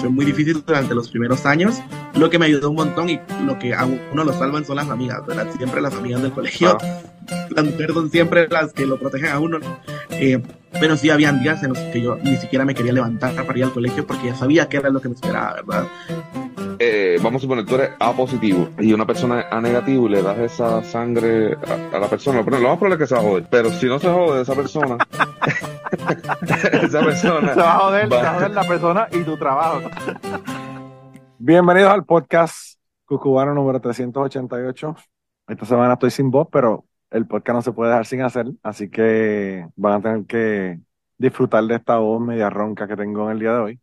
[0.00, 1.80] fue muy difícil durante los primeros años,
[2.14, 4.88] lo que me ayudó un montón y lo que a uno lo salvan son las
[4.88, 5.46] amigas, ¿verdad?
[5.56, 6.78] Siempre las amigas del colegio,
[7.50, 9.58] las mujeres son siempre las que lo protegen a uno,
[10.10, 13.58] eh, pero sí habían días en los que yo ni siquiera me quería levantar para
[13.58, 15.86] ir al colegio porque ya sabía que era lo que me esperaba, ¿verdad?
[16.82, 20.22] Eh, vamos a suponer, tú eres A positivo y una persona A negativo y le
[20.22, 21.54] das esa sangre
[21.92, 23.46] a, la persona, pero lo más probable es que se va a joder.
[23.50, 24.96] Pero si no se jode esa persona,
[25.90, 27.54] esa persona.
[27.54, 29.90] Se va a joder, se va a joder la persona y tu trabajo.
[31.38, 34.96] Bienvenidos al podcast Cucubano número 388.
[35.48, 38.88] Esta semana estoy sin voz, pero el podcast no se puede dejar sin hacer, así
[38.88, 40.80] que van a tener que
[41.18, 43.80] disfrutar de esta voz media ronca que tengo en el día de hoy.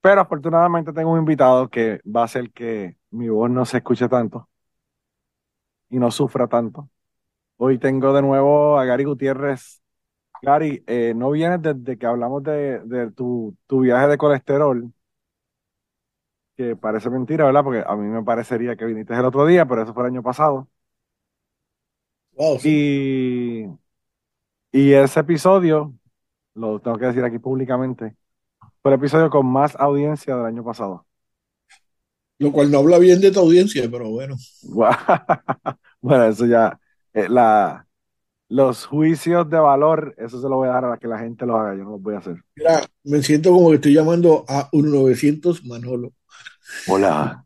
[0.00, 4.08] Pero afortunadamente tengo un invitado que va a hacer que mi voz no se escuche
[4.08, 4.48] tanto
[5.90, 6.88] y no sufra tanto.
[7.58, 9.82] Hoy tengo de nuevo a Gary Gutiérrez.
[10.46, 14.92] Gary, eh, no vienes desde que hablamos de, tu, viaje de colesterol,
[16.56, 17.64] que parece mentira, ¿verdad?
[17.64, 20.22] Porque a mí me parecería que viniste el otro día, pero eso fue el año
[20.22, 20.68] pasado.
[22.62, 23.64] y,
[24.70, 25.92] y ese episodio,
[26.54, 28.14] lo tengo que decir aquí públicamente,
[28.84, 31.06] el episodio con más audiencia del año pasado.
[32.38, 34.36] Lo cual no habla bien de tu audiencia, pero bueno.
[36.00, 36.78] bueno, eso ya,
[37.14, 37.85] eh, la,
[38.48, 41.56] los juicios de valor, eso se lo voy a dar a que la gente lo
[41.56, 42.42] haga, yo no lo voy a hacer.
[42.54, 46.12] Mira, me siento como que estoy llamando a un 900 Manolo.
[46.88, 47.44] Hola.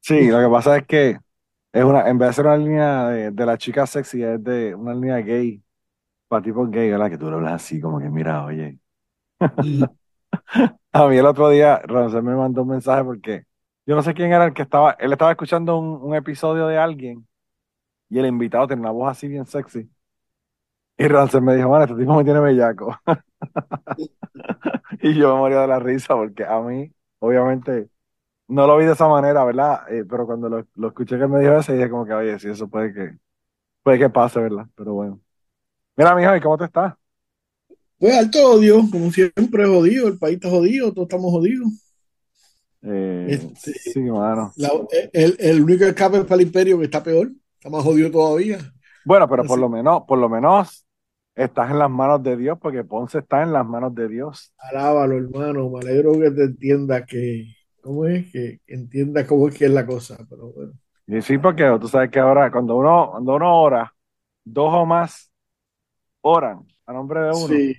[0.00, 1.18] Sí, lo que pasa es que
[1.72, 4.94] es una, en vez de ser una línea de, la chica sexy, es de una
[4.94, 5.62] línea gay,
[6.28, 7.10] para tipo gay, ¿verdad?
[7.10, 8.78] Que tú lo hablas así, como que mira, oye.
[10.92, 13.44] A mí el otro día, Ronce me mandó un mensaje porque
[13.86, 17.26] yo no sé quién era el que estaba, él estaba escuchando un, episodio de alguien
[18.08, 19.90] y el invitado tenía una voz así bien sexy.
[20.96, 22.96] Y Ronce me dijo, man, este tipo me tiene bellaco.
[25.02, 27.88] y yo me moría de la risa porque a mí, obviamente,
[28.46, 29.92] no lo vi de esa manera, ¿verdad?
[29.92, 32.68] Eh, pero cuando lo, escuché que me dijo eso, dije como que, oye, sí, eso
[32.68, 33.18] puede que,
[33.82, 34.66] puede que pase, ¿verdad?
[34.76, 35.20] Pero bueno.
[35.96, 36.94] Mira, mijo, ¿y cómo te estás?
[37.98, 41.68] Pues alto odio, como siempre, jodido, el país está jodido, todos estamos jodidos.
[42.82, 44.52] Eh, este, sí, mano.
[45.12, 48.73] el, el, único escape es para el imperio que está peor, está más jodido todavía.
[49.04, 50.86] Bueno, pero por lo menos, por lo menos
[51.34, 54.52] estás en las manos de Dios, porque Ponce está en las manos de Dios.
[54.58, 58.30] Alábalo, hermano, me alegro que te entienda que, ¿cómo es?
[58.30, 60.72] Que entienda cómo es que es la cosa, pero bueno.
[61.06, 63.94] Y sí, porque tú sabes que ahora, cuando uno, cuando uno ora,
[64.44, 65.30] dos o más
[66.22, 67.48] oran a nombre de uno.
[67.48, 67.76] Sí,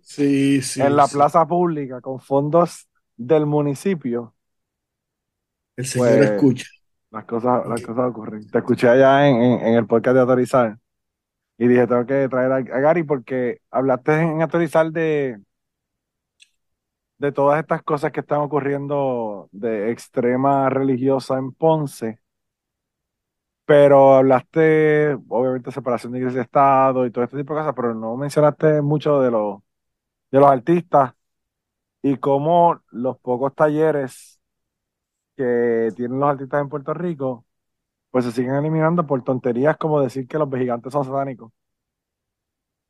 [0.00, 0.80] sí, sí.
[0.82, 4.34] En la plaza pública, con fondos del municipio.
[5.76, 6.66] El Señor pues, escucha.
[7.16, 8.46] Las cosas, las cosas ocurren.
[8.50, 10.78] Te escuché allá en, en, el podcast de Autorizar.
[11.58, 15.40] Y dije, tengo que traer a, Gary porque hablaste en Autorizar de,
[17.18, 22.20] de todas estas cosas que están ocurriendo de extrema religiosa en Ponce
[23.66, 27.94] pero hablaste, obviamente, separación de iglesia y Estado y todo este tipo de cosas, pero
[27.94, 29.60] no mencionaste mucho de los,
[30.30, 31.14] de los artistas
[32.02, 34.35] y cómo los pocos talleres
[35.36, 37.44] que tienen los artistas en Puerto Rico,
[38.10, 41.52] pues se siguen eliminando por tonterías como decir que los gigantes son satánicos.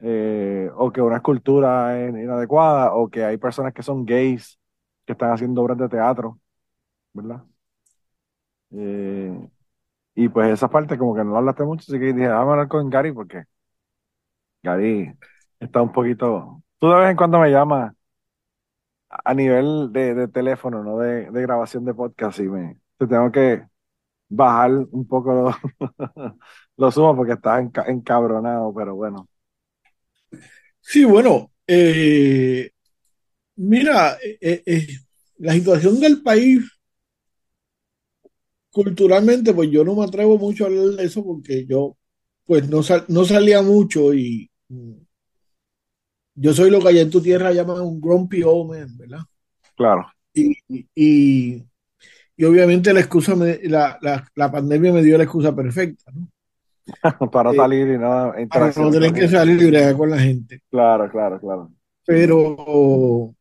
[0.01, 4.59] Eh, o que una escultura es inadecuada, o que hay personas que son gays
[5.07, 6.39] que están haciendo obras de teatro,
[7.15, 7.45] ¿verdad?
[8.71, 9.49] Eh,
[10.15, 12.69] y pues esa parte como que no hablaste mucho, así que dije, vamos a hablar
[12.69, 13.45] con Gary porque
[14.63, 15.13] Gary
[15.61, 16.63] está un poquito...
[16.78, 17.95] Tú de vez en cuando me llamas
[19.09, 23.63] a nivel de, teléfono, no de, grabación de podcast, y me te tengo que
[24.29, 25.57] bajar un poco los
[26.77, 29.29] lo sumo porque estás encabronado, pero bueno.
[30.81, 32.71] Sí, bueno, eh,
[33.57, 34.87] mira, eh, eh,
[35.39, 36.63] la situación del país
[38.71, 41.97] culturalmente, pues yo no me atrevo mucho a hablar de eso porque yo,
[42.45, 45.06] pues no, no salía mucho y mm,
[46.36, 49.21] yo soy lo que allá en tu tierra llaman un grumpy old man, ¿verdad?
[49.74, 50.06] Claro.
[50.33, 50.56] Y,
[50.94, 51.65] y,
[52.36, 56.28] y obviamente la excusa, la, la, la, pandemia me dio la excusa perfecta, ¿no?
[57.33, 60.60] para eh, salir y no Para no tener que salir y bregar con la gente.
[60.71, 61.72] Claro, claro, claro.
[62.04, 63.34] Pero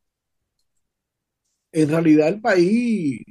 [1.72, 3.22] en realidad el país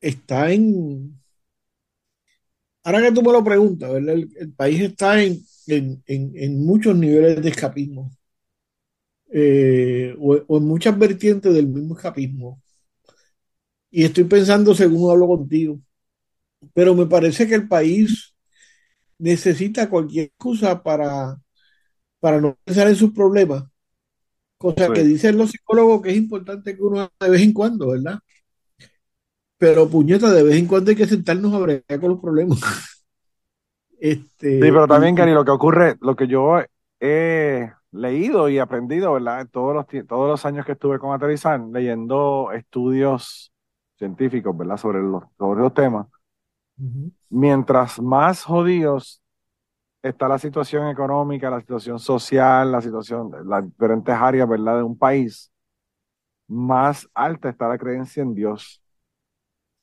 [0.00, 1.18] está en...
[2.82, 8.10] Ahora que tú me lo preguntas, El, país está en, en, muchos niveles de escapismo.
[9.32, 12.60] Eh, o, en muchas vertientes del mismo escapismo.
[13.90, 15.80] Y estoy pensando según hablo contigo.
[16.74, 18.34] Pero me parece que el país
[19.18, 21.36] necesita cualquier excusa para,
[22.20, 23.64] para no pensar en sus problemas
[24.58, 24.92] Cosa Sí.
[24.94, 28.20] que dicen los psicólogos que es importante que uno de vez en cuando, ¿verdad?
[29.58, 32.60] Pero puñeta, de vez en cuando hay que sentarnos a bregar con los problemas.
[34.00, 36.60] Este, Sí, pero también, Gary, lo que ocurre, lo que yo
[37.00, 39.46] he leído y aprendido, ¿verdad?
[39.50, 43.52] Todos los, todos los años que estuve con Aterrizar, leyendo estudios
[43.98, 44.76] científicos, ¿verdad?
[44.78, 46.06] Sobre los, sobre los temas,
[46.78, 47.10] Ujú.
[47.28, 49.22] mientras más jodidos
[50.02, 54.78] está la situación económica, la situación social, la situación, las diferentes áreas, ¿verdad?
[54.78, 55.52] De un país,
[56.48, 58.82] más alta está la creencia en Dios.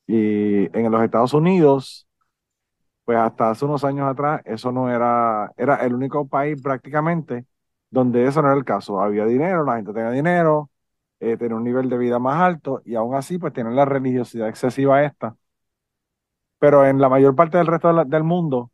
[0.08, 2.08] Y en los Estados Unidos,
[3.06, 7.46] pues hasta hace unos años atrás, eso no era, era el único país prácticamente
[7.90, 9.00] donde eso no era el caso.
[9.02, 10.72] Había dinero, la gente tenía dinero,
[11.20, 14.48] eh, tenía un nivel de vida más alto y aún así pues tienen la religiosidad
[14.50, 15.36] excesiva esta.
[16.60, 18.72] Pero en la mayor parte del resto del mundo,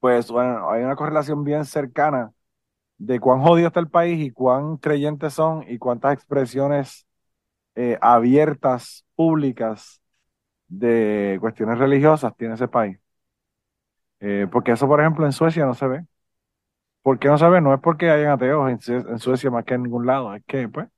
[0.00, 2.32] pues bueno, hay una correlación bien cercana
[2.98, 7.06] de cuán jodido está el país y cuán creyentes son y cuántas expresiones
[7.76, 10.02] eh, abiertas, públicas
[10.68, 12.98] de cuestiones religiosas tiene ese país.
[14.20, 16.06] Eh, porque eso, por ejemplo, en Suecia no se ve.
[17.02, 17.60] ¿Por qué no se ve?
[17.60, 20.42] No es porque hayan ateos en, Sue- en Suecia más que en ningún lado, es
[20.46, 20.88] que, pues,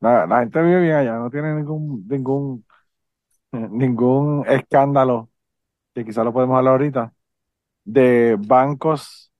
[0.00, 2.66] la, la gente vive bien allá, no tiene ningún, ningún,
[3.52, 5.30] ningún escándalo,
[5.94, 7.14] que quizás lo podemos hablar ahorita,
[7.84, 9.32] de bancos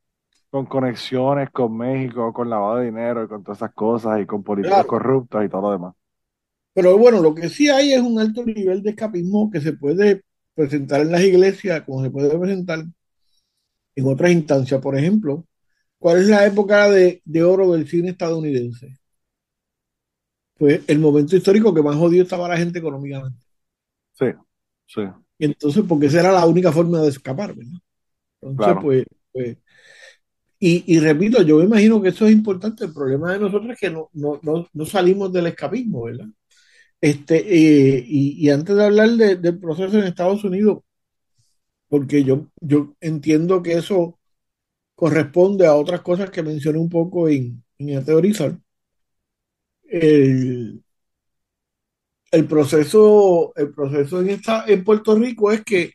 [0.50, 4.44] con conexiones con México, con lavado de dinero y con todas esas cosas, y con
[4.44, 4.88] políticos Claro.
[4.88, 5.94] corruptos y todo lo demás.
[6.74, 10.22] Pero bueno, lo que sí hay es un alto nivel de escapismo que se puede
[10.54, 12.84] presentar en las iglesias, como se puede presentar
[13.96, 14.80] en otras instancias.
[14.80, 15.46] Por ejemplo,
[15.98, 18.98] ¿cuál es la época de, de oro del cine estadounidense?
[20.58, 23.38] Pues el momento histórico que más jodido estaba la gente económicamente.
[24.12, 24.26] Sí,
[24.86, 25.02] sí,
[25.38, 27.78] Y entonces, porque esa era la única forma de escapar, ¿verdad?
[28.42, 28.80] Entonces, Claro.
[28.80, 29.58] pues, pues,
[30.58, 32.84] y, y repito, yo me imagino que eso es importante.
[32.84, 36.26] El problema de nosotros es que no, no, no, no salimos del escapismo, ¿verdad?
[37.10, 37.36] Este,
[37.98, 40.78] eh, y, y antes de hablar de- del proceso en Estados Unidos,
[41.88, 44.18] porque yo, yo entiendo que eso
[44.96, 47.90] corresponde a otras cosas que mencioné un poco en, en.
[49.90, 50.82] El,
[52.32, 55.92] el proceso, el proceso en, esta, en Puerto Rico es que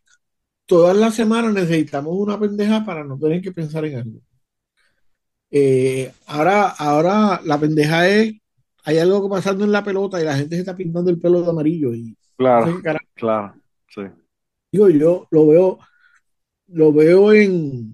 [0.67, 4.21] todas las semanas necesitamos una pendeja para no tener que pensar en algo.
[5.51, 8.33] Eh, ahora, ahora la pendeja es,
[8.85, 11.49] hay algo pasando en la pelota y la gente se está pintando el pelo de
[11.49, 13.55] amarillo y no sé claro, claro,
[13.87, 14.01] sí,
[14.71, 15.79] Digo, yo lo veo,
[16.67, 17.91] lo veo en,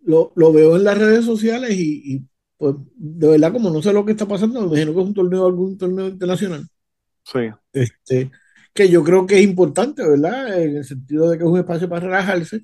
[0.00, 2.26] lo, lo veo en las redes sociales y, y,
[2.56, 5.14] pues de verdad como no sé lo que está pasando, me imagino que es un
[5.14, 6.66] torneo, algún torneo internacional,
[7.22, 8.30] sí, este,
[8.72, 10.62] que yo creo que es importante, ¿verdad?
[10.62, 12.62] En el sentido de que es un espacio para relajarse,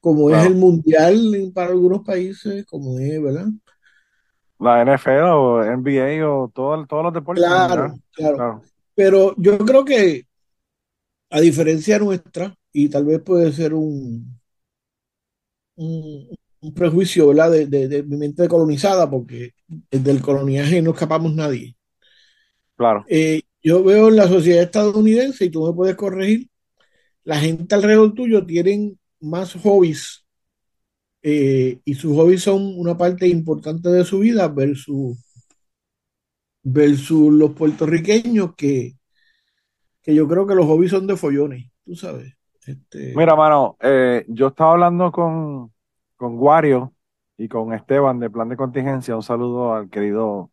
[0.00, 3.46] como es el mundial para algunos países, como es, ¿verdad?
[4.58, 8.36] La NFL o NBA o todo, todos los deportes Claro, claro.
[8.36, 10.24] Claro, Pero yo creo que
[11.30, 14.40] a diferencia nuestra, y tal vez puede ser un,
[15.76, 16.28] un,
[16.60, 17.50] un prejuicio, ¿verdad?
[17.50, 19.52] De, de, de mi mente colonizada, porque
[19.90, 21.76] del coloniaje no escapamos nadie.
[22.76, 26.48] claro, Eh, yo veo en la sociedad estadounidense, y tú me puedes corregir,
[27.24, 30.25] la gente alrededor tuyo tienen más hobbies,
[31.28, 35.18] eh, y sus hobbies son una parte importante de su vida versus,
[36.62, 38.92] versus los puertorriqueños que,
[40.00, 42.32] que yo creo que los hobbies son de follones, tú sabes.
[42.64, 45.72] Este, Mira, mano, eh, yo estaba hablando con,
[46.14, 46.94] con Wario
[47.36, 49.16] y con Esteban de Plan de Contingencia.
[49.16, 50.52] Un saludo al querido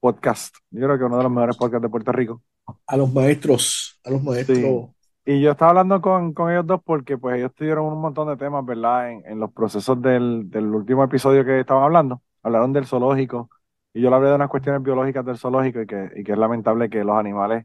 [0.00, 0.56] podcast.
[0.72, 2.42] Yo creo que uno de los mejores podcasts de Puerto Rico.
[2.88, 4.58] a los maestros, a los maestros.
[4.58, 4.99] Sí.
[5.32, 8.36] Y yo estaba hablando con, con ellos dos porque pues ellos tuvieron un montón de
[8.36, 9.10] temas, ¿verdad?
[9.12, 12.20] En, en los procesos del, del último episodio que estaban hablando.
[12.42, 13.48] Hablaron del zoológico
[13.92, 16.38] y yo le hablé de unas cuestiones biológicas del zoológico y que, y que es
[16.38, 17.64] lamentable que los animales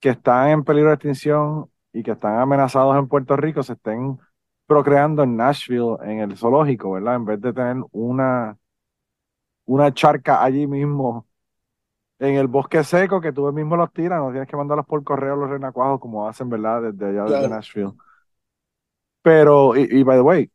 [0.00, 4.18] que están en peligro de extinción y que están amenazados en Puerto Rico se estén
[4.66, 7.16] procreando en Nashville, en el zoológico, ¿verdad?
[7.16, 8.58] En vez de tener una,
[9.66, 11.26] una charca allí mismo
[12.24, 15.34] en el bosque seco que tú mismo los tiras, no tienes que mandarlos por correo
[15.34, 16.92] a los renacuajos como hacen, ¿verdad?
[16.92, 17.48] Desde allá, Claro.
[17.48, 17.92] Nashville.
[19.22, 20.50] Pero, y, y by the way,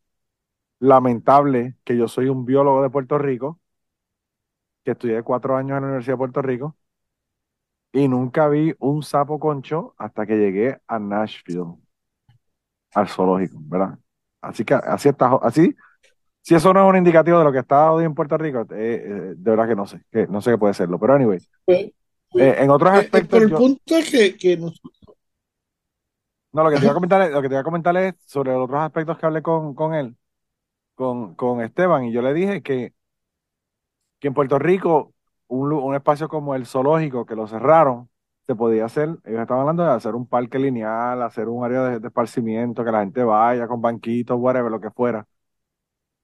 [0.80, 3.60] lamentable que yo soy un biólogo de Puerto Rico,
[4.84, 6.76] que estudié cuatro años en la Universidad de Puerto Rico,
[7.92, 11.76] y nunca vi un sapo concho hasta que llegué a Nashville,
[12.94, 13.98] al zoológico, ¿verdad?
[14.40, 15.74] Así que así está, así,
[16.42, 18.66] si eso no es un indicativo de lo que está hoy en Puerto Rico, eh,
[18.72, 20.98] eh, de verdad que no sé, que no sé qué puede serlo.
[20.98, 21.90] Pero anyway, Pues,
[22.30, 24.94] pues, eh, en otros eh, eh, aspectos, pero el yo- punto es que, que nosotros,
[26.52, 28.14] no, lo que te iba a comentar es, lo que te iba a comentar es
[28.26, 30.16] sobre los otros aspectos que hablé con, con él,
[30.94, 32.94] con, con Esteban, y yo le dije que
[34.18, 35.14] que en Puerto Rico,
[35.48, 38.08] un, un espacio como el zoológico, que lo cerraron,
[38.46, 42.00] se podía hacer, ellos estaban hablando de hacer un parque lineal, hacer un área de,
[42.00, 45.26] de esparcimiento, que la gente vaya con banquitos, whatever, lo que fuera.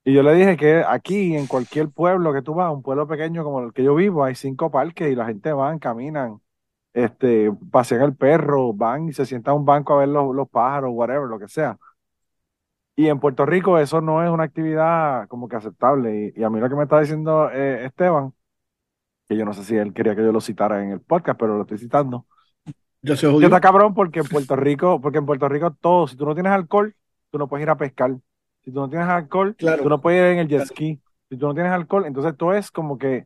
[0.07, 3.45] Y yo le dije que aquí, en cualquier pueblo que tú vas, un pueblo pequeño
[3.45, 6.41] como el que yo vivo, hay cinco parques y la gente van, caminan,
[6.95, 10.49] este, pasean el perro, van y se sientan a un banco a ver los, los
[10.51, 11.79] pájaros, whatever, lo que sea.
[12.97, 16.33] Y en Puerto Rico eso no es una actividad como que aceptable.
[16.37, 18.33] Y, y a mí lo que me está diciendo eh, Esteban,
[19.29, 21.57] que yo no sé si él quería que yo lo citara en el podcast, pero
[21.57, 22.27] lo estoy citando.
[23.15, 23.47] Se Que jodió.
[23.47, 26.53] está cabrón porque en Puerto Rico, porque en Puerto Rico todo, si tú no tienes
[26.53, 26.95] alcohol,
[27.31, 28.17] tú no puedes ir a pescar.
[28.67, 29.83] Si tú no tienes alcohol, Claro.
[29.85, 30.75] tú no puedes ir en el jet Claro.
[30.75, 31.01] ski.
[31.31, 33.25] Si tú no tienes alcohol, entonces todo es como que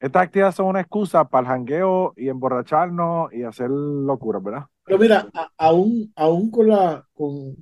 [0.00, 4.66] estas actividades son una excusa para el jangueo y emborracharnos y hacer locuras, ¿verdad?
[4.84, 7.56] Pero mira, a- aún, aún con la con,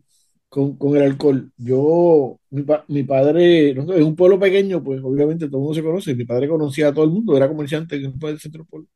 [0.48, 4.82] con, con el alcohol, yo, mi, pa- mi padre, no sé, es un pueblo pequeño,
[4.82, 7.48] pues obviamente todo el mundo se conoce, mi padre conocía a todo el mundo, era
[7.48, 8.88] comerciante en el centro del pueblo.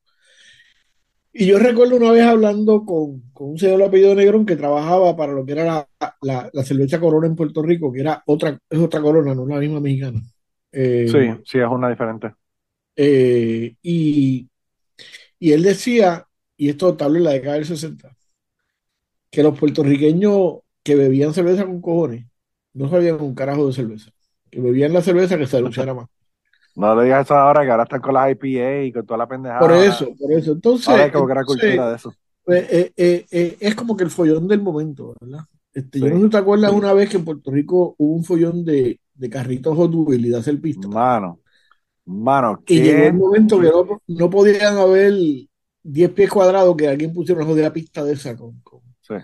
[1.37, 5.17] Y yo recuerdo una vez hablando con, con un señor de apellido Negrón que trabajaba
[5.17, 5.89] para lo que era la,
[6.23, 9.59] la, la cerveza Corona en Puerto Rico, que era otra, es otra Corona, no la
[9.59, 10.23] misma mexicana.
[10.73, 12.35] Eh, Sí, sí, es una diferente.
[12.97, 14.49] eh, y,
[15.41, 18.17] y él decía, y esto tal vez en la década del 60,
[19.31, 22.27] que los puertorriqueños que bebían cerveza con cojones
[22.75, 24.11] no sabían un carajo de cerveza.
[24.51, 26.09] Que bebían la cerveza que se anunciara más.
[26.77, 29.29] No le digas eso ahora que ahora están con las IPA y con toda la
[29.29, 29.61] pendejada.
[29.61, 30.53] Por eso, por eso.
[30.53, 32.15] Entonces, Ahora hay como que cultura de eso.
[32.45, 35.45] pues, eh, eh, eh, es como que el follón del momento, ¿verdad?
[35.73, 36.13] Este, Yo Sí.
[36.15, 39.31] no sé te acuerdas una vez que en Puerto Rico hubo un follón de, de
[39.31, 40.87] carritos Hot Wheels y de hacer pista.
[40.89, 41.41] Mano,
[42.05, 45.15] mano, Y llegó el momento que no, no podían haber
[45.83, 48.37] 10 pies cuadrados que alguien pusiera una jodida pista de esa.
[48.37, 49.15] Con, con- Sí.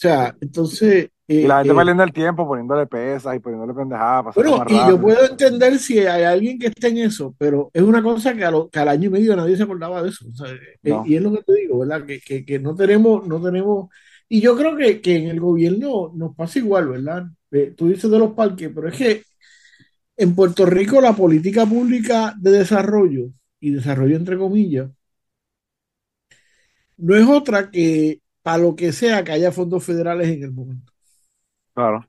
[0.00, 1.10] O sea, entonces.
[1.28, 4.86] Y eh, la gente eh, perdiendo el tiempo poniéndole pesas y poniéndole pendejadas bueno, y
[4.86, 8.44] yo puedo entender si hay alguien que esté en eso, pero es una cosa que,
[8.44, 10.26] a lo- que al año y medio nadie se acordaba de eso.
[10.32, 10.48] o sea,
[10.84, 12.06] eh, y es lo que te digo, ¿verdad?
[12.06, 13.88] Que, que, que no tenemos, no tenemos.
[14.28, 17.24] Y yo creo que, que en el gobierno nos pasa igual, ¿verdad?
[17.50, 19.22] Eh, tú dices de los parques, pero es que
[20.16, 23.30] en Puerto Rico la política pública de desarrollo,
[23.60, 24.90] y desarrollo entre comillas,
[26.96, 30.92] no es otra que para lo que sea que haya fondos federales en el momento.
[31.74, 32.06] Claro.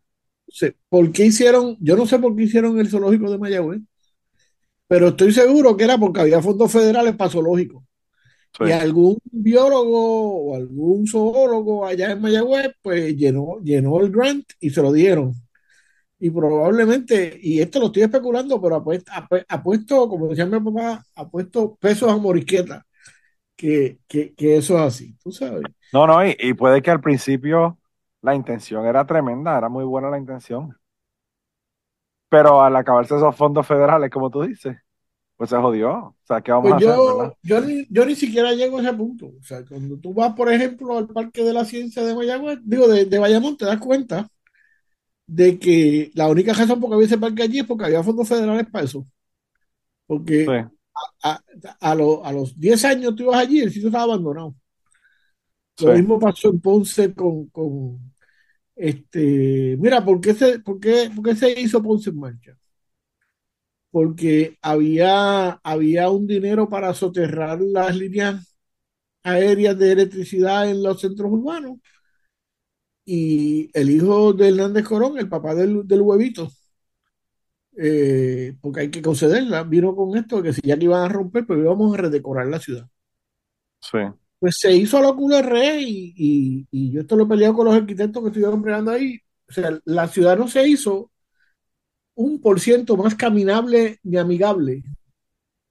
[0.90, 1.78] ¿por qué hicieron?
[1.80, 3.82] Yo no sé por qué hicieron el zoológico de Mayagüez,
[4.88, 7.84] pero estoy seguro que era porque había fondos federales para zoológicos.
[8.58, 8.66] Sí.
[8.68, 14.70] Y algún biólogo o algún zoólogo allá en Mayagüez, pues llenó, llenó el grant y
[14.70, 15.34] se lo dieron.
[16.20, 19.12] Y probablemente, y esto lo estoy especulando, pero apuesto,
[19.48, 22.86] apuesto como decía mi papá, apuesto pesos a morisqueta,
[23.62, 25.64] que, que, que eso es así, tú sabes.
[25.92, 27.78] No, no, y, y puede que al principio
[28.22, 30.78] la intención era tremenda, era muy buena la intención.
[32.30, 34.78] Pero al acabarse esos fondos federales, como tú dices,
[35.38, 35.92] pues se jodió.
[35.94, 37.36] O sea, ¿qué vamos Pues a hacer, yo, verdad?
[37.42, 39.28] yo, ni, yo ni siquiera llego a ese punto.
[39.40, 42.88] O sea, cuando tú vas, por ejemplo, al Parque de la Ciencia de Mayagüez, digo,
[42.88, 44.28] de, de Bayamón, te das cuenta
[45.28, 48.28] de que la única razón por que había ese parque allí es porque había fondos
[48.28, 49.08] federales para eso.
[50.08, 50.52] Porque Sí,
[51.24, 51.42] a,
[51.80, 54.56] a, lo- a los 10 años tú ibas allí y el sitio estaba abandonado.
[55.78, 58.14] sí, Lo mismo pasó en Ponce con, con
[58.76, 59.78] este.
[59.80, 62.58] Mira, ¿por qué se, por qué, por qué se hizo Ponce en marcha?
[63.92, 68.58] Porque había, había un dinero para soterrar las líneas
[69.24, 71.80] aéreas de electricidad en los centros urbanos.
[73.06, 76.50] Y el hijo de Hernández Corón, el papá del, del huevito,
[77.78, 81.46] eh, porque hay que concederla, vino con esto que si ya que iban a romper,
[81.46, 82.88] pues íbamos a redecorar la ciudad.
[83.82, 84.00] sí.
[84.40, 87.54] Pues se hizo a culo de rey y, y, y yo esto lo he peleado
[87.54, 89.20] con los arquitectos que estuvieron peleando ahí.
[89.48, 91.12] O sea, la ciudad no se hizo
[92.16, 94.84] un por ciento más caminable ni amigable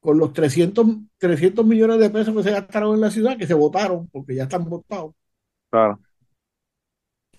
[0.01, 0.87] con los 300,
[1.19, 4.45] 300 millones de pesos que se gastaron en la ciudad, que se votaron porque ya
[4.45, 5.15] están votados.
[5.71, 6.01] Claro.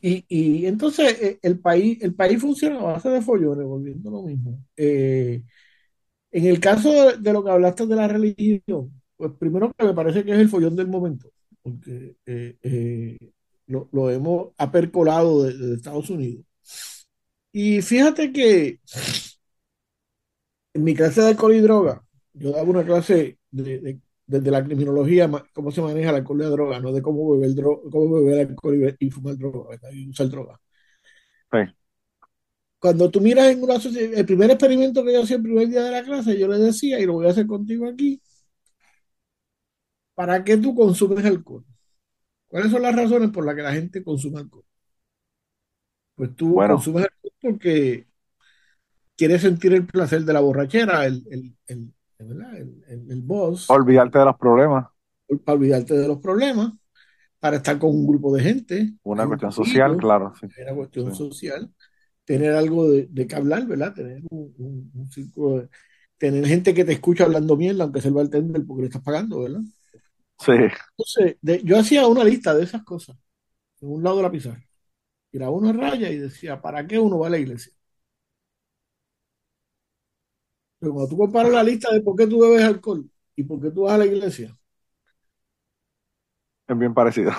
[0.01, 4.13] Y, y entonces eh, el país, el país funciona a base de follones, volviendo a
[4.13, 4.59] lo mismo.
[4.75, 5.43] Eh,
[6.31, 10.23] en el caso de, lo que hablaste de la religión, pues primero que me parece
[10.25, 11.29] que es el follón del momento,
[11.63, 13.17] porque eh,
[13.67, 16.45] lo, lo hemos apercolado de, de Estados Unidos.
[17.53, 18.79] Y fíjate que
[20.73, 22.03] en mi clase de alcohol y droga,
[22.33, 23.99] yo daba una clase de-
[24.31, 27.51] desde la criminología, cómo se maneja el alcohol y la droga, no de cómo beber,
[27.55, 29.89] dro- cómo beber alcohol y, fumar droga, ¿verdad?
[29.93, 30.59] Y usar droga.
[31.51, 31.59] Sí.
[32.79, 35.83] Cuando tú miras en una sociedad, el primer experimento que yo hacía el primer día
[35.83, 38.21] de la clase, yo le decía, y lo voy a hacer contigo aquí,
[40.15, 41.65] ¿para qué tú consumes alcohol?
[42.47, 44.65] ¿Cuáles son las razones por las que la gente consume alcohol?
[46.15, 46.75] Pues tú Bueno.
[46.75, 48.07] consumes alcohol porque
[49.15, 51.93] quieres sentir el placer de la borrachera, el, el- el-
[52.27, 52.55] ¿verdad?
[52.57, 53.69] El, el, el boss.
[53.69, 54.87] Olvidarte de los problemas.
[55.45, 56.73] Para olvidarte de los problemas,
[57.39, 58.93] para estar con un grupo de gente.
[59.03, 60.33] Una cuestión social, claro.
[60.39, 60.47] Sí.
[60.61, 61.17] Una cuestión sí.
[61.17, 61.73] social.
[62.25, 63.93] Tener algo de, de qué hablar, ¿verdad?
[63.93, 65.69] Tener un, un, un círculo de,
[66.17, 69.41] tener gente que te escucha hablando mierda, aunque sea el bartender, porque le estás pagando,
[69.41, 69.61] ¿verdad?
[70.37, 70.51] Sí.
[70.51, 73.17] Entonces, de, yo hacía una lista de esas cosas
[73.81, 74.63] en un lado de la pizarra.
[75.31, 77.73] Tiraba una raya y decía, ¿para qué uno va a la iglesia?
[80.81, 83.69] Pero cuando tú comparas la lista de por qué tú bebes alcohol y por qué
[83.69, 84.57] tú vas a la iglesia,
[86.67, 87.31] es bien parecido.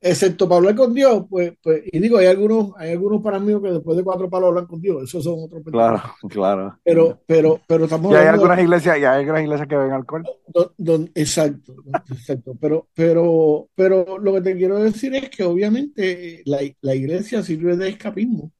[0.00, 3.60] Excepto para hablar con Dios, pues, pues y digo, hay algunos, hay algunos para mí
[3.62, 6.78] que después de cuatro palos hablan con Dios, esos son otros Claro, claro.
[6.82, 8.64] Pero, pero, pero estamos y hay algunas de...
[8.64, 10.24] iglesias, y hay algunas iglesias que beben alcohol.
[10.48, 11.76] Don, don, exacto,
[12.10, 12.56] exacto.
[12.60, 17.76] Pero, pero, pero lo que te quiero decir es que obviamente la, la iglesia sirve
[17.76, 18.52] de escapismo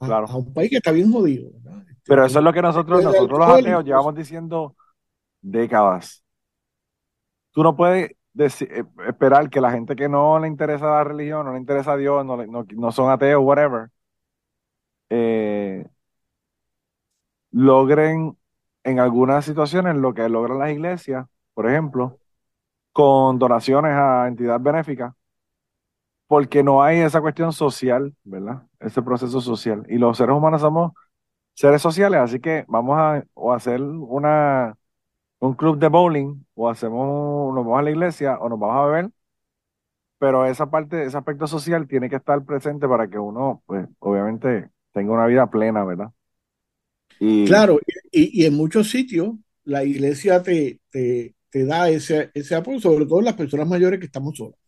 [0.00, 0.26] a, Claro.
[0.28, 1.50] a un país que está bien jodido.
[1.52, 1.82] ¿verdad?
[1.88, 4.74] Este, Pero eso es lo que nosotros, nosotros los ateos llevamos diciendo
[5.40, 6.24] décadas.
[7.52, 11.46] Tú no puedes deci- eh, esperar que la gente que no le interesa la religión,
[11.46, 13.88] no le interesa a Dios, no, le- no, no son ateos, whatever,
[15.10, 15.84] eh,
[17.50, 18.36] logren
[18.84, 22.18] en algunas situaciones lo que logran las iglesias, por ejemplo,
[22.92, 25.14] con donaciones a entidades benéficas,
[26.30, 28.64] porque no hay esa cuestión social, ¿verdad?
[28.80, 29.84] Ese proceso social.
[29.90, 30.94] Y los seres humanos somos
[31.54, 34.76] seres sociales, así que vamos a o hacer una,
[35.40, 38.86] un club de bowling, o hacemos, nos vamos a la iglesia, o nos vamos a
[38.86, 39.10] beber,
[40.18, 44.70] pero esa parte, ese aspecto social tiene que estar presente para que uno, pues, obviamente,
[44.92, 46.12] tenga una vida plena, ¿verdad?
[47.42, 47.80] Claro,
[48.12, 53.06] y, y en muchos sitios la iglesia te, te, te da ese, ese apoyo, sobre
[53.06, 54.58] todo las personas mayores que estamos solas.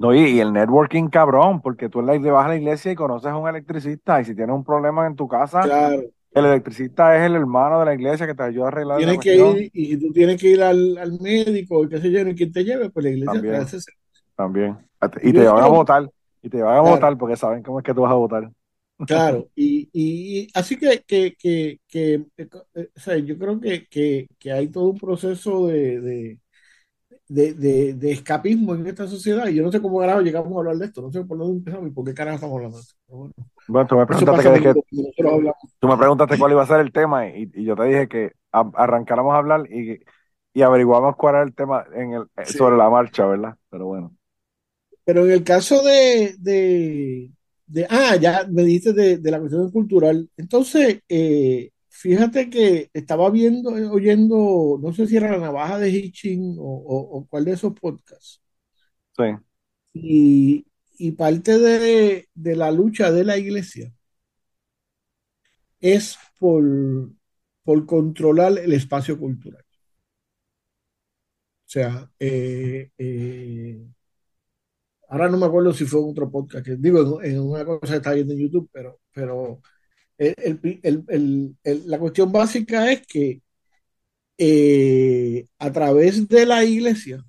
[0.00, 3.30] No, y, y el networking cabrón, porque tú le vas a la iglesia y conoces
[3.30, 7.22] a un electricista, y si tienes un problema en tu casa, Claro, el electricista es
[7.26, 9.96] el hermano de la iglesia que te ayuda a arreglar la tienes que ir, y
[9.98, 12.90] tú tienes que ir al, al médico, y qué sé yo, y quien te lleve,
[12.90, 13.56] pues la iglesia te También.
[13.56, 13.92] hace ese-
[14.36, 14.78] También.
[15.22, 16.10] Y te van a votar.
[16.42, 16.82] Y te van a Claro.
[16.82, 18.50] votar porque saben cómo es que tú vas a votar.
[19.06, 22.48] Claro, y, y, y así que, que, que, que, eh,
[22.96, 26.39] o sea, yo creo que, que, que hay todo un proceso de, de,
[27.30, 30.58] de, de, de escapismo en esta sociedad, y yo no sé cómo carajo llegamos a
[30.58, 32.82] hablar de esto, no sé por dónde empezamos y por qué carajo estamos hablando de
[32.82, 32.94] esto.
[33.08, 33.32] Bueno,
[33.66, 34.74] Bueno, tú me preguntaste, que,
[35.78, 38.32] tú me preguntaste cuál iba a ser el tema y, y yo te dije que
[38.52, 40.00] a- arrancáramos a hablar y,
[40.52, 42.58] y averiguamos cuál era el tema en el, eh, Sí.
[42.58, 43.56] sobre la marcha, ¿verdad?
[43.70, 44.16] Pero bueno.
[45.04, 47.30] Pero en el caso de, de,
[47.66, 50.28] de- ah, ya me dijiste de, de la cuestión cultural.
[50.36, 55.90] Entonces, eh, fíjate que estaba viendo, eh, oyendo, no sé si era la navaja de
[55.90, 58.42] Hitching o, o, o cuál de esos podcasts.
[59.16, 59.24] Sí.
[59.92, 60.66] Y,
[60.98, 63.92] y parte de, de la lucha de la iglesia
[65.80, 66.64] es por,
[67.64, 69.64] por controlar el espacio cultural.
[71.66, 73.80] O sea, eh, eh,
[75.08, 77.92] ahora no me acuerdo si fue en otro podcast, que digo, en, en una cosa
[77.92, 79.60] que está viendo en YouTube, pero, pero
[81.64, 83.42] la cuestión básica es que
[84.38, 87.24] eh, a través de la iglesia,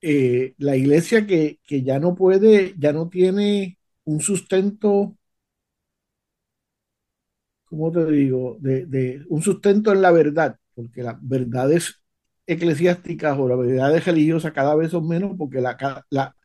[0.00, 5.16] eh, la iglesia que, que ya no puede, ya no tiene un sustento,
[7.64, 8.56] ¿cómo te digo?
[8.60, 8.86] De,
[9.28, 12.02] un sustento en la verdad, porque las verdades
[12.46, 15.76] eclesiásticas o las verdades religiosas cada vez son menos, porque la,
[16.10, 16.36] la,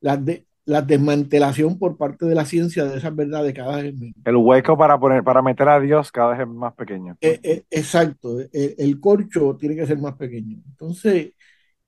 [0.00, 3.98] la, de- la desmantelación por parte de la ciencia de esas verdades cada vez es
[3.98, 4.16] menos.
[4.24, 7.16] El hueco para poner, para meter a Dios cada vez es más pequeño.
[7.20, 10.58] Eh, eh, exacto, el, el corcho tiene que ser más pequeño.
[10.66, 11.32] Entonces,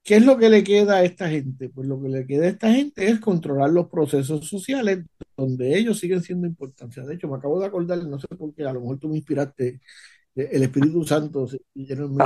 [0.02, 1.68] ¿qué es lo que le queda a esta gente?
[1.68, 5.04] Pues lo que le queda a esta gente es controlar los procesos sociales
[5.36, 7.06] donde ellos siguen siendo importantes.
[7.06, 9.16] De hecho, me acabo de acordar, no sé por qué, a lo mejor tú me
[9.16, 9.80] inspiraste,
[10.36, 12.22] eh, el Espíritu Santo se llenó en mí.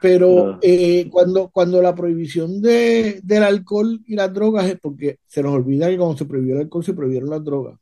[0.00, 0.58] Pero Ah.
[0.62, 5.54] eh, cuando, cuando la prohibición de, del alcohol y las drogas es porque se nos
[5.54, 7.78] olvida que cuando se prohibió el alcohol se prohibieron las drogas.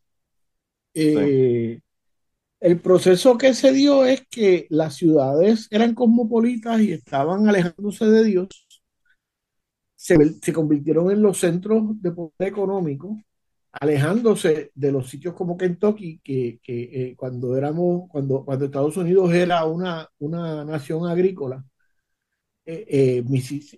[0.94, 1.80] Eh,
[2.60, 8.24] el proceso que se dio es que las ciudades eran cosmopolitas y estaban alejándose de
[8.24, 8.48] Dios,
[9.96, 13.18] se, se convirtieron en los centros de poder económico,
[13.72, 19.32] alejándose de los sitios como Kentucky, que, que eh, cuando éramos, cuando, cuando Estados Unidos
[19.34, 21.64] era una, una nación agrícola,
[22.66, 23.24] eh, eh,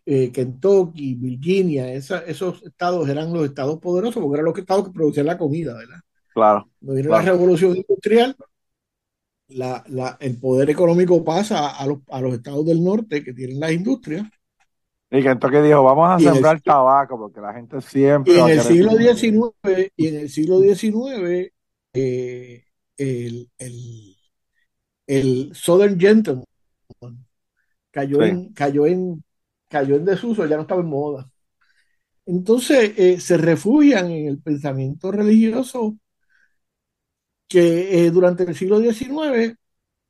[0.04, 4.92] eh, Kentucky, Virginia, esa- esos estados eran los estados poderosos porque eran los estados que
[4.94, 6.00] producían la comida, ¿verdad?
[6.32, 6.68] Claro.
[6.78, 7.24] Cuando viene Claro.
[7.24, 8.36] la revolución industrial,
[9.48, 13.60] la, la- el poder económico pasa a los, a los estados del norte que tienen
[13.60, 14.26] las industrias.
[15.10, 18.38] Y entonces dijo, vamos a Y en el- sembrar tabaco porque la gente siempre Y
[18.38, 18.90] en el siglo.
[18.92, 21.52] XIX, y en el siglo XIX,
[21.94, 22.64] eh,
[22.96, 24.16] el, el,
[25.06, 26.44] el Southern Gentleman
[27.96, 28.24] cayó, Sí.
[28.24, 29.24] en, cayó, en,
[29.68, 31.30] cayó en desuso, ya no estaba en moda.
[32.26, 35.96] Entonces eh, se refugian en el pensamiento religioso
[37.48, 39.56] que eh, durante el siglo XIX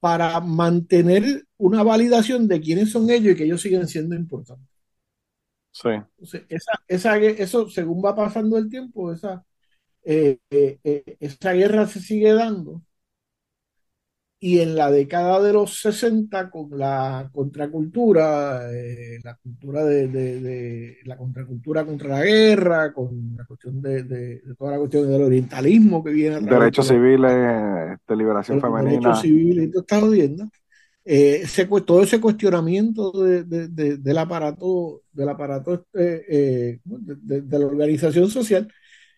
[0.01, 4.69] para mantener una validación de quiénes son ellos y que ellos siguen siendo importantes.
[5.73, 5.91] Sí.
[6.19, 9.45] Entonces, esa, esa, eso, según va pasando el tiempo, esa,
[10.05, 10.39] eh,
[11.21, 12.83] esa guerra se sigue dando.
[14.49, 20.41] Y en la década de los 60, con la contracultura, eh, la cultura de, de,
[20.41, 25.23] de, la contracultura contra la guerra, con la cuestión de, de, toda la cuestión del
[25.23, 27.33] orientalismo que viene Derechos civiles,
[27.95, 29.01] este, liberación de los femenina.
[29.01, 30.49] derechos civiles y toda esta jodienda,
[31.05, 37.41] eh, ese todo ese cuestionamiento de- de- de- del aparato, del aparato eh, eh, de-
[37.43, 38.69] de la organización social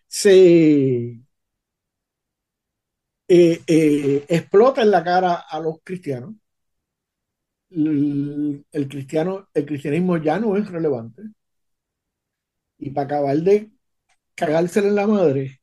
[0.06, 1.20] se
[3.28, 6.34] eh, eh, explota en la cara a los cristianos.
[7.70, 11.22] El, el cristiano, el cristianismo ya no es relevante.
[12.78, 13.70] Y para acabar de
[14.36, 15.60] cagársela en la madre,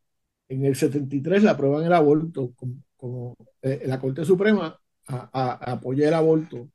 [0.49, 5.73] en el 73 la aprueban el aborto como, como, eh, la Corte Suprema a- a-
[5.73, 6.69] apoya el aborto.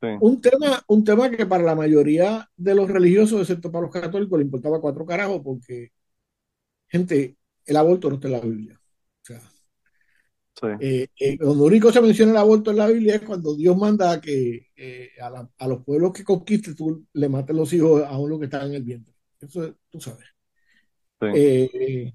[0.00, 0.08] Sí.
[0.18, 4.38] Un tema, un tema que para la mayoría de los religiosos, excepto para los católicos,
[4.38, 5.90] le importaba cuatro carajos porque,
[6.88, 8.81] gente, el aborto no está en la Biblia.
[10.60, 10.66] Sí.
[10.78, 14.20] eh, eh, donde único se menciona el aborto en la Biblia es cuando Dios manda
[14.20, 18.18] que eh, a, la- a los pueblos que conquistes tú le mates los hijos a
[18.18, 19.14] uno que está en el vientre.
[19.40, 20.26] Eso tú sabes.
[21.20, 21.26] Sí.
[21.34, 22.12] Eh,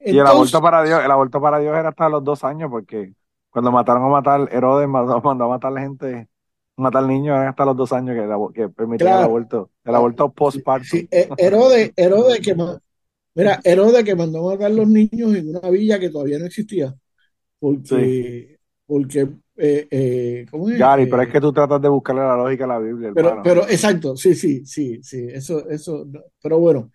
[0.00, 3.12] Y el aborto para Dios, el aborto para Dios era hasta los dos años, porque
[3.50, 6.28] cuando mataron a matar, Herodes mandó, mandó a matar a la gente,
[6.76, 10.86] matar niños, eran hasta los dos años que, que permitía el aborto, el aborto postparto.
[10.88, 12.54] Sí, Herodes, Herodes que
[13.34, 16.94] mira, Herodes que mandó a matar los niños en una villa que todavía no existía.
[17.60, 20.80] Porque, porque eh, eh, ¿cómo es?
[20.80, 23.30] Gary, Eh, pero es que tú tratas de buscarle la lógica a la Biblia, Pero,
[23.30, 23.42] hermano.
[23.42, 26.06] pero exacto, sí, sí, sí, sí, eso, eso,
[26.42, 26.90] pero bueno,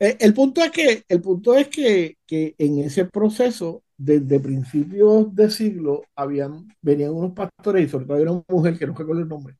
[0.00, 5.34] Eh, el punto es que, el punto es que, que en ese proceso, desde principios
[5.34, 9.22] de siglo, habían, venían unos pastores, y sobre todo había una mujer que no recuerdo
[9.22, 9.56] el nombre,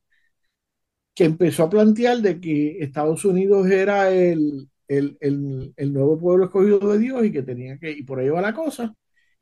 [1.15, 6.45] que empezó a plantear de que Estados Unidos era el, el, el, el nuevo pueblo
[6.47, 8.95] escogido de Dios y que tenía que, y por ahí va la cosa.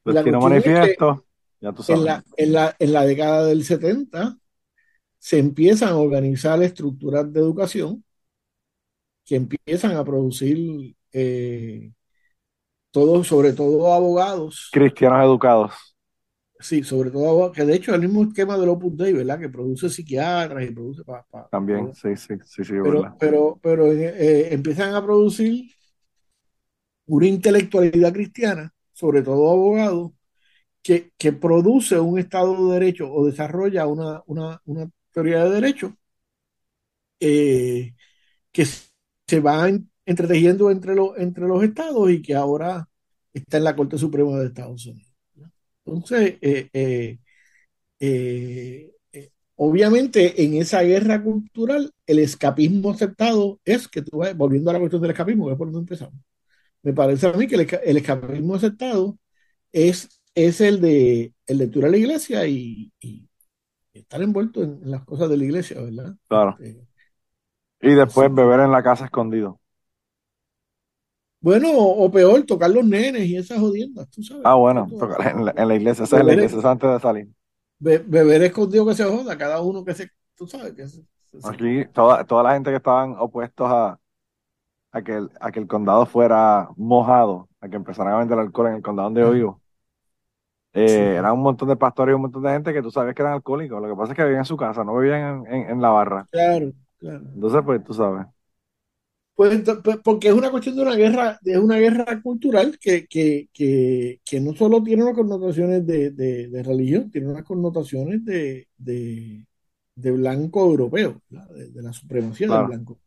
[0.07, 1.25] Destino manifiesto,
[1.61, 4.39] ya tú en la, en la, en la década del 70
[5.19, 8.05] se empiezan a organizar estructuras de educación
[9.25, 11.93] que empiezan a producir eh,
[12.91, 15.97] todos, sobre todo abogados, Cristianos educados.
[16.61, 19.39] sí, sobre todo abogados, que de hecho es el mismo esquema del Opus Dei, ¿verdad?
[19.41, 23.17] Que produce psiquiatras y produce pa- pa- También, sí, sí, sí, sí, pero, verdad.
[23.19, 25.71] pero, pero eh, empiezan a producir
[27.07, 30.13] una intelectualidad cristiana, sobre todo abogados,
[30.83, 35.95] que, que produce un Estado de Derecho o desarrolla una, una, una teoría de derecho
[37.21, 37.95] eh,
[38.53, 42.89] que se va en- entretejiendo entre, los entre los estados y que ahora
[43.35, 45.13] está en la Corte Suprema de Estados Unidos.
[45.85, 46.71] Entonces, eh,
[48.01, 54.75] eh, obviamente en esa guerra cultural, el escapismo aceptado es que tú vas, volviendo a
[54.75, 56.21] la cuestión del escapismo, que es por donde empezamos,
[56.83, 59.19] me parece a mí que el, el escapismo aceptado
[59.73, 63.29] es, es el de el de ir a la iglesia y, y
[63.95, 66.17] estar envuelto en, en las cosas de la iglesia, ¿verdad?
[66.29, 66.61] Claro.
[66.61, 66.87] Este,
[67.81, 69.61] Y después beber en la casa escondido.
[71.41, 74.45] bueno, o, o peor, tocar los nenes y esas jodiendas, tú sabes.
[74.45, 77.01] Ah, bueno, tocar en la, en la iglesia, esa es la iglesia, es antes de
[77.01, 77.29] salir.
[77.79, 81.43] be- beber escondido que se joda, cada uno que se, tú sabes que se, se-
[81.43, 83.99] se- Aquí, toda, toda la gente que estaban opuestos a,
[84.99, 88.69] a, que el, a que el condado fuera mojado, a que empezaran a vender alcohol
[88.69, 89.63] en el condado donde yo vivo,
[90.73, 91.17] eh, Sí.
[91.19, 93.35] eran un montón de pastores y un montón de gente que tú sabías que eran
[93.35, 93.81] alcohólicos.
[93.83, 95.91] Lo que pasa es que vivían en su casa, no vivían en, en- en la
[95.91, 96.29] barra.
[96.31, 97.27] Claro, claro.
[97.35, 98.27] Entonces, pues tú sabes.
[99.35, 103.49] Pues, pues, porque es una cuestión de una guerra, es una guerra cultural que, que,
[103.53, 108.67] que, que no solo tiene unas connotaciones de, de, de religión, tiene unas connotaciones de,
[108.79, 109.47] de,
[109.95, 112.49] de blanco europeo, de, de la supremacía Claro.
[112.49, 112.99] del blanco.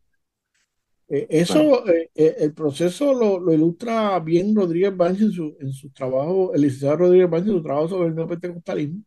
[1.12, 5.72] Eh, eso, eh, eh, el proceso lo, lo ilustra bien Rodríguez Vance en su, en
[5.72, 9.02] su trabajo, el licenciado Rodríguez Vance en su trabajo sobre el neopentecostalismo,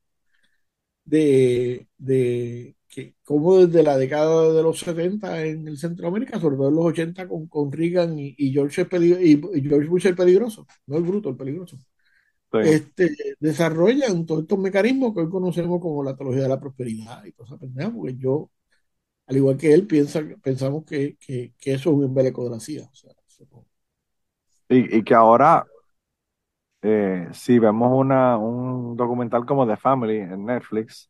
[1.05, 6.69] de, de que cómo desde la década de los 70 en el Centroamérica, sobre todo
[6.69, 10.67] en los 80 con, con Reagan y, y George, el y, George Bush el peligroso,
[10.87, 11.77] no el bruto, el peligroso,
[12.51, 12.59] Sí.
[12.59, 17.33] este, desarrollan todos estos mecanismos que hoy conocemos como la teología de la prosperidad y
[17.33, 18.51] toda esa pendeja, porque yo,
[19.27, 22.59] al igual que él, piensa, pensamos que, que, que eso es un embeleco de la
[22.59, 22.89] CIA.
[22.91, 23.45] O sea, eso
[24.69, 25.65] Y, y que ahora
[26.81, 31.09] eh, si vemos una, un documental como The Family en Netflix,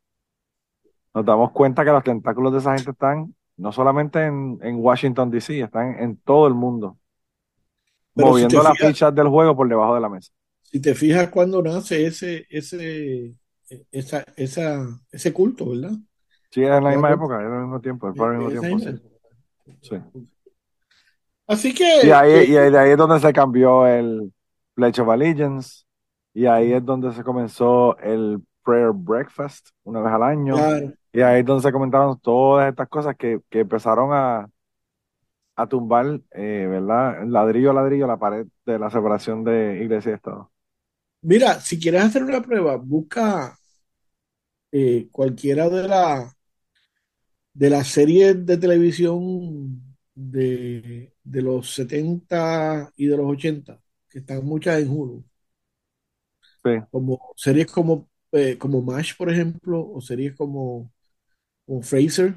[1.13, 5.29] nos damos cuenta que los tentáculos de esa gente están no solamente en, en Washington,
[5.29, 6.97] D.C., están en todo el mundo,
[8.15, 10.31] Pero moviendo las fijas- fichas del juego por debajo de la mesa.
[10.63, 13.35] Si te fijas cuando nace ese, ese,
[13.91, 15.91] esa, esa, ese culto, ¿verdad?
[16.53, 18.91] Sí, es en la misma época, es al mismo tiempo, el mismo tiempo, sí.
[19.81, 19.95] Sí.
[21.47, 24.31] Así que, Y ahí, que- y ahí- de ahí es donde se cambió el
[24.75, 25.83] Pledge of Allegiance,
[26.33, 31.21] y ahí es donde se comenzó el Prayer Breakfast una vez al año, claro, y
[31.21, 34.47] ahí es donde se comentaron todas estas cosas que, que empezaron a,
[35.55, 37.23] a tumbar, eh, ¿verdad?
[37.27, 40.51] Ladrillo a ladrillo la pared de la separación de iglesia y Estado.
[41.21, 43.57] mira, si quieres hacer una prueba, busca
[44.71, 46.33] eh, cualquiera de la
[47.53, 49.83] de las series de televisión
[50.15, 55.25] de, de los 70 y de los 80, que están muchas en Hulu,
[56.63, 60.91] Sí, como series como, eh, como MASH, por ejemplo, o series como,
[61.65, 62.35] como Fraser,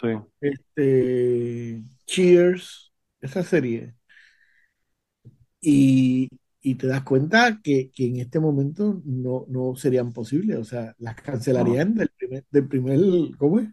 [0.00, 0.08] sí.
[0.40, 3.94] este, Cheers, esa serie.
[5.60, 6.28] Y,
[6.60, 10.94] y te das cuenta que, que en este momento no, no serían posibles, o sea,
[10.98, 13.00] las cancelarían del primer, del primer,
[13.38, 13.68] ¿cómo es?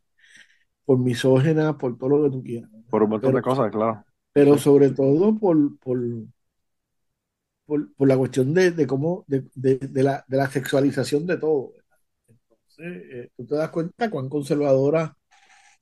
[0.89, 2.71] Por misógena, por todo lo que tú quieras.
[2.89, 4.03] Por un montón de cosas, claro.
[4.33, 5.99] pero sobre todo por, por,
[7.65, 11.37] por, por la cuestión de, de cómo, de, de, de la, de la sexualización de
[11.37, 11.73] todo.
[12.27, 15.15] Entonces, eh, tú te das cuenta cuán conservadora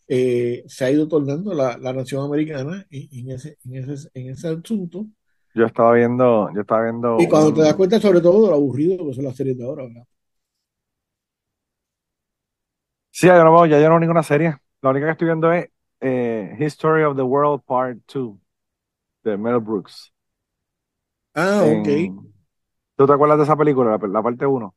[0.08, 4.30] eh, se ha ido tornando la, la nación americana en, en ese, en, ese, en
[4.32, 5.08] ese asunto.
[5.54, 8.56] Yo estaba viendo, yo estaba viendo Y cuando te das cuenta, sobre todo, de lo
[8.56, 10.04] aburrido que son las series de ahora, ¿verdad?
[13.12, 14.58] Sí, yo no ya yo no ninguna serie.
[14.82, 15.70] La única que estoy viendo es
[16.02, 18.38] eh, History of the World Part 2
[19.24, 20.14] de Mel Brooks.
[21.36, 21.88] Ah, ok.
[21.88, 22.34] En-
[22.98, 24.76] ¿Tú te acuerdas de esa película, la, la parte 1?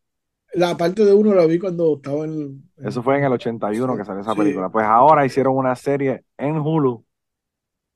[0.55, 2.71] La parte de uno la vi cuando estaba en...
[2.83, 4.71] Eso en- fue en el 81 que salió esa Sí, película.
[4.71, 7.05] Pues ahora hicieron una serie en Hulu,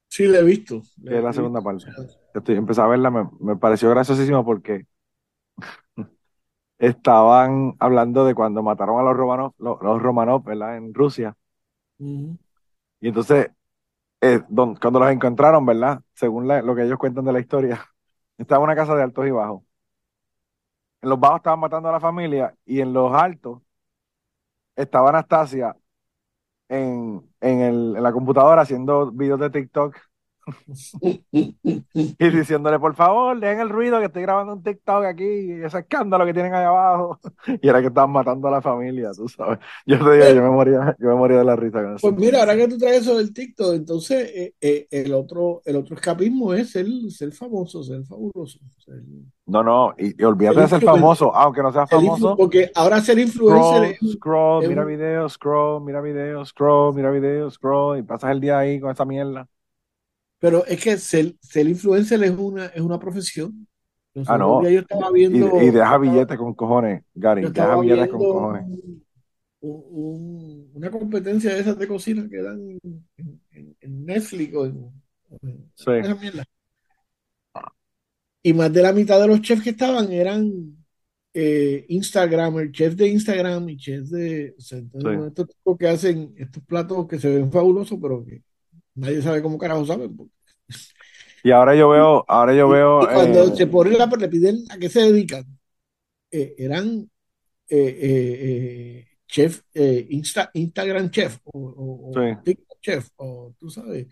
[0.09, 0.83] sí, la he visto.
[1.07, 1.87] que es la segunda parte.
[2.33, 4.87] Estoy, empecé a verla, me, me pareció graciosísimo porque
[6.79, 10.77] estaban hablando de cuando mataron a los Romanov, los, los Romanov, ¿verdad?
[10.77, 11.37] En Rusia.
[13.01, 13.51] Y entonces,
[14.21, 14.41] eh,
[14.81, 16.03] cuando los encontraron, ¿verdad?
[16.15, 17.85] Según lo que ellos cuentan de la historia,
[18.39, 19.63] estaba en una casa de altos y bajos.
[21.03, 23.63] En los bajos estaban matando a la familia y en los altos
[24.77, 25.77] estaba Anastasia
[26.69, 29.97] en, en, el, en la computadora haciendo videos de TikTok
[31.33, 36.25] y diciéndole, por favor, dejen el ruido que estoy grabando un TikTok aquí, ese escándalo
[36.27, 37.19] que tienen ahí abajo.
[37.63, 39.59] Y era que estaban matando a la familia, tú sabes.
[39.87, 42.09] Yo te digo, yo me moría, yo me moría de la risa con eso.
[42.09, 45.77] Pues mira, ahora que tú traes eso del TikTok, entonces eh, eh, el otro, el
[45.77, 48.59] otro escapismo es ser, ser famoso, ser fabuloso.
[48.79, 49.03] ser-
[49.47, 52.37] No, no, y, y olvídate El de ser famoso, aunque no seas el famoso.
[52.37, 56.95] porque ahora ser influencer Scroll, es, scroll, es mira un- videos, scroll, mira videos, scroll,
[56.95, 59.47] mira videos, scroll, y pasas el día ahí con esa mierda.
[60.45, 63.67] Pero es que ser, ser influencer es una, es una profesión.
[64.13, 68.09] Los Ah, no, yo estaba y, viendo, y deja billetes con cojones, Gary, deja billetes
[68.11, 68.63] con cojones.
[68.67, 69.05] un-
[69.61, 72.61] un- un- una competencia de esas de cocina que dan
[73.17, 74.93] en, en- en Netflix o en,
[75.77, 76.45] Sí, esa mierda.
[78.43, 80.77] Y más de la mitad de los chefs que estaban eran
[81.35, 84.55] eh, Instagramers, chefs de Instagram y chefs de...
[84.59, 85.27] O sea, entonces, sí.
[85.29, 88.43] estos tipos que hacen estos platos que se ven fabulosos, pero que
[88.95, 90.17] nadie sabe cómo carajo saben.
[90.17, 90.33] porque-
[91.43, 94.65] Y ahora yo veo, ahora yo veo, y cuando se eh, ponen la, le piden
[94.71, 95.45] a qué se dedican,
[96.31, 97.11] eh, eran
[97.69, 102.37] eh, eh, eh, chef, eh, Insta, Instagram chef o, o- o sí.
[102.45, 104.07] TikTok chef, o tú sabes.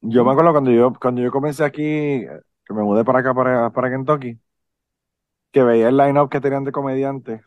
[0.00, 3.70] Yo me acuerdo cuando yo, cuando yo comencé aquí, que me mudé para acá, para,
[3.70, 4.38] para Kentucky,
[5.50, 7.40] que veía el line-up que tenían de comediantes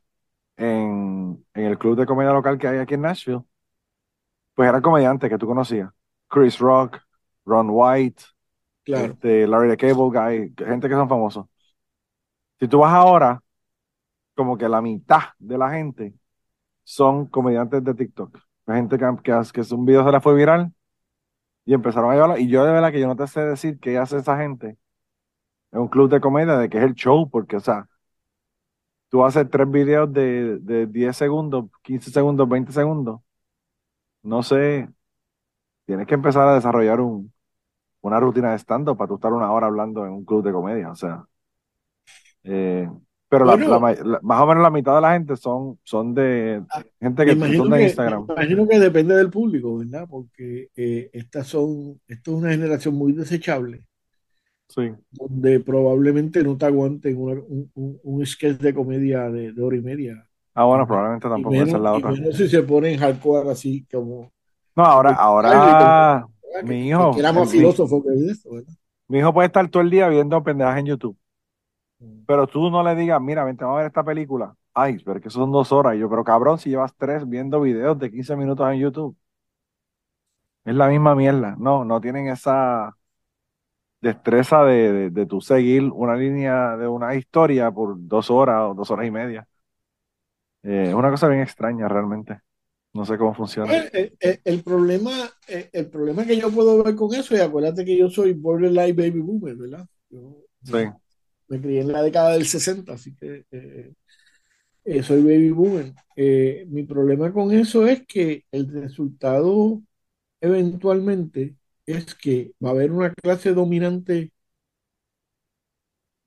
[0.58, 3.42] en, en el club de comedia local que hay aquí en Nashville.
[4.58, 5.91] Pues eran comediantes que tú conocías.
[6.30, 7.00] Chris Rock,
[7.46, 8.24] Ron White,
[8.84, 9.13] Claro.
[9.13, 11.48] este, Larry the Cable Guy, gente que son famosos.
[12.60, 13.41] Si tú vas ahora,
[14.36, 16.15] como que la mitad de la gente
[16.84, 18.39] son comediantes de TikTok.
[18.67, 20.74] La gente que, que, que un video se la fue viral
[21.65, 22.38] y empezaron a llevarlo.
[22.39, 24.78] Y yo de verdad que yo no te sé decir qué hace esa gente
[25.72, 27.88] en un club de comedia, de que es el show, porque, o sea,
[29.10, 33.22] tú haces tres videos de, de 10 segundos, 15 segundos, 20 segundos.
[34.32, 34.88] No sé,
[35.86, 37.34] tienes que empezar a desarrollar un,
[38.02, 40.92] una rutina de stand-up para tú estar una hora hablando en un club de comedia,
[40.92, 41.26] o sea.
[42.44, 42.90] Eh,
[43.30, 45.80] pero la, Bueno, la ma- la- más o menos la mitad de la gente son,
[45.84, 46.63] son de
[47.02, 48.32] gente me que son de que, me Instagram.
[48.36, 50.08] imagino que depende del público, ¿verdad?
[50.10, 53.84] Porque eh, estas son, esto es una generación muy desechable
[54.70, 54.98] Sí.
[55.12, 59.78] donde probablemente no te aguanten una- un, un, un sketch de comedia de, de hora
[59.78, 60.27] y media.
[60.58, 62.20] Ah, bueno, probablemente tampoco esa es la otra.
[62.22, 64.32] menos si se ponen hardcore así como
[64.76, 65.76] No, ahora, ahora que,
[66.60, 68.74] mi que- hijo, que era más mi- filósofo que esto, ¿verdad?
[69.10, 71.17] mi hijo puede estar todo el día viendo pendejas en YouTube.
[72.26, 74.56] Pero tú no le digas, mira, vente, vamos a ver esta película.
[74.74, 75.96] Ay, pero que eso son dos horas.
[75.96, 79.17] Y yo, pero cabrón, si llevas tres viendo videos de 15 minutos en YouTube.
[80.65, 81.56] Es la misma mierda.
[81.58, 82.96] No, no tienen esa
[84.02, 88.74] destreza de, de, de tú seguir una línea de una historia por dos horas o
[88.76, 89.48] dos horas y media.
[90.63, 92.41] Eh, es una cosa bien extraña realmente.
[92.93, 93.76] No sé cómo funciona.
[93.76, 95.12] Pues, el, el- el problema,
[95.48, 98.96] el, el problema que yo puedo ver con eso, y acuérdate que yo soy borderline
[98.96, 99.86] baby boomer, ¿verdad?
[100.10, 100.78] Yo, Sí,
[101.48, 103.93] me crié en la década del 60, así que eh,
[104.86, 105.93] eh, soy baby boomer.
[106.15, 109.82] Eh, mi problema con eso es que el resultado
[110.41, 114.32] eventualmente es que va a haber una clase dominante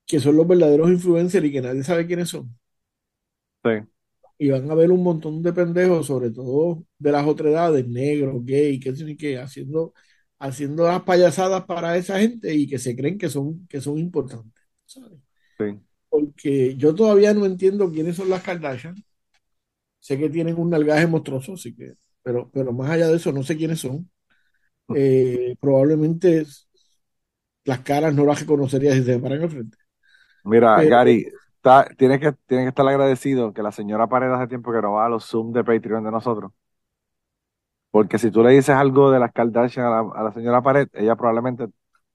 [0.07, 2.55] que son los verdaderos influencers y que nadie sabe quiénes son.
[3.65, 3.71] sí,
[4.43, 8.43] Y van a haber un montón de pendejos, sobre todo de las otras edades, negros,
[8.43, 9.93] gay, qué sé qué, haciendo,
[10.39, 14.65] haciendo las payasadas para esa gente y que se creen que son, que son importantes.
[14.87, 15.19] ¿sabes?
[15.59, 15.79] sí.
[16.09, 18.95] Porque yo todavía no entiendo quiénes son las Kardashian.
[19.99, 23.43] Sé que tienen un nalgaje monstruoso, así que, pero, pero más allá de eso, no
[23.43, 24.11] sé quiénes son.
[24.95, 26.47] Eh, probablemente
[27.65, 29.77] las caras no las reconocería si se paran al frente.
[30.45, 31.27] Mira, Pero- Gary,
[31.61, 34.93] está, tienes que, tienes que estar agradecido que la señora Pared hace tiempo que no
[34.93, 36.53] va a los Zoom de Patreon de nosotros.
[37.91, 40.89] Porque si tú le dices algo de las Kardashian a la, a la señora Pared,
[40.93, 41.67] ella probablemente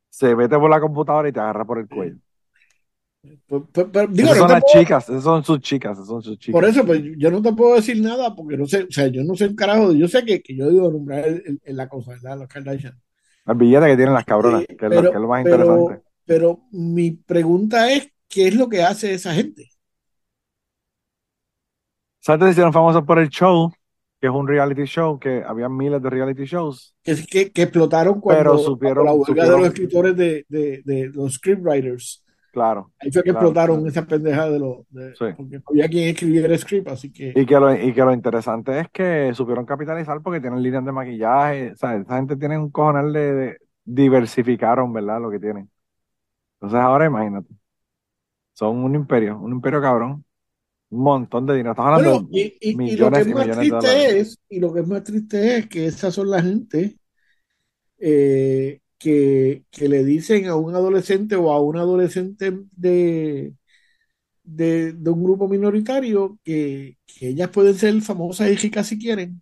[0.09, 2.15] se mete por la computadora y te agarra por el cuello.
[3.47, 6.07] Pues- pues- pero, digo, Esas no son las puedo- chicas, esas son sus chicas, esas
[6.07, 6.53] son sus chicas.
[6.61, 9.23] Por eso, pues yo no te puedo decir nada porque no sé, o sea, yo
[9.23, 12.37] no sé un carajo, yo sé que, que yo digo nombrar el- la cosa, ¿verdad?
[12.39, 12.99] Los Kardashian.
[13.47, 16.01] El billete que tienen las cabronas, que es, lo, pero, que es lo más interesante.
[16.25, 19.69] pero mi pregunta es, ¿qué es lo que hace esa gente?
[22.19, 22.43] ¿Sabes?
[22.45, 23.71] Se hicieron famosos por el show,
[24.19, 26.95] que es un reality show, que había miles de reality shows.
[27.03, 30.81] Que, que, que explotaron cuando, Pero supieron- la huelga supieron- de los escritores de, de,
[30.83, 32.23] de los scriptwriters.
[32.51, 32.91] Claro.
[32.99, 33.47] Ahí fue que Claro.
[33.47, 34.77] explotaron esa pendeja de los...
[35.19, 35.25] Sí.
[35.35, 37.33] Porque había quien escribiera el script, así que...
[37.35, 40.91] Y que, lo, y que lo interesante es que supieron capitalizar porque tienen líneas de
[40.93, 41.71] maquillaje.
[41.73, 45.21] O sea, esa gente tiene un cojonal de, de- diversificaron, ¿verdad?
[45.21, 45.69] Lo que tienen.
[46.61, 47.49] Entonces ahora imagínate.
[48.59, 50.25] Son un imperio, un imperio cabrón.
[50.91, 51.71] Un montón de dinero.
[51.73, 54.19] Estamos hablando Bueno, y, y- y lo que millones es más millones triste dólares.
[54.19, 56.97] es, y lo que es más triste es que esas son la gente
[57.99, 63.53] eh, que, que le dicen a un adolescente o a un adolescente de,
[64.43, 69.41] de, de un grupo minoritario que, que ellas pueden ser famosas y ricas si quieren,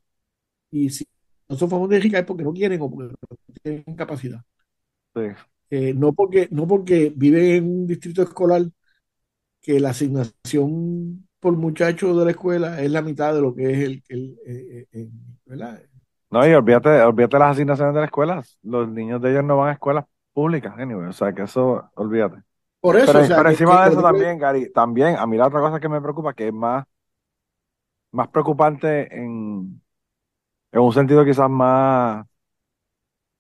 [0.72, 1.06] y si
[1.50, 3.18] no son famosas y ricas es porque no quieren o porque no
[3.64, 4.42] tienen capacidad.
[5.16, 5.22] Sí.
[5.70, 8.64] Eh, no porque, no porque viven en un distrito escolar
[9.64, 13.80] que la asignación por muchacho de la escuela es la mitad de lo que es
[13.80, 15.10] el, el- eh, eh, eh,
[15.46, 15.84] ¿verdad?
[16.30, 18.58] No, y olvídate, olvídate las asignaciones de las escuelas.
[18.64, 21.08] Los niños de ellos no van a escuelas públicas, anyway.
[21.10, 22.42] O sea, que eso, olvídate.
[22.82, 25.18] Por eso, Pero, o sea, pero que- encima que de eso que- también, Gary, también,
[25.18, 26.86] a mí la otra cosa que me preocupa, que es más,
[28.12, 29.82] más preocupante en,
[30.72, 32.26] en un sentido quizás más,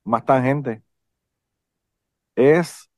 [0.05, 0.83] más tangente,
[2.35, 2.89] es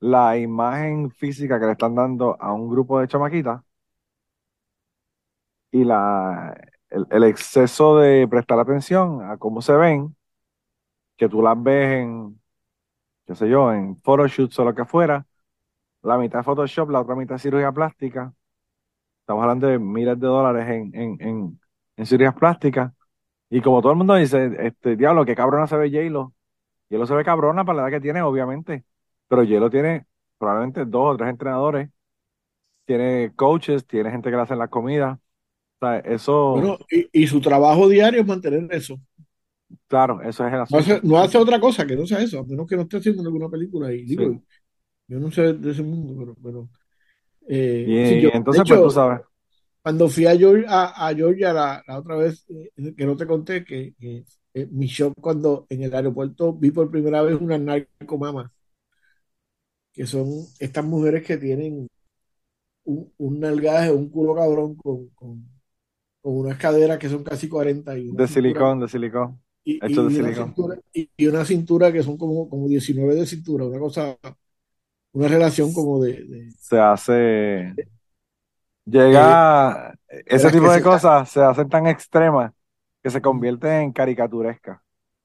[0.00, 3.62] la imagen física que le están dando a un grupo de chamaquitas
[5.70, 6.54] y la,
[6.90, 10.16] el, exceso de prestar atención a cómo se ven,
[11.16, 12.40] que tú las ves en,
[13.26, 15.26] qué sé yo, en photoshoots o lo que fuera,
[16.02, 18.34] la mitad Photoshop, la otra mitad cirugía plástica.
[19.20, 21.60] Estamos hablando de miles de dólares en, en, en,
[21.96, 22.92] en cirugías plásticas.
[23.50, 26.34] Y como todo el mundo dice, este diablo, qué cabrona se ve J-Lo.
[26.90, 28.84] J-Lo se ve cabrona para la edad que tiene, obviamente.
[29.28, 30.06] Pero J-Lo tiene
[30.38, 31.90] probablemente dos o tres entrenadores.
[32.86, 35.20] Tiene coaches, tiene gente que le hacen la comida.
[35.80, 38.98] O sea, eso, bueno, y, y su trabajo diario es mantener eso.
[39.88, 40.78] claro, eso es el No asunto.
[40.78, 43.22] hace, no hace otra cosa que no sea eso, a menos que no esté haciendo
[43.22, 43.92] alguna película.
[43.92, 44.42] Y digo, Sí.
[45.08, 46.70] yo no sé de ese mundo, pero, pero
[47.48, 49.20] eh, Y, sí, yo- de entonces, hecho, pues tú sabes.
[49.82, 53.26] cuando fui a Georgia, a, a Georgia la, la otra vez, eh, que no te
[53.26, 54.24] conté, que, que,
[54.54, 58.50] eh, mi shock cuando en el aeropuerto vi por primera vez una narcomamas,
[59.98, 60.28] que son
[60.60, 61.88] estas mujeres que tienen
[62.84, 65.48] un, un nalgaje, un culo cabrón con, con,
[66.22, 69.42] con unas caderas que son casi 40 y De silicón, de silicón.
[69.64, 70.56] y, hecho de una silicón.
[70.56, 74.16] cintura, y, y una cintura que son como, como 19 de cintura, una cosa,
[75.12, 77.78] una relación como de, de- Se hace.
[78.84, 79.94] Llega.
[80.08, 82.52] Ese las tipo de se- cosas se hacen tan extremas
[83.02, 84.80] que se convierten en caricaturescas.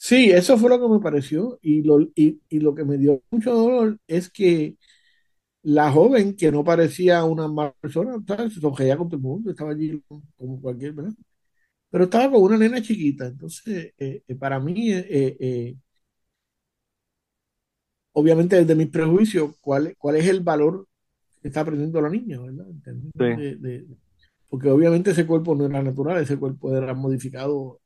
[0.06, 3.24] Sí, eso fue lo que me pareció y lo, y, y lo que me dio
[3.32, 4.76] mucho dolor es que
[5.64, 8.54] la joven, que no parecía una mala persona, ¿sabes?
[8.56, 10.02] se sonreía con todo el mundo, estaba allí
[10.38, 11.14] como cualquier, ¿verdad?
[11.92, 15.78] Pero estaba con una nena chiquita, entonces eh, eh, para mí, eh, eh, eh,
[18.14, 20.88] obviamente desde mis prejuicios, ¿cuál, cuál es el valor
[21.42, 22.70] que está aprendiendo la niña, ¿verdad?
[22.70, 23.26] En términos Sí.
[23.36, 23.88] de- de-
[24.50, 27.82] porque obviamente ese cuerpo no era natural, ese cuerpo era modificado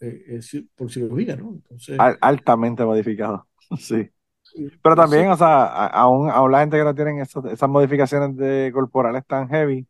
[0.00, 1.50] eh, eh, por cirugía, ¿no?
[1.54, 3.46] Entonces, Al- altamente modificado.
[3.78, 4.10] Sí.
[4.42, 8.36] sí, Pero también, o sea, aún, aún la gente que no tienen esas, esas modificaciones
[8.36, 9.86] de corporales tan heavy,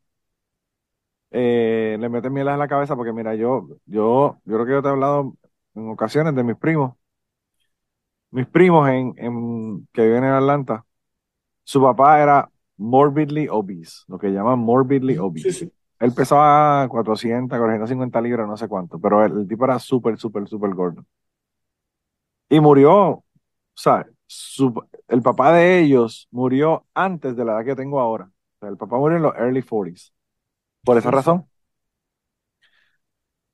[1.31, 4.83] eh, le meten mieles en la cabeza porque mira, yo, yo, yo creo que yo
[4.83, 5.37] te he hablado
[5.75, 6.95] en ocasiones de mis primos.
[8.31, 10.85] Mis primos en, en, que viven en Atlanta,
[11.65, 15.53] su papá era morbidly obese, lo que llaman morbidly sí, obese.
[15.53, 20.19] sí, Él pesaba 400, 450 libras, no sé cuánto, pero el, el tipo era súper,
[20.19, 21.05] súper, súper gordo.
[22.49, 23.25] Y murió, o
[23.75, 24.75] sea, su-
[25.09, 28.27] el papá de ellos murió antes de la edad que tengo ahora.
[28.27, 30.13] O sea, el papá murió en los early 40s.
[30.85, 31.47] Por esa razón.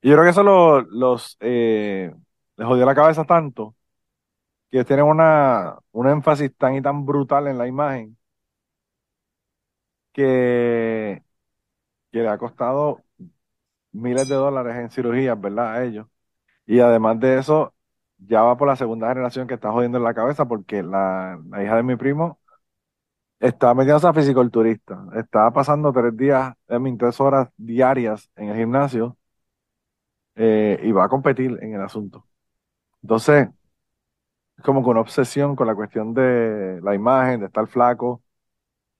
[0.02, 2.12] Y yo creo que eso lo- los eh,
[2.56, 3.74] les jodió la cabeza tanto
[4.70, 8.18] que tienen una, un énfasis tan y tan brutal en la imagen
[10.12, 11.22] que,
[12.16, 13.04] que le ha costado
[13.92, 15.74] miles de dólares en cirugías, ¿verdad?
[15.74, 16.06] A ellos.
[16.66, 17.74] Y además de eso,
[18.18, 21.64] ya va por la segunda generación que está jodiendo en la cabeza porque la, la
[21.64, 22.40] hija de mi primo
[23.40, 25.06] está metiéndose a fisiculturista.
[25.16, 29.16] Está pasando tres días, mean, tres horas diarias en el gimnasio
[30.34, 32.26] eh, y va a competir en el asunto.
[33.02, 33.48] Entonces,
[34.56, 38.22] es como una obsesión con la cuestión de la imagen, de estar flaco.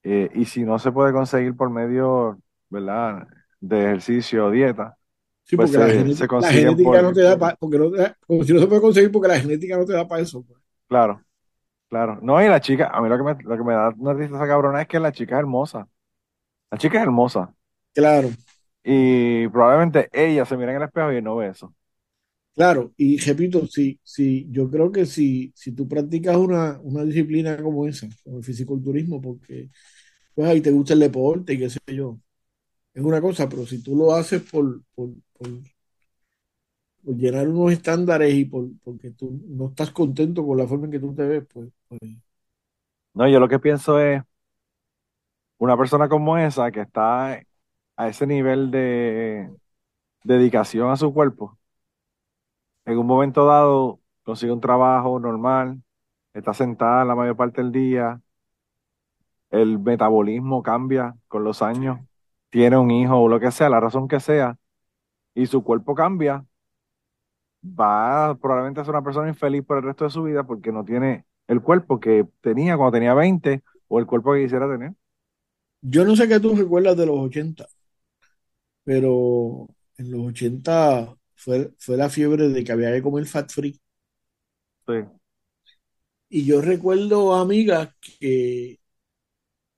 [0.05, 3.27] eh, y si no se puede conseguir por medio, ¿verdad?
[3.61, 4.97] De ejercicio o dieta,
[5.45, 7.79] Sí, pues porque la, genética, se la consiguen genética por, no te da para, porque
[7.79, 7.91] no
[8.27, 10.43] como si no se puede conseguir porque la genética no te da para eso.
[10.45, 10.61] pues.
[10.89, 11.23] claro,
[11.89, 12.19] claro.
[12.23, 14.47] No, y la chica, a mí lo que me, lo que me da una tristeza
[14.47, 15.89] cabrona es que la chica es hermosa.
[16.71, 17.55] La chica es hermosa.
[17.95, 18.31] Claro,
[18.85, 21.75] Y probablemente ella se mira en el espejo y no ve eso.
[22.55, 22.93] claro.
[22.97, 27.87] Y repito, si, si, yo creo que si, si tú practicas una, una disciplina como
[27.87, 29.71] esa, como el fisiculturismo, porque
[30.35, 32.19] pues ahí te gusta el deporte y qué sé yo,
[32.97, 35.49] es una cosa, pero si tú lo haces por, por, por,
[37.05, 40.99] llenar unos estándares y por, porque tú no estás contento con la forma en que
[40.99, 42.01] tú te ves, pues, pues
[43.13, 44.23] No, yo lo que pienso es
[45.59, 47.43] una persona como esa que está
[47.97, 49.51] a ese nivel de
[50.25, 51.59] dedicación a su cuerpo,
[52.87, 55.83] en un momento dado consigue un trabajo normal,
[56.33, 58.23] está sentada la mayor parte del día,
[59.51, 61.99] el metabolismo cambia con los años,
[62.51, 64.59] tiene un hijo o lo que sea, la razón que sea,
[65.35, 66.47] y su cuerpo cambia,
[67.65, 70.85] va probablemente a ser una persona infeliz por el resto de su vida porque no
[70.85, 74.95] tiene el cuerpo que tenía cuando tenía 20 o el cuerpo que quisiera tener.
[75.83, 77.67] yo no sé qué tú recuerdas de los 80,
[78.85, 79.69] pero
[79.99, 83.81] en los 80 fue, fue la fiebre de que había que comer fat free.
[84.87, 84.95] Sí,
[86.29, 87.91] Y yo recuerdo amigas
[88.21, 88.81] que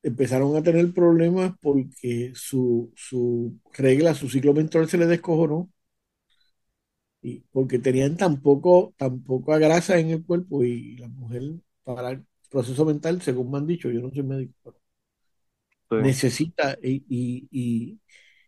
[0.03, 5.71] empezaron a tener problemas porque su, su regla, su ciclo menstrual se les descojonó
[7.23, 11.43] y porque tenían tan poco, tan poca grasa en el cuerpo y la mujer
[11.85, 14.79] para el proceso mental, según me han dicho, yo no soy médico, pero
[15.89, 18.01] sí, necesita y, y, y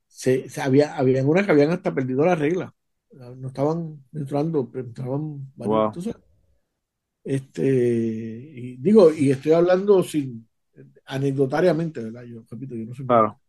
[0.07, 2.75] se, se había, habían unas que habían hasta perdido la regla,
[3.37, 6.01] no estaban menstruando, pero entraban varios, wow,
[7.25, 10.49] este, y digo, y estoy hablando sin
[11.07, 12.25] anecdotariamente, ¿verdad?
[12.25, 13.41] Yo repito, yo no soy claro,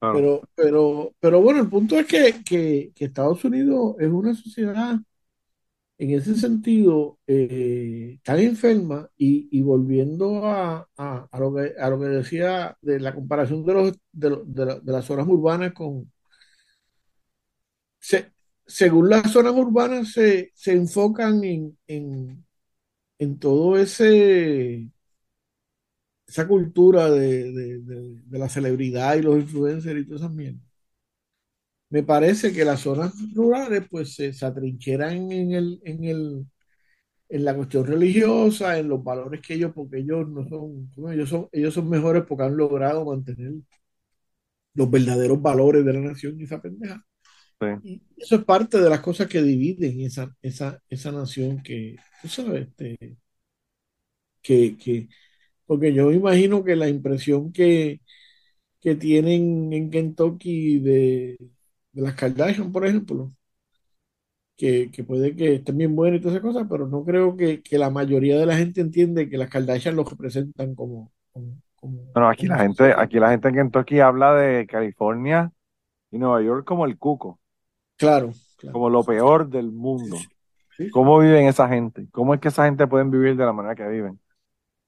[0.00, 4.34] claro, Pero, pero, pero bueno, el punto es que, que, que Estados Unidos es una
[4.34, 4.96] sociedad
[5.98, 11.90] en ese sentido eh, tan enferma y, y volviendo a, a, a lo que, a
[11.90, 15.72] lo que decía de la comparación de, los, de, de la- de las zonas urbanas
[15.74, 16.10] con...
[17.98, 18.32] se-
[18.66, 22.46] según las zonas urbanas se, se enfocan en, en,
[23.18, 24.90] en todo ese
[26.32, 30.62] esa cultura de, de, de, de la celebridad y los influencers y todas esas mierdas.
[31.90, 36.46] Me parece que las zonas rurales pues se, se atrincheran en el, en el,
[37.28, 41.48] en la cuestión religiosa, en los valores que ellos, porque ellos no son, ellos son,
[41.52, 43.54] ellos son mejores porque han logrado mantener
[44.74, 47.04] los verdaderos valores de la nación y esa pendeja.
[47.60, 51.96] sí, Y eso es parte de las cosas que dividen esa, esa, esa nación que,
[52.22, 53.18] tú sabes, este,
[54.42, 55.08] que, que,
[55.76, 58.00] porque yo me imagino que la impresión que,
[58.80, 61.38] que tienen en Kentucky de,
[61.92, 63.30] de las Kardashian, por ejemplo,
[64.56, 67.62] que, que puede que estén bien buenas y todas esas cosas, pero no creo que,
[67.62, 72.02] que la mayoría de la gente entiende que las Kardashian los representan como, como, como-
[72.14, 75.50] Bueno, aquí la gente, aquí la gente en Kentucky habla de California
[76.10, 77.40] y Nueva York como el cuco,
[77.96, 78.80] Claro, claro.
[78.80, 80.28] como lo peor del mundo.
[80.76, 82.08] Sí, ¿Cómo viven esa gente?
[82.12, 84.20] ¿Cómo es que esa gente pueden vivir de la manera que viven?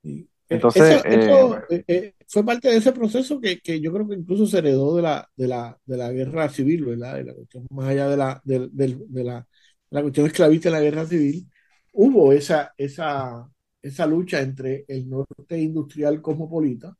[0.03, 0.29] sí.
[0.55, 4.09] Entonces, eso, eso, eh, eh, eh, fue parte de ese proceso que, que yo creo
[4.09, 7.17] que incluso se heredó de la, de la, de la guerra civil, ¿verdad?
[7.17, 9.47] De la cuestión, más allá de la, del- del- de, la,
[9.91, 11.49] la cuestión esclavista en la guerra civil,
[11.93, 13.49] hubo esa, esa,
[13.83, 16.97] esa lucha entre el norte industrial cosmopolita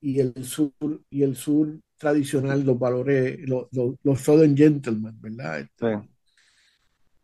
[0.00, 0.72] y el sur,
[1.10, 5.60] y el sur tradicional, los valores, los, los, los Southern Gentlemen, ¿verdad?
[5.80, 5.86] sí.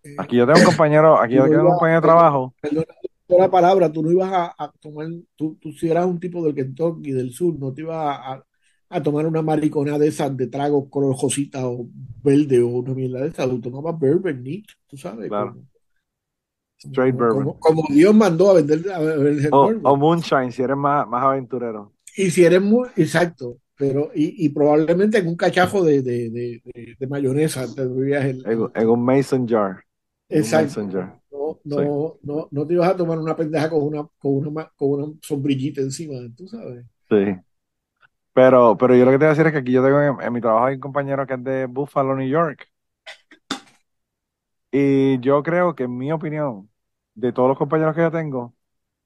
[0.02, 3.05] Este, Aquí yo tengo un compañero, aquí yo tengo un compañero de trabajo, perdón por
[3.28, 6.54] la palabra, tú no ibas a, a tomar, tú, tú si eras un tipo del
[6.54, 8.44] Kentucky, del sur, no te ibas a,
[8.88, 11.88] a tomar una maricona de esas de trago color rosita o
[12.22, 15.66] verde o una mierda de esas, tú tomabas bourbon neat, tú sabes, claro, como,
[16.78, 17.44] straight como, bourbon.
[17.44, 21.92] como, como Dios mandó a vender, a vender O, moonshine, si eres más, más aventurero.
[22.16, 26.30] Y si eres muy, exacto, pero, y, y probablemente en un cachajo de, de,
[26.98, 29.84] de, mayonesa te bebías el, En, un mason jar.
[30.28, 31.20] En un exacto, mason jar.
[31.64, 34.90] No, no, no, no te ibas a tomar una pendeja con una, con una, con
[35.02, 36.86] una sombrillita encima, tú sabes.
[37.08, 37.16] Sí.
[38.32, 40.20] Pero, pero yo lo que te voy a decir es que aquí yo tengo en,
[40.22, 42.68] en mi trabajo hay un compañero que es de Buffalo, New York.
[44.70, 46.70] Y yo creo que en mi opinión,
[47.14, 48.54] de todos los compañeros que yo tengo,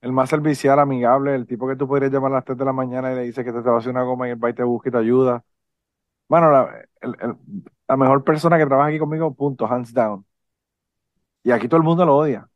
[0.01, 2.73] el más servicial, amigable, el tipo que tú podrías llamar a las 3 de la
[2.73, 4.51] mañana y le dices que te, te va a hacer una goma y él va
[4.51, 5.45] y te busca y te ayuda.
[6.29, 7.37] Bueno, la, el- el-
[7.89, 10.27] la mejor persona que trabaja aquí conmigo, punto, hands down.
[11.43, 12.47] Y aquí todo el mundo lo odia.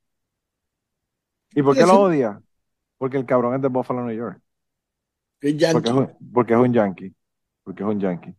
[1.54, 2.40] ¿Y por qué lo odia?
[2.98, 4.40] Porque el cabrón es de Buffalo, New York.
[5.40, 7.14] es Porque es un, porque es un yankee.
[7.62, 8.34] Porque es un yankee.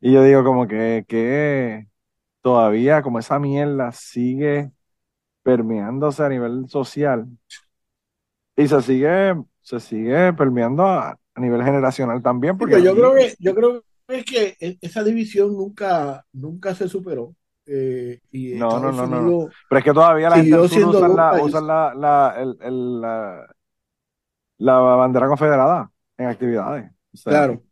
[0.00, 1.88] Y yo digo como que, que
[2.40, 4.70] todavía como esa mierda sigue
[5.42, 7.26] permeándose a nivel social
[8.56, 13.34] y se sigue, se sigue permeando a, a nivel generacional también, porque yo creo que,
[13.38, 17.34] yo creo que es que esa división nunca, nunca se superó.
[17.68, 19.48] Eh, y no, no, no, no, no.
[19.68, 23.46] Pero es que todavía la gente usa la, la, la, el- el- la,
[24.58, 26.90] la bandera confederada en actividades.
[27.12, 27.62] O sea, Claro.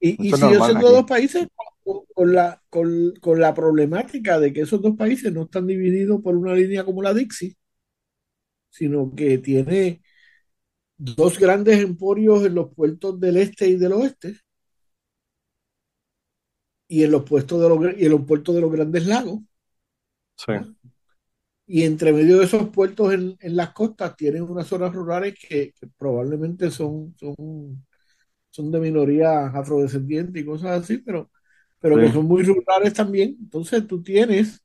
[0.00, 1.48] Y, y siguió siendo dos países
[1.82, 6.20] con, con la, con, con la problemática de que esos dos países no están divididos
[6.22, 7.56] por una línea como la Dixie,
[8.70, 10.02] sino que tiene
[10.96, 14.36] dos grandes emporios en los puertos del este y del oeste
[16.88, 19.40] y en los puestos de los, y en los puertos de los grandes lagos.
[20.36, 20.52] Sí.
[21.66, 25.72] Y entre medio de esos puertos en, en las costas tienen unas zonas rurales que,
[25.78, 27.86] que probablemente son, son,
[28.50, 31.30] son de minoría afrodescendiente y cosas así, pero,
[31.80, 33.36] pero que son muy rurales también.
[33.40, 34.62] Entonces tú tienes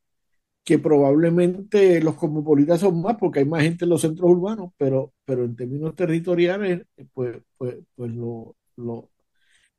[0.63, 5.13] que probablemente los cosmopolitas son más porque hay más gente en los centros urbanos, pero,
[5.25, 9.09] pero en términos territoriales, pues, pues, pues lo, lo,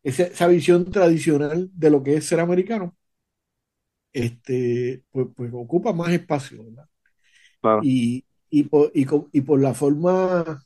[0.05, 2.97] esa, esa visión tradicional de lo que es ser americano,
[4.13, 6.89] este, pues, pues ocupa más espacio, ¿verdad?
[7.61, 7.89] claro.
[7.89, 10.61] Y, y, por, y, y por la forma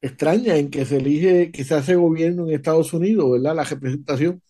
[0.00, 3.54] extraña en que se elige, que se hace gobierno en Estados Unidos, ¿verdad?
[3.56, 4.42] La representación,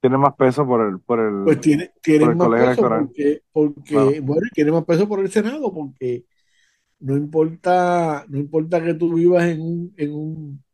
[0.00, 2.90] Tiene más peso por el, por pues el, tiene, por tienen el más peso electoral.
[2.90, 6.24] porque, porque, Claro, bueno, tiene más peso por el Senado, porque
[7.00, 10.64] no importa, no importa que tú vivas en un, en un,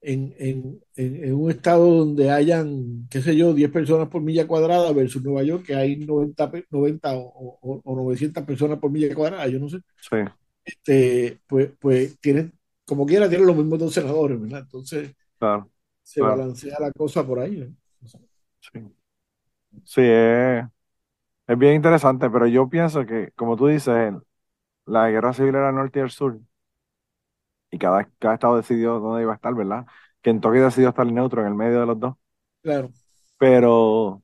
[0.00, 4.92] en, en, en, un estado donde hayan, qué sé yo, 10 personas por milla cuadrada
[4.92, 9.14] versus Nueva York, que hay 90, pe- 90 o, o, o 900 personas por milla
[9.14, 9.78] cuadrada, yo no sé.
[10.00, 10.16] sí,
[10.64, 12.52] este, pues, pues tienen,
[12.86, 14.60] como quiera, tienen los mismos dos senadores, ¿verdad?
[14.62, 15.70] Entonces claro,
[16.02, 16.24] se claro.
[16.24, 17.64] balancea la cosa por ahí,
[18.60, 18.80] Sí,
[19.84, 20.64] sí, es,
[21.48, 24.14] es bien interesante, pero yo pienso que, como tú dices,
[24.86, 26.40] la guerra civil era norte y el sur,
[27.70, 29.86] y cada, cada estado decidió dónde iba a estar, ¿verdad?
[30.22, 32.14] Kentucky decidió estar neutro en el medio de los dos,
[32.62, 32.90] claro.
[33.38, 34.22] pero,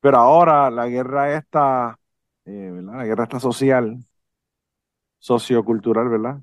[0.00, 1.98] pero ahora la guerra esta,
[2.44, 2.94] eh, ¿verdad?
[2.98, 4.04] La guerra esta social,
[5.18, 6.40] sociocultural, ¿verdad?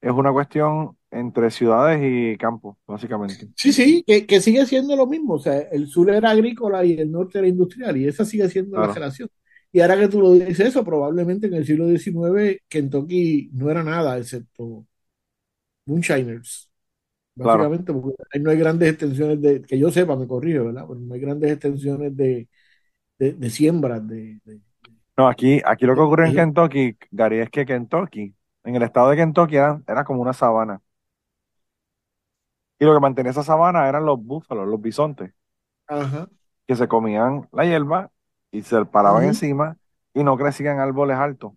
[0.00, 3.48] Es una cuestión entre ciudades y campos, básicamente.
[3.56, 5.34] Sí, sí, que, que sigue siendo lo mismo.
[5.34, 8.78] O sea, el sur era agrícola y el norte era industrial, y esa sigue siendo
[8.78, 9.28] la relación.
[9.70, 13.82] Y ahora que tú lo dices eso, probablemente en el siglo XIX Kentucky no era
[13.82, 14.86] nada, excepto
[15.86, 16.70] moonshiners,
[17.40, 17.68] claro.
[17.68, 20.86] básicamente, porque ahí no hay grandes extensiones de, que yo sepa, me corrijo, ¿verdad?
[20.88, 22.48] Pero no hay grandes extensiones de,
[23.18, 24.60] de, de siembras, de, de-
[25.16, 29.10] No, aquí, aquí lo que ocurre en Kentucky, Gary, es que Kentucky, en el estado
[29.10, 30.80] de Kentucky era, era como una sabana.
[32.78, 35.32] Y lo que mantenía esa sabana eran los búfalos, los bisontes.
[35.86, 36.28] Ajá.
[36.66, 38.10] que se comían la hierba
[38.50, 39.78] y se paraban encima
[40.14, 41.52] y no crecían árboles altos.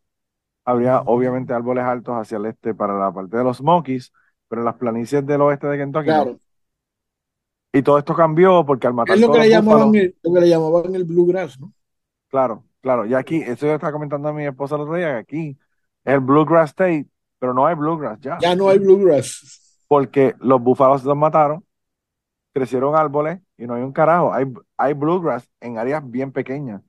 [0.68, 4.12] Habría obviamente árboles altos hacia el este para la parte de los Smokies,
[4.50, 6.26] pero las planicies del oeste de Kentucky no.
[6.26, 6.40] Claro.
[7.72, 10.34] Y todo esto cambió porque al matar Es lo que le llamaban búfalos, el, lo
[10.34, 11.72] que le llamaban el bluegrass, ¿no?
[12.28, 15.18] claro, claro, y aquí, eso yo estaba comentando a mi esposa el otro día, que
[15.20, 15.58] aquí
[16.04, 17.08] es el Bluegrass State,
[17.40, 19.84] pero no hay Bluegrass ya, Ya no hay bluegrass.
[19.88, 21.64] porque los búfalos los mataron,
[22.54, 24.34] crecieron árboles y no hay un carajo.
[24.34, 24.46] Hay,
[24.78, 26.82] hay Bluegrass en áreas bien pequeñas,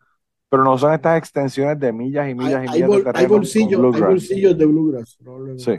[0.49, 3.03] pero no son estas extensiones de millas y Hay, millas y hay, millas de bol-
[3.13, 5.65] hay terreno con bolsillos, hay bolsillos de bluegrass, probablemente.
[5.65, 5.73] Sí,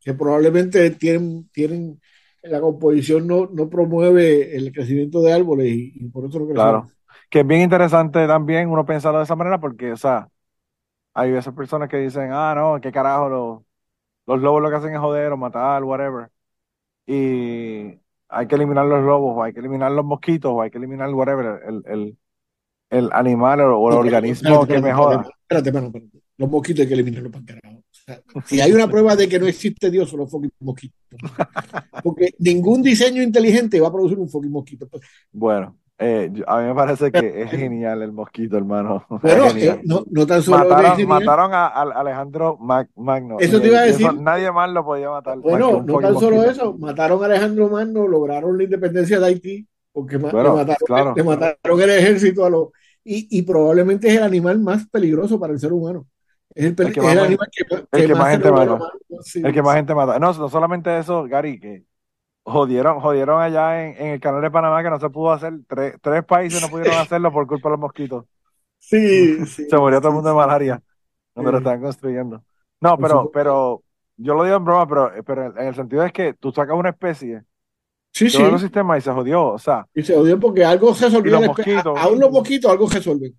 [0.00, 2.00] Que probablemente tienen, tienen,
[2.42, 6.82] la composición no, no promueve el crecimiento de árboles y, y por eso no crecieron.
[6.82, 6.92] claro.
[7.30, 10.28] Que es bien interesante también uno pensarlo de esa manera porque, o sea,
[11.14, 13.62] hay esas personas que dicen, ah, no, qué carajo, los,
[14.26, 16.30] los lobos lo que hacen es joder o matar, whatever.
[17.06, 20.78] Y hay que eliminar los lobos, o hay que eliminar los mosquitos, o hay que
[20.78, 22.18] eliminar whatever, el, el,
[22.90, 26.18] el animal o, el No, espérate, organismo espérate, que me espérate, espérate, espérate, espérate, espérate.
[26.38, 27.78] Los mosquitos hay que eliminarlos para carajo.
[27.78, 30.96] O sea, si hay una prueba de que no existe Dios, son los fucking mosquitos.
[32.02, 34.88] Porque ningún diseño inteligente va a producir un fucking mosquito.
[35.32, 39.04] Bueno, eh, a mí me parece que es genial el mosquito, hermano.
[39.20, 43.36] Bueno, eh, no, no tan solo Mataron, mataron a, a Alejandro Mag- Magno.
[43.40, 44.20] Eso te iba a eso decir.
[44.20, 46.50] nadie más lo podía matar Bueno, no tan solo mosquito.
[46.52, 49.66] eso, mataron a Alejandro Magno, lograron la independencia de Haití,
[50.00, 52.68] porque ma- le mataron, claro, le mataron el ejército a los...
[53.04, 56.06] Y, y probablemente es el animal más peligroso para el ser humano.
[56.54, 58.30] Es el, el que es más, el ma- animal que, ma- el que que más
[58.30, 58.86] gente mata.
[59.24, 60.18] Sí, El que más gente mata.
[60.18, 61.84] No, no solamente eso, Gary, que
[62.44, 65.54] jodieron, jodieron allá en, en el canal de Panamá que no se pudo hacer.
[65.68, 68.26] Tres, tres países no pudieron hacerlo por culpa de los mosquitos.
[68.78, 70.82] Sí, sí, Se murió todo el sí, mundo de malaria
[71.34, 72.44] cuando lo estaban construyendo.
[72.80, 73.84] No, pero, pero
[74.16, 76.90] yo lo digo en broma, pero, pero en el sentido es que tú sacas una
[76.90, 77.44] especie
[78.12, 78.66] Sí, de los sí.
[78.66, 79.46] sistemas y se jodió.
[79.48, 83.38] O sea, Y se odió porque algo resolvió los mosquitos, Aún los mosquitos algo resuelven.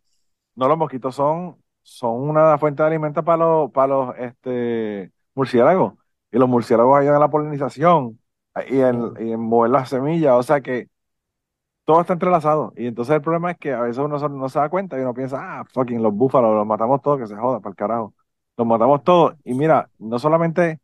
[0.55, 5.93] no los mosquitos son, son una fuente de alimento para los, para los este, murciélagos.
[6.31, 8.19] Y los murciélagos ayudan a la polinización
[8.67, 10.33] y en, y en mover las semillas.
[10.35, 10.87] O sea que
[11.85, 12.73] todo está entrelazado.
[12.75, 15.13] Y entonces el problema es que a veces uno no se da cuenta y uno
[15.13, 18.13] piensa, ah, fucking los búfalos, los matamos todos, que se joda, para el carajo.
[18.57, 19.35] Los matamos todos.
[19.43, 20.79] Y mira, no solamente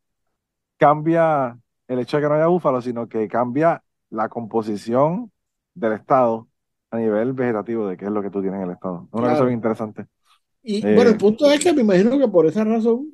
[0.78, 1.58] cambia
[1.88, 5.32] el hecho de que no haya búfalos, sino que cambia la composición
[5.74, 6.48] del estado
[6.92, 9.08] a nivel vegetativo de qué es lo que tú tienes en el estado.
[9.14, 9.46] Es una cosa Claro.
[9.46, 10.08] bien interesante.
[10.64, 13.12] Y bueno, el Eh, punto es que me imagino que por esa razón,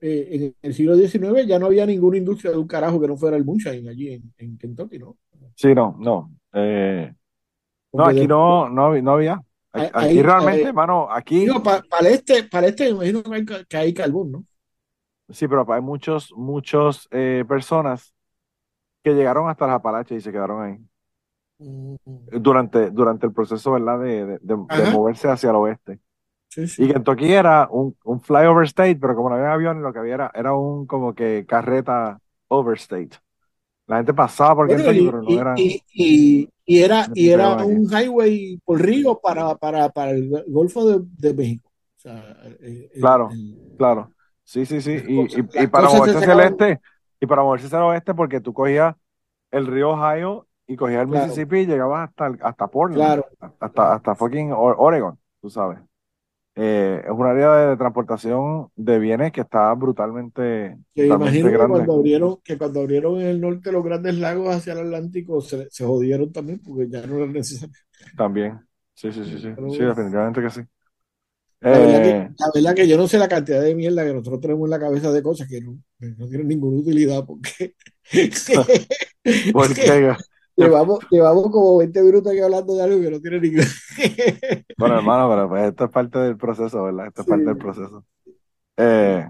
[0.00, 3.16] eh, en el siglo XIX ya no había ninguna industria de un carajo que no
[3.16, 5.18] fuera el moonshine allí en, en Kentucky, ¿no?
[5.54, 6.30] sí, no, no.
[6.52, 7.12] Eh,
[7.94, 9.42] no, aquí no, no, no había.
[9.72, 13.34] Aquí, ahí, realmente, eh, hermano, aquí digo, pa- para este, para este me imagino que
[13.54, 14.46] hay, que hay carbón, ¿no?
[15.30, 18.14] Sí, pero hay muchos, muchos eh, personas
[19.04, 20.78] que llegaron hasta las Apalaches y se quedaron ahí.
[21.60, 24.00] Mm, Durante, durante el proceso, ¿verdad?
[24.00, 25.98] De, de, de- de Ajá, moverse hacia el oeste.
[26.48, 26.92] sí, Y sí.
[26.92, 30.32] Kentucky era un, un flyover state, pero como no había aviones, lo que había era,
[30.34, 33.10] era un como que carreta overstate.
[33.86, 37.08] La gente pasaba por Bueno, Kentucky, y, pero no y, era, y, y, y era,
[37.08, 37.64] no y era aquí.
[37.64, 41.70] un highway por río para, para, para el Golfo de, de México.
[41.96, 44.12] O sea, el, el- Claro, el- claro.
[44.48, 44.92] Sí, sí, sí.
[45.06, 46.80] Y, y, y para moverse hacia el este,
[47.20, 48.94] y para moverse hacia el oeste, porque tú cogías
[49.50, 53.26] el río Ohio y cogías el claro, Mississippi y llegabas hasta, hasta Portland, claro,
[53.60, 55.80] hasta, hasta fucking Oregon, tú sabes.
[56.56, 61.56] Eh, es un área de transportación de bienes que está brutalmente, Que brutalmente imagino que
[61.56, 61.68] grande.
[61.68, 65.68] cuando abrieron, que cuando abrieron en el norte los grandes lagos hacia el Atlántico se,
[65.70, 67.74] se jodieron también porque ya no era necesario.
[68.16, 68.60] También.
[68.94, 69.54] Sí, sí, sí, sí.
[69.54, 70.60] Pero Sí, definitivamente que sí.
[71.66, 74.12] La verdad que, Eh, la verdad que yo no sé la cantidad de mierda que
[74.14, 77.74] nosotros tenemos en la cabeza de cosas que no, que no tienen ninguna utilidad porque
[79.50, 80.16] porque,
[80.56, 83.64] llevamos, llevamos como 20 minutos aquí hablando de algo que no tiene ningún.
[84.76, 87.08] bueno, hermano, pero pues esto es parte del proceso, ¿verdad?
[87.08, 88.04] Esto es parte del proceso.
[88.76, 89.28] Eh,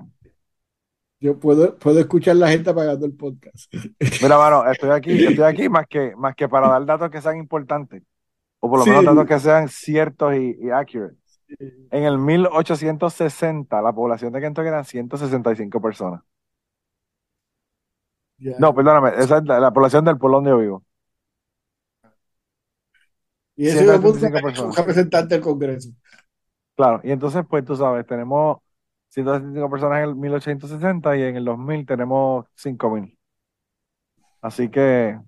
[1.21, 3.73] Yo puedo, puedo escuchar la gente apagando el podcast.
[4.19, 7.39] mira, mano, estoy aquí, estoy aquí más que, más que para dar datos que sean
[7.39, 8.03] importantes,
[8.61, 11.17] o por lo menos Sí, datos que sean ciertos y, y accurate.
[11.91, 16.23] En el 1860, la población de Kentucky eran 165 personas.
[18.39, 18.59] ya.
[18.59, 20.85] No, perdóname, esa es la, la población del pueblo donde yo vivo.
[23.57, 25.91] Y ese hijo de puta 165 es un representante del Congreso.
[26.77, 28.59] Claro, y entonces, pues tú sabes, tenemos
[29.09, 33.19] 165 personas en el 1860 y en el 2000 tenemos 5000.
[34.41, 35.19] Así que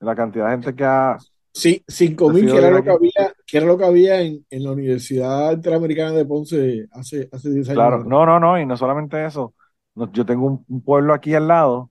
[0.00, 1.18] la cantidad de gente que ha
[1.54, 4.64] Sí, 5.000, decidido que era lo que había, que era lo que había en, en
[4.64, 8.76] la Universidad Interamericana de Ponce hace, hace 10 años Claro, no, no, no, y no
[8.76, 9.54] solamente eso.
[9.94, 11.90] No, yo tengo un, un pueblo aquí al lado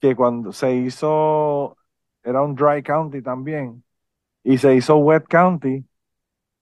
[0.00, 1.76] que cuando se hizo,
[2.22, 3.84] era un dry county también,
[4.42, 5.84] y se hizo Wet County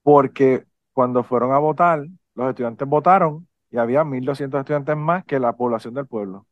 [0.02, 5.54] porque cuando fueron a votar, los estudiantes votaron y había 1.200 estudiantes más que la
[5.54, 6.46] población del pueblo.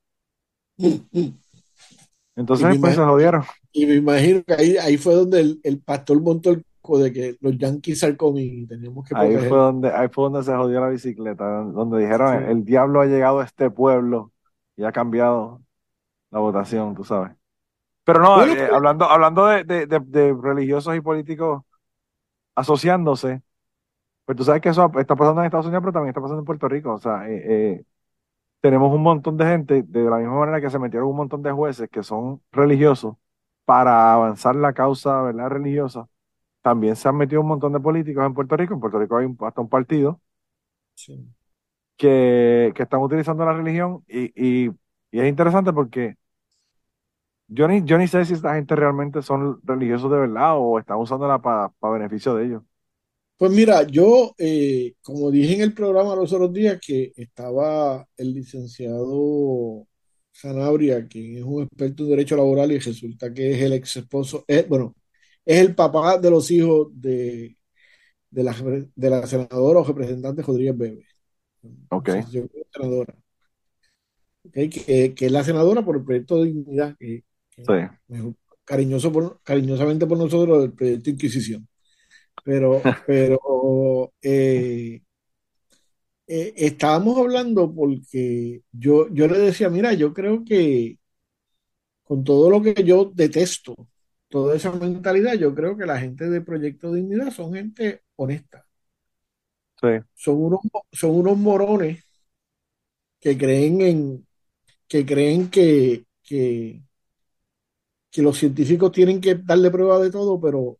[2.37, 3.45] Entonces, pues se jodieron.
[3.73, 6.65] Y me imagino que ahí, ahí fue donde el, el pastor montó el
[6.99, 9.49] de que los Yankees al y teníamos que Ahí proteger.
[9.49, 12.51] fue donde, ahí fue donde se jodió la bicicleta, donde dijeron, Sí.
[12.51, 14.33] el diablo ha llegado a este pueblo
[14.77, 15.63] y ha cambiado
[16.31, 17.33] la votación, tú sabes.
[18.05, 21.63] Pero no, Bueno, eh, hablando, hablando de, de- de- de religiosos y políticos
[22.55, 23.43] asociándose,
[24.25, 26.45] pues tú sabes que eso está pasando en Estados Unidos, pero también está pasando en
[26.47, 26.95] Puerto Rico.
[26.95, 27.43] O sea, eh,
[27.79, 27.85] eh,
[28.61, 31.53] tenemos un montón de gente, de la misma manera que se metieron un montón de
[31.53, 33.17] jueces que son religiosos
[33.65, 35.49] para avanzar la causa, ¿verdad?
[35.51, 36.09] religiosa.
[36.63, 38.75] También se han metido un montón de políticos en Puerto Rico.
[38.75, 40.21] En Puerto Rico hay un- hasta un partido
[40.95, 41.31] Sí.
[41.97, 44.71] que, que están utilizando la religión y, y-
[45.13, 46.17] y es interesante porque
[47.49, 50.99] yo ni, yo ni sé si esta gente realmente son religiosos de verdad o están
[50.99, 52.63] usándola para beneficio de ellos.
[53.37, 58.35] Pues mira, yo, eh, como dije en el programa los otros días, que estaba el
[58.35, 59.87] licenciado
[60.41, 64.45] Sanabria, quien es un experto en derecho laboral y resulta que es el ex esposo,
[64.49, 64.95] es, bueno,
[65.45, 67.57] es el papá de los hijos de,
[68.31, 68.55] de la,
[68.95, 71.07] de la senadora o representante Rodríguez Bebe.
[71.91, 72.09] Ok.
[72.33, 73.15] Yo creo que es senadora.
[74.47, 77.73] Ok, Que, que es la senadora por el proyecto de dignidad, que, que Sí.
[78.09, 78.35] mejor-
[78.65, 81.69] cariñoso por- cariñosamente por nosotros el proyecto Inquisición.
[82.45, 85.03] Pero, pero eh,
[86.33, 90.97] eh, estábamos hablando porque yo, yo le decía, mira, yo creo que
[92.05, 93.75] con todo lo que yo detesto,
[94.29, 98.65] toda esa mentalidad, yo creo que la gente de Proyecto Dignidad son gente honesta.
[99.81, 99.89] Sí.
[100.15, 100.61] Son unos,
[100.93, 102.05] son unos morones
[103.19, 104.27] que creen en,
[104.87, 106.83] que creen que, que,
[108.11, 110.80] que los científicos tienen que darle prueba de todo, pero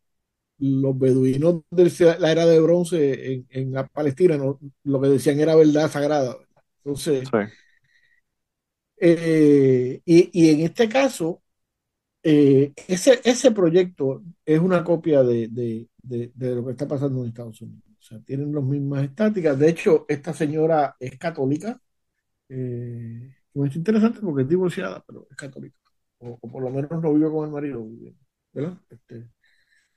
[0.61, 5.41] los beduinos de la era de bronce en, en la Palestina no, lo que decían
[5.41, 6.37] era verdad sagrada.
[6.85, 7.39] Entonces, Sí.
[8.99, 11.43] eh, y, y en este caso,
[12.25, 17.23] eh, ese, ese proyecto es una copia de, de, de, de lo que está pasando
[17.23, 17.85] en Estados Unidos.
[18.01, 19.59] O sea, tienen las mismas estáticas.
[19.59, 21.81] De hecho, esta señora es católica.
[22.49, 25.77] Eh, es interesante porque es divorciada, pero es católica.
[26.19, 27.87] O, o por lo menos no vive con el marido.
[28.53, 28.79] ¿verdad?
[28.91, 29.29] Este,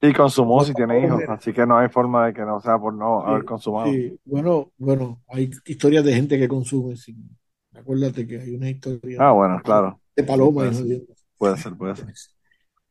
[0.04, 2.78] Y consumó No, si tiene hijos, así que no hay forma de que no sea
[2.78, 3.92] por no haber consumado.
[3.92, 4.20] sí.
[4.26, 7.30] Bueno, bueno, hay historias de gente que consume sin.
[7.74, 10.00] Acuérdate que hay una historia Ah, bueno, claro.
[10.16, 10.70] de paloma
[11.38, 12.08] puede ser, puede ser.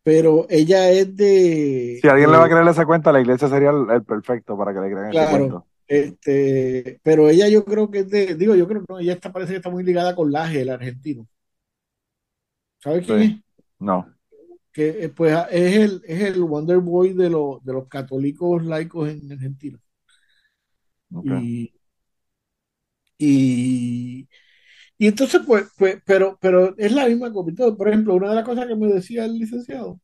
[0.03, 1.99] Pero ella es de.
[2.03, 4.73] Si alguien le va a creer esa cuenta, la iglesia sería el, el perfecto para
[4.75, 5.31] que le crean ese Claro.
[5.31, 5.67] cuento.
[5.87, 9.31] Este, pero ella yo creo que es de, digo, yo creo que no, ella está,
[9.31, 11.27] parece que está muy ligada con Laje, el argentino.
[12.83, 13.25] ¿Sabes quién Sí.
[13.25, 13.63] es?
[13.79, 14.07] No.
[14.73, 19.09] Que eh, pues es el, es el Wonder Boy de, los de los católicos laicos
[19.11, 19.79] en Argentina.
[21.23, 21.73] Y,
[23.19, 24.29] y,
[24.99, 27.29] y entonces, pues, pues, pero, pero es la misma.
[27.29, 30.01] Entonces, Por ejemplo, una de las cosas que me decía el licenciado,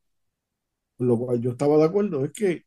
[0.96, 2.64] con lo cual yo estaba de acuerdo, es que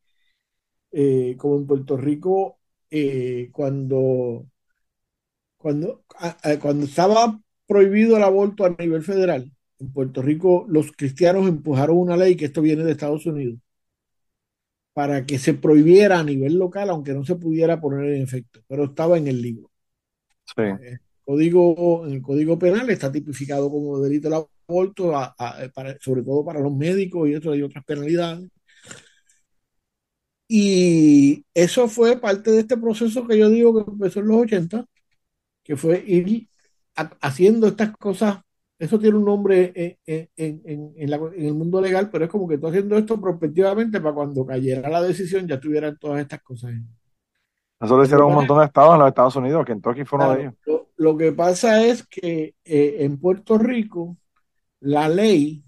[0.92, 2.60] eh, como en Puerto Rico,
[2.92, 4.48] eh, cuando,
[5.58, 9.52] cuando, a- a- cuando estaba prohibido el aborto a nivel federal,
[9.82, 13.60] en Puerto Rico los cristianos empujaron una ley, que esto viene de Estados Unidos,
[14.94, 18.86] para que se prohibiera a nivel local, aunque no se pudiera poner en efecto, pero
[18.86, 19.70] estaba en el libro.
[20.56, 20.64] Sí.
[20.82, 24.34] El código, en el código penal está tipificado como delito el
[24.68, 28.50] aborto, a- a- para- sobre todo para los médicos y eso hay otras penalidades.
[30.48, 34.86] Y eso fue parte de este proceso que yo digo que empezó en los 80,
[35.64, 36.50] que fue ir
[36.96, 38.40] ha- haciendo estas cosas.
[38.82, 42.26] Eso tiene un nombre en, en- en- en- en la- en el mundo legal, pero
[42.26, 46.22] es como que tú haciendo esto prospectivamente para cuando cayera la decisión ya tuvieran todas
[46.22, 46.74] estas cosas.
[47.82, 49.66] Eso lo hicieron un montón de estados en los Estados Unidos.
[49.66, 50.54] Kentucky fue uno de Claro, ellos.
[50.66, 54.18] lo, lo que pasa es que eh, en Puerto Rico
[54.82, 55.64] la ley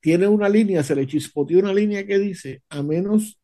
[0.00, 3.38] tiene una línea, se le chispoteó una línea que dice, a menos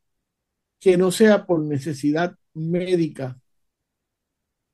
[0.80, 3.38] que no sea por necesidad médica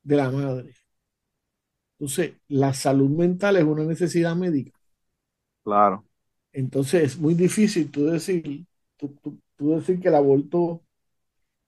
[0.02, 0.74] de la madre.
[2.00, 4.72] Entonces, la salud mental es una necesidad médica.
[5.64, 6.04] Claro.
[6.52, 10.82] Entonces, es muy difícil tú decir, tú, tú- tú decir que el aborto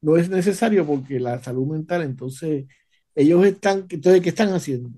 [0.03, 2.66] no es necesario porque la salud mental, entonces,
[3.14, 4.91] ellos están, entonces, ¿qué están haciendo?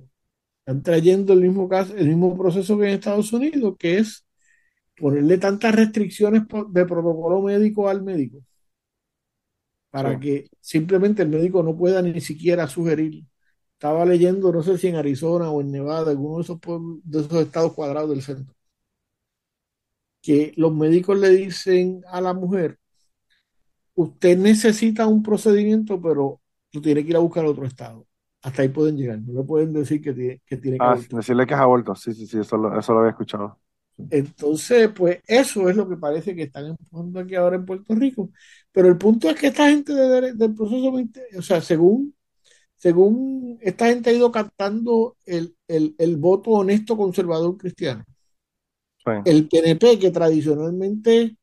[0.60, 4.26] Están trayendo el mismo caso, el mismo proceso que en Estados Unidos, que es
[4.96, 8.40] ponerle tantas restricciones de protocolo médico al médico
[9.90, 10.20] para Sí.
[10.20, 13.24] que simplemente el médico no pueda ni siquiera sugerir.
[13.84, 17.20] Estaba leyendo, no sé si en Arizona o en Nevada, alguno de esos, pueblos- de
[17.20, 18.52] esos estados cuadrados del centro,
[20.22, 22.78] que los médicos le dicen a la mujer
[23.94, 28.06] usted necesita un procedimiento, pero tú tienes que ir a buscar otro estado.
[28.42, 29.18] Hasta ahí pueden llegar.
[29.20, 31.94] No le pueden decir que tiene que, tiene que Ah, decirle que es aborto.
[31.94, 33.58] Sí, sí, sí, eso lo, eso lo había escuchado.
[34.10, 38.30] Entonces, pues eso es lo que parece que están empujando aquí ahora en Puerto Rico.
[38.72, 42.13] Pero el punto es que esta gente de- de- del proceso, 20 o sea, según,
[42.84, 48.04] según esta gente ha ido captando el, el, el voto honesto conservador cristiano.
[49.04, 51.36] Sí, El PNP que tradicionalmente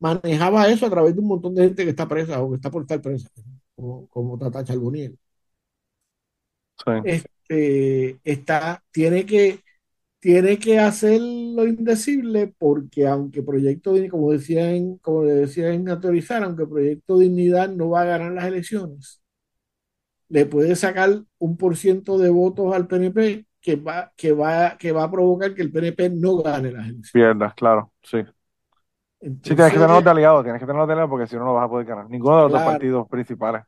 [0.00, 2.70] manejaba eso a través de un montón de gente que está presa o que está
[2.70, 3.30] por estar presa,
[3.76, 5.18] como, como Tata Charboniel.
[6.84, 9.60] sí, Este, está, tiene que,
[10.20, 15.72] tiene que hacer lo indecible porque aunque Proyecto Dignidad, como decía en, como le decía
[15.74, 19.22] en Autorizar, aunque Proyecto Dignidad no va a ganar las elecciones,
[20.28, 24.92] le puede sacar un por ciento de votos al PNP que va, que va, que
[24.92, 27.12] va a provocar que el PNP no gane las elecciones.
[27.12, 28.18] pierdas, claro, sí.
[29.42, 31.54] Sí, tienes que tenerlos de aliados, tienes que tenerlos de aliados porque si no, no
[31.54, 32.08] vas a poder ganar.
[32.10, 32.62] Ninguno de los dos Claro.
[32.62, 33.64] partidos principales.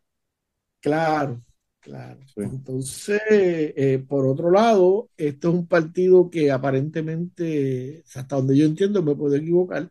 [0.80, 1.42] Claro,
[1.80, 2.20] claro.
[2.34, 2.42] Sí.
[2.42, 9.02] Entonces, eh, por otro lado, esto es un partido que aparentemente, hasta donde yo entiendo,
[9.02, 9.90] me puedo equivocar,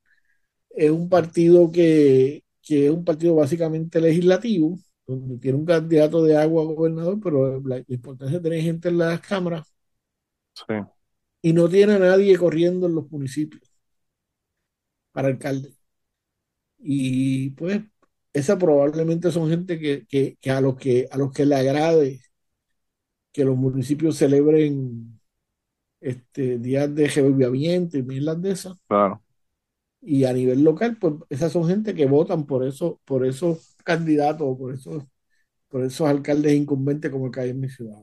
[0.71, 4.79] es un partido que, que es un partido básicamente legislativo,
[5.09, 8.89] donde tiene un candidato de agua a gobernador, pero la, la importancia es tener gente
[8.89, 9.73] en las cámaras
[10.53, 10.75] Sí,
[11.41, 13.61] y no tiene a nadie corriendo en los municipios
[15.11, 15.75] para alcalde.
[16.79, 17.81] Y pues,
[18.33, 22.21] esa probablemente son gente que, que, que a los que a los que le agrade
[23.31, 25.19] que los municipios celebren
[26.01, 28.77] este, días de reavivamiento y mierdas de esas.
[28.87, 29.21] claro.
[30.01, 34.57] Y a nivel local, pues esas son gente que votan por eso, por esos candidatos
[34.57, 35.03] por esos,
[35.69, 37.97] por esos alcaldes incumbentes como el que hay en mi ciudad.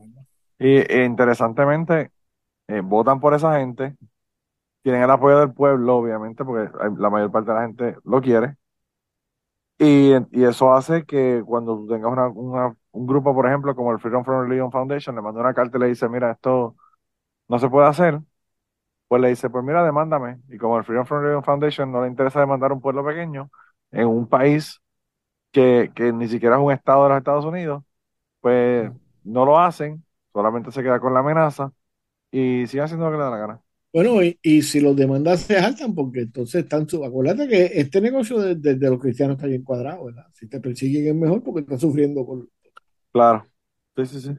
[0.58, 2.10] Y e, interesantemente,
[2.68, 3.96] eh, votan por esa gente,
[4.82, 8.56] tienen el apoyo del pueblo, obviamente, porque la mayor parte de la gente lo quiere.
[9.78, 13.92] Y, y eso hace que cuando tú tengas una, una- un grupo, por ejemplo, como
[13.92, 16.76] el Freedom from Religion Foundation, le manda una carta y le dice, mira, esto
[17.48, 18.20] no se puede hacer,
[19.08, 20.40] pues le dice, pues mira, demándame.
[20.50, 23.50] Y como el Freedom from Religion Foundation no le interesa demandar un pueblo pequeño
[23.92, 24.80] en un país
[25.56, 27.82] que, que ni siquiera es un estado de los Estados Unidos,
[28.40, 28.90] pues
[29.24, 31.72] no lo hacen, solamente se queda con la amenaza
[32.30, 33.62] y sigue haciendo lo que le da la gana.
[33.92, 37.02] Bueno, y, y si los demandas se saltan, porque entonces están su.
[37.04, 40.26] Acuérdate que este negocio de, de- de los cristianos está bien cuadrado, ¿verdad?
[40.34, 42.46] Si te persiguen es mejor porque estás sufriendo por.
[43.12, 43.50] Claro.
[43.96, 44.30] Sí, sí, sí.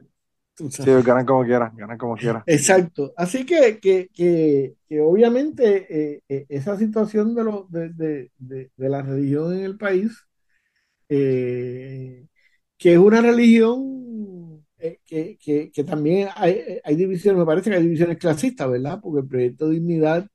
[0.78, 2.46] Sí, ganan como quieran, ganan como quieran.
[2.46, 3.12] Exacto.
[3.16, 8.70] Así que, que, que, que obviamente eh, eh, esa situación de, lo, de, de, de,
[8.76, 10.26] de la religión en el país,
[11.08, 12.26] eh,
[12.78, 17.76] que es una religión eh, que, que, que también hay, hay divisiones, me parece que
[17.76, 19.00] hay divisiones clasistas, ¿verdad?
[19.02, 20.26] Porque el proyecto Dignidad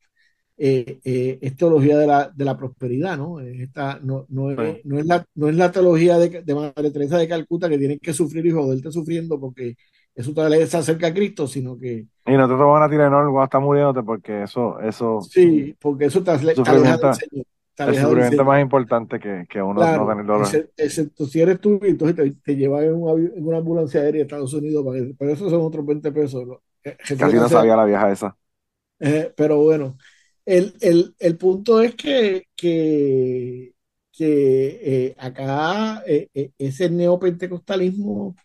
[0.57, 3.39] eh, eh, es teología de la, de la prosperidad, ¿no?
[3.39, 4.63] Es Esta, no, no, Sí.
[4.83, 7.99] no, es la, no es la teología de, de Madre Teresa de Calcuta que tienes
[8.01, 9.75] que sufrir y joderte sufriendo porque
[10.15, 13.43] eso te les acerca a Cristo, sino que Y no te toman a Tylenol cuando
[13.45, 17.45] estás muriéndote porque eso, eso, Sí, porque eso te, ale- te aleja del Señor.
[17.85, 20.59] El sufrimiento más importante que, que uno no Claro, tener dolor.
[20.59, 23.57] exce- excepto si eres tú, y entonces te, te llevan en, un avi- en una
[23.57, 26.45] ambulancia aérea a Estados Unidos, para que- pero eso son otros 20 pesos.
[26.45, 26.61] ¿no?
[26.83, 28.37] Eh, Casi no sabía la vieja esa.
[28.99, 29.97] eh, pero bueno,
[30.45, 33.73] el, el, el punto es que, que,
[34.11, 38.35] que eh, acá eh, ese neopentecostalismo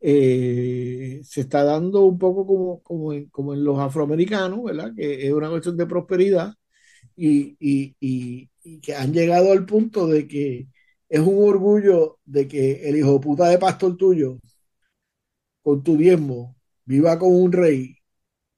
[0.00, 4.92] eh, se está dando un poco como, como, en, como en los afroamericanos, ¿verdad?
[4.96, 6.54] Que es una cuestión de prosperidad
[7.16, 10.68] y, y, y, y que han llegado al punto de que
[11.08, 14.38] es un orgullo de que el hijo puta de pastor tuyo,
[15.62, 17.96] con tu diezmo, viva con un rey,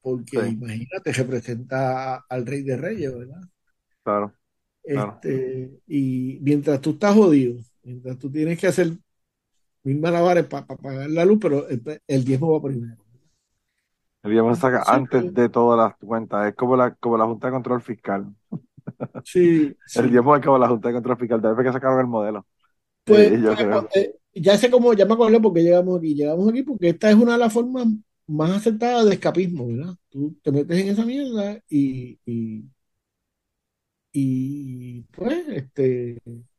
[0.03, 0.59] porque Sí.
[0.61, 3.43] imagínate, representa al rey de reyes, ¿verdad?
[4.05, 4.35] Claro.
[4.93, 5.23] Claro.
[5.23, 8.93] Este, y mientras tú estás jodido, mientras tú tienes que hacer
[9.85, 12.99] mil malabares para pagar la luz, pero el, el diezmo va primero.
[14.27, 15.35] El diezmo se saca Sí, antes sí.
[15.35, 16.49] de todas las cuentas.
[16.49, 18.27] Es como la, como la Junta de Control Fiscal.
[19.25, 20.03] Sí, sí.
[20.03, 21.43] El diezmo es como la Junta de Control Fiscal.
[21.43, 22.47] Debe que sacaron el modelo.
[23.05, 23.89] Pues, Eh, yo pues, creo.
[23.95, 26.15] eh, ya sé cómo, ya me acordé porque llegamos aquí.
[26.15, 27.87] Llegamos aquí porque esta es una de las formas
[28.27, 29.95] más aceptadas de escapismo, ¿verdad?
[30.09, 32.65] Tú te metes en esa mierda y, y,
[34.13, 36.19] y, pues, este,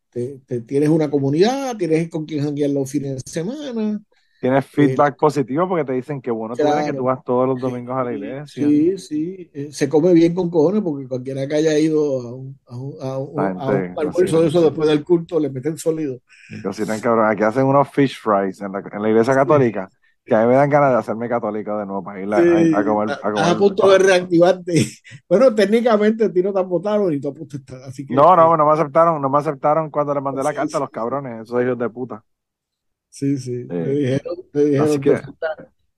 [0.09, 4.01] te, te- tienes una comunidad, tienes con quien janguear los fines de semana.
[4.39, 6.97] Tienes feedback positivo porque te dicen que bueno tú eres, que Claro.
[6.99, 8.45] tú vas todos los domingos a la iglesia.
[8.45, 12.59] Sí, sí, eh, se come bien con cojones porque cualquiera que haya ido a un,
[12.67, 15.77] a un, a un- La a un almuerzo de eso después del culto, le meten
[15.77, 16.19] sólido.
[16.63, 17.29] Cocinan cabrón.
[17.29, 19.89] Aquí hacen unos fish fries en la, en la iglesia católica.
[20.23, 22.73] Que a mí me dan ganas de hacerme católico de nuevo para ir a, Sí,
[22.73, 23.09] a- a comer.
[23.09, 24.73] A estás comer a punto de reactivarte.
[25.29, 27.33] Bueno, técnicamente a ti no te han votado ni tú
[27.87, 30.53] así que No, eh, no, no me aceptaron, no me aceptaron cuando le mandé la
[30.53, 32.23] carta a los cabrones, esos hijos de puta.
[33.17, 33.67] Sí, sí.
[33.67, 35.11] Te Eh, dijeron, te dijeron así que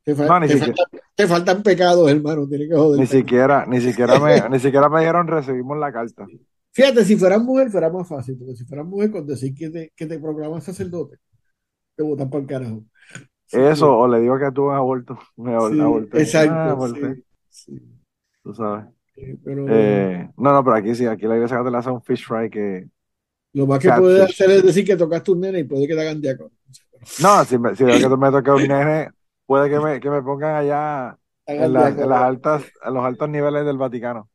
[0.04, 2.48] te, No, ni te siquiera- faltan, te faltan pecados, hermano.
[2.48, 3.00] Tienes que joder.
[3.00, 6.28] Ni siquiera, ni siquiera me, ni siquiera me dijeron recibimos la carta.
[6.72, 9.92] Fíjate, si fueras mujer, fuera más fácil, porque si fueras mujer, con decir que te,
[9.96, 11.18] que te proclaman sacerdote,
[11.96, 12.84] te votan por el carajo.
[13.52, 15.18] Eso, o le digo que un aborto.
[15.36, 16.18] Me sí, aborté.
[16.18, 17.16] Ah, exacto,
[17.50, 17.82] sí,
[18.44, 18.86] tú sabes.
[19.44, 22.50] pero Eh, no, no, pero aquí sí, aquí la iglesia católica hace un fish fry
[22.50, 22.88] que...
[23.54, 26.02] lo más que puedes hacer es decir que tocaste un nene y puede que te
[26.02, 26.52] hagan diácono.
[27.18, 29.12] No, si, me, si veo que me toca un nene,
[29.46, 31.18] puede que me, que me pongan allá
[31.56, 32.00] en, las- diácono.
[32.00, 34.30] en las altas, en los altos niveles del Vaticano.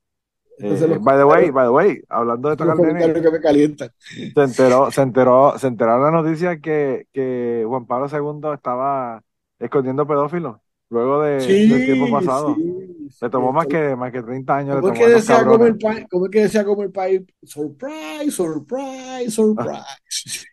[0.58, 3.90] Entonces, Eh, by the way, by the way, hablando de tocar nene, que me calientan.
[4.34, 9.22] se enteró, se enteró, se enteró la noticia que, que Juan Pablo II estaba
[9.58, 10.58] escondiendo pedófilos
[10.90, 12.64] luego de, Sí, del tiempo pasado.
[13.10, 13.66] sí, Le tomó sí.
[13.66, 15.78] más que, más que 30 años, ¿Cómo es que a esos decía como el cabrones.
[15.78, 16.06] país?
[16.10, 17.22] ¿Cómo es que decía como el país?
[17.42, 19.84] Surprise, surprise, surprise.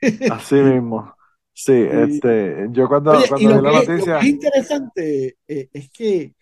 [0.27, 1.15] Así mismo.
[1.63, 4.23] Sí, este, yo cuando, Oye, y cuando lo vi la que, lo que noticia, es
[4.23, 6.35] interesante eh, es que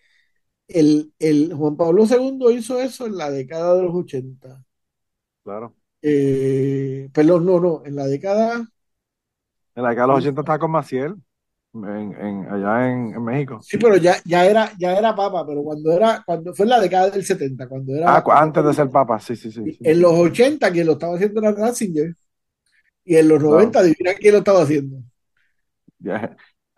[0.68, 4.64] el, el Juan Pablo II hizo eso en la década de los 80.
[5.44, 8.66] claro, Eh, perdón, no, no, en la década,
[9.74, 11.14] en la década de los 80 estaba con Maciel,
[11.74, 13.66] en, en, allá en, en México.
[13.66, 16.80] sí, pero ya, ya era, ya era papa, pero cuando era, cuando fue en la
[16.80, 19.66] década del 70, cuando era, Ah, antes de ser papa, sí, sí, sí.
[19.70, 19.84] sí.
[19.84, 22.14] en los 80 quien lo estaba haciendo era Ratzinger,
[23.04, 23.42] y en los Claro.
[23.42, 24.98] 90 adivina quién lo estaba haciendo.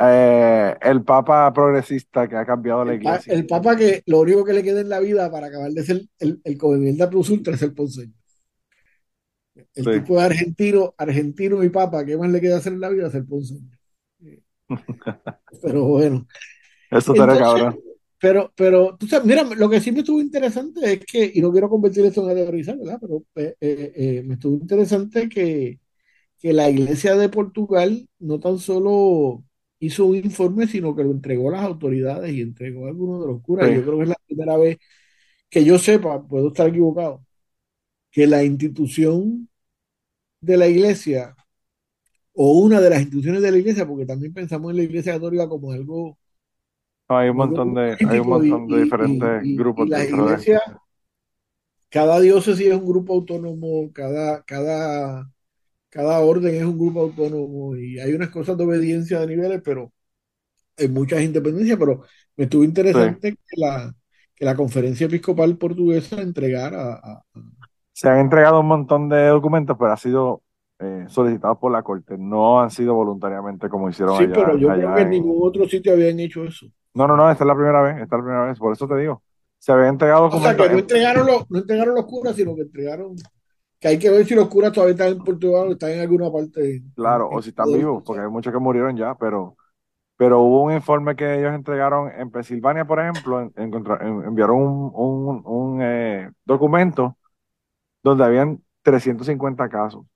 [0.05, 3.35] Eh, el papa progresista que ha cambiado la iglesia.
[3.35, 6.03] el papa que lo único que le queda en la vida para acabar de ser
[6.19, 8.13] el, el comediante plus ultra es el ponceño.
[9.75, 9.91] El Sí.
[9.91, 13.11] tipo de argentino, argentino y papa, ¿qué más le queda hacer en la vida?
[13.11, 13.69] Ser ponceño.
[15.61, 16.27] Pero bueno.
[16.91, 17.79] Eso Entonces, cabrón.
[18.19, 21.53] pero, pero, tú sabes, mira, lo que sí me estuvo interesante es que, y no
[21.53, 22.99] quiero convertir esto en teorizar, ¿verdad?
[23.01, 25.81] Pero eh, eh, me estuvo interesante que,
[26.43, 29.45] que la iglesia de Portugal no tan solo
[29.81, 33.29] hizo un informe, sino que lo entregó a las autoridades y entregó a algunos de
[33.33, 33.71] los curas.
[33.71, 33.75] Sí.
[33.75, 34.79] Yo creo que es la primera vez
[35.51, 37.27] que yo sepa, puedo estar equivocado,
[38.11, 39.49] que la institución
[40.41, 41.37] de la iglesia
[42.35, 45.49] o una de las instituciones de la iglesia, porque también pensamos en la iglesia católica
[45.49, 46.19] como algo
[47.09, 50.09] No, hay un montón de, hay un montón de y- diferentes y- y- grupos de.
[50.15, 50.63] iglesias,
[51.91, 55.31] cada diócesis es un grupo autónomo, cada, cada,
[55.93, 59.93] cada orden es un grupo autónomo y hay unas cosas de obediencia de niveles, pero
[60.79, 62.05] hay muchas independencias, pero
[62.37, 63.95] me estuvo interesante que la,
[64.35, 67.25] que la conferencia episcopal portuguesa entregara a, a-
[67.93, 70.43] Se han entregado un montón de documentos, pero ha sido
[70.79, 72.17] eh, solicitados por la corte.
[72.19, 75.69] No han sido voluntariamente como hicieron Sí, allá, pero yo creo que en ningún otro
[75.69, 76.67] sitio habían hecho eso.
[76.95, 78.87] No, no, no, esta es la primera vez, esta es la primera vez, por eso
[78.87, 79.23] te digo.
[79.59, 82.55] Se habían entregado O sea, que no en- entregaron los, no entregaron los curas, sino
[82.55, 83.15] que entregaron,
[83.83, 86.31] que hay que ver si los curas todavía están en Portugal o están en alguna
[86.31, 86.85] parte.
[86.95, 89.57] Claro, en- o si están vivos, porque hay muchos que murieron ya, pero,
[90.17, 93.53] pero hubo un informe que ellos entregaron en Pensilvania, por ejemplo, en-
[94.25, 97.19] enviaron un, un- un, eh, documento
[98.05, 100.07] donde habían 350 casos.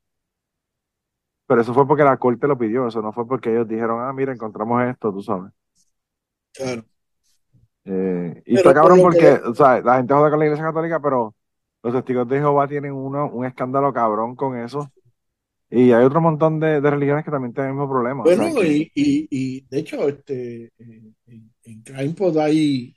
[1.48, 4.12] Pero eso fue porque la corte lo pidió, eso no fue porque ellos dijeron, ah,
[4.12, 5.50] mira, encontramos esto, tú sabes.
[6.52, 6.84] Claro.
[7.84, 10.64] Eh, y Pero está cabrón porque, que- o sea, la gente joda con la iglesia
[10.66, 11.34] católica, pero
[11.82, 14.92] los testigos de Jehová tienen uno, un escándalo cabrón con eso.
[15.70, 18.26] Y hay otro montón de, de religiones que también tienen el mismo problema.
[18.26, 22.96] o sea, Bueno, que- y, y, y de hecho, este, en, en, en CrimePod hay,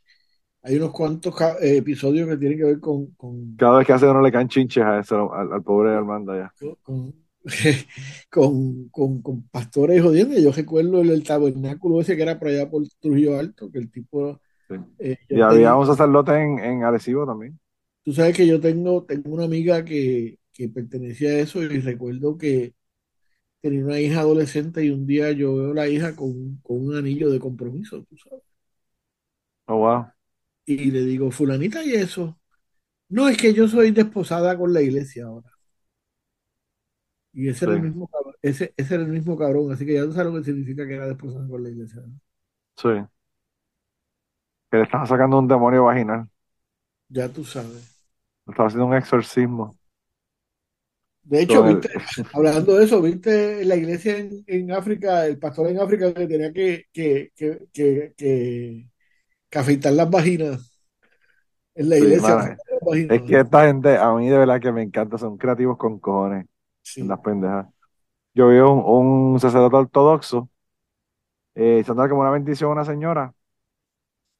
[0.63, 4.07] hay unos cuantos eh, episodios que tienen que ver con, con, Cada vez que hace
[4.09, 6.51] uno le caen chinches a eso, al, al pobre Armando allá.
[6.83, 7.13] con,
[8.29, 10.37] con, con- con pastores jodiendo.
[10.39, 13.91] Yo recuerdo el, el tabernáculo ese que era por allá por Trujillo Alto, que el
[13.91, 14.39] tipo...
[14.69, 14.75] Sí.
[14.99, 17.59] eh, Y había tenía- un sacerdote en, en Arecibo también.
[18.09, 22.37] Tú sabes que yo tengo, tengo una amiga que, que pertenecía a eso y recuerdo
[22.39, 22.73] que
[23.61, 26.95] tenía una hija adolescente y un día yo veo a la hija con, con un
[26.97, 28.43] anillo de compromiso, tú sabes.
[29.67, 30.11] Oh, wow.
[30.65, 32.39] Y le digo, fulanita, ¿y eso?
[33.09, 35.51] No, es que yo soy desposada con la iglesia ahora.
[37.33, 37.81] Y ese era el Sí.
[37.81, 40.45] mismo cabrón, ese, ese era el mismo cabrón, así que ya tú sabes lo que
[40.45, 42.01] significa que era desposada con la iglesia.
[42.01, 42.19] ¿no?
[42.77, 42.89] Sí.
[44.71, 46.27] Que le estaba sacando un demonio vaginal.
[47.09, 47.88] Ya tú sabes.
[48.49, 49.77] Estaba haciendo un exorcismo.
[51.23, 51.89] De hecho, viste,
[52.33, 56.51] hablando de eso, viste la iglesia en, en África, el pastor en África que tenía
[56.51, 58.87] que, que, que, que, que,
[59.59, 60.81] afeitar las vaginas
[61.75, 62.35] en la Sí, iglesia.
[62.35, 63.19] las vaginas.
[63.19, 66.47] Es que esta gente, a mí de verdad que me encanta, son creativos con cojones.
[66.83, 67.01] Sí.
[67.01, 67.67] en las pendejas.
[68.35, 68.83] Yo vi un,
[69.33, 70.49] un sacerdote ortodoxo
[71.55, 73.33] eh, echándole como una bendición a una señora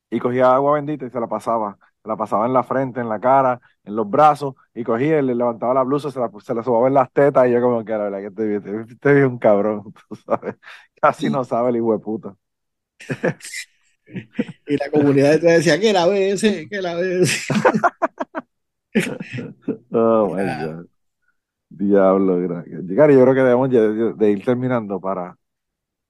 [0.09, 1.77] y cogía agua bendita y se la pasaba.
[2.09, 5.35] La pasaba en la frente, en la cara, en los brazos y cogía y le
[5.35, 7.91] levantaba la blusa, se la, se la subaba en las tetas y yo como que
[7.93, 10.55] la verdad que este, este, este es un cabrón, tú sabes.
[11.01, 12.35] Casi no sabe el hijo de puta.
[14.67, 17.53] Y la comunidad detrás decía que la BS, que la BS.
[19.91, 20.85] Oh my God.
[21.69, 22.81] Diablo, gracias.
[22.85, 25.37] Yo creo que debemos de, de ir terminando para,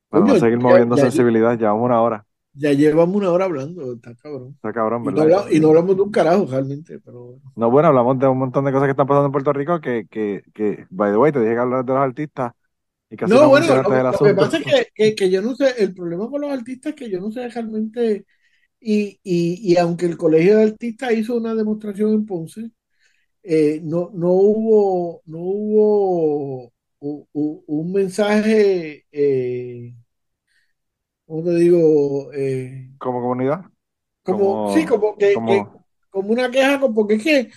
[0.10, 1.58] para no seguir moviendo ya- sensibilidad.
[1.58, 2.26] Llevamos una hora.
[2.60, 4.60] Ya llevamos una hora hablando, está cabrón.
[4.62, 5.24] Está cabrón, Y no, ¿verdad?
[5.24, 7.54] hablamos, y no hablamos de un carajo realmente, pero bueno.
[7.56, 10.08] No, bueno, hablamos de un montón de cosas que están pasando en Puerto Rico que,
[10.10, 12.54] que, que by the way, te dije que hablar de los artistas
[13.10, 13.84] y casi No, no bueno, lo,
[14.22, 16.96] que pasa es que, que- que yo no sé, el problema con los artistas es
[16.96, 18.26] que yo no sé realmente,
[18.82, 22.72] y, y, y aunque el Colegio de Artistas hizo una demostración en Ponce,
[23.44, 26.74] eh, no, no hubo, no hubo
[27.68, 29.94] un mensaje, eh,
[31.30, 32.34] ¿cómo te digo?
[32.34, 33.66] Eh, Como comunidad.
[34.24, 37.50] como, Como- sí, como que, como- que- como una queja, porque es que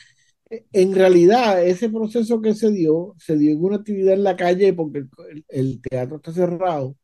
[0.51, 4.37] eh, en realidad ese proceso que se dio, se dio en una actividad en la
[4.37, 5.05] calle porque
[5.49, 6.97] el, teatro está cerrado,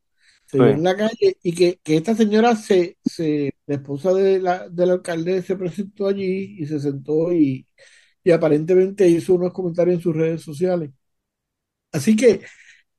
[0.45, 4.39] se dio en la calle y que, que esta señora, se, se, la esposa de
[4.39, 7.67] la, del alcalde se presentó allí y se sentó y,
[8.23, 10.91] y aparentemente hizo unos comentarios en sus redes sociales.
[11.91, 12.41] Así que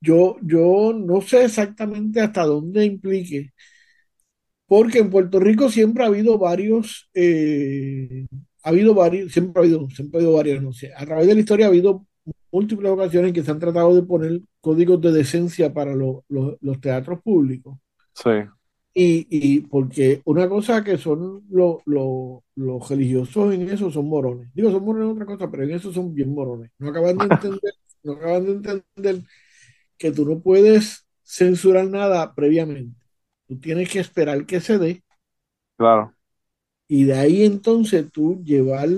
[0.01, 3.51] yo, yo no sé exactamente hasta dónde implique,
[4.67, 8.25] porque en Puerto Rico siempre ha habido varios, eh,
[8.63, 11.33] ha habido varios, siempre ha habido, siempre ha habido varias, no sé, a través de
[11.35, 12.05] la historia ha habido
[12.51, 16.57] múltiples ocasiones en que se han tratado de poner códigos de decencia para lo- lo-
[16.61, 17.77] los teatros públicos.
[18.13, 18.31] Sí,
[18.93, 24.49] Y, y porque una cosa que son lo- lo- los religiosos en eso son morones.
[24.53, 26.71] Digo, son morones en otra cosa, pero en eso son bien morones.
[26.77, 27.73] No acaban de entender,
[28.03, 29.23] no acaban de entender
[30.01, 32.99] que tú no puedes censurar nada previamente.
[33.47, 35.03] Tú tienes que esperar que se dé
[35.77, 36.15] claro.
[36.87, 38.89] y de ahí entonces tú llevar,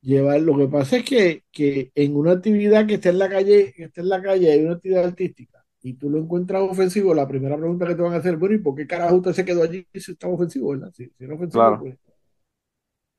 [0.00, 0.40] llevar.
[0.40, 3.84] Lo que pasa es que, que en una actividad que esté en la calle, que
[3.84, 7.56] esté en la calle, hay una actividad artística y tú lo encuentras ofensivo, la primera
[7.56, 9.86] pregunta que te van a hacer, bueno, ¿y por qué carajo usted se quedó allí
[9.94, 10.92] si estaba ofensivo, verdad?
[10.94, 11.78] Si, si era ofensivo, Claro.
[11.78, 11.96] pues,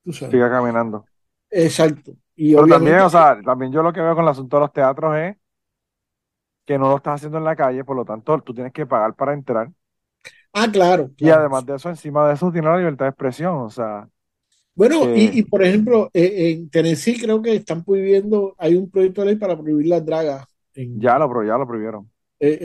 [0.02, 0.32] tú sabes.
[0.32, 1.08] Siga caminando.
[1.50, 2.16] Exacto.
[2.36, 4.72] Y Pero también, o sea, también yo lo que veo con el asunto de los
[4.72, 5.36] teatros es
[6.66, 9.14] que no lo estás haciendo en la calle, por lo tanto, tú tienes que pagar
[9.14, 9.70] para entrar.
[10.52, 13.54] ah, claro, Y además de eso, encima de eso, tiene la libertad de expresión.
[13.56, 14.08] O sea,
[14.76, 19.20] Bueno, y, y, por ejemplo, eh, en Tennessee creo que están prohibiendo, hay un proyecto
[19.20, 20.46] de ley para prohibir las dragas.
[20.74, 22.10] En, ya lo, ya lo prohibieron.
[22.40, 22.58] eh,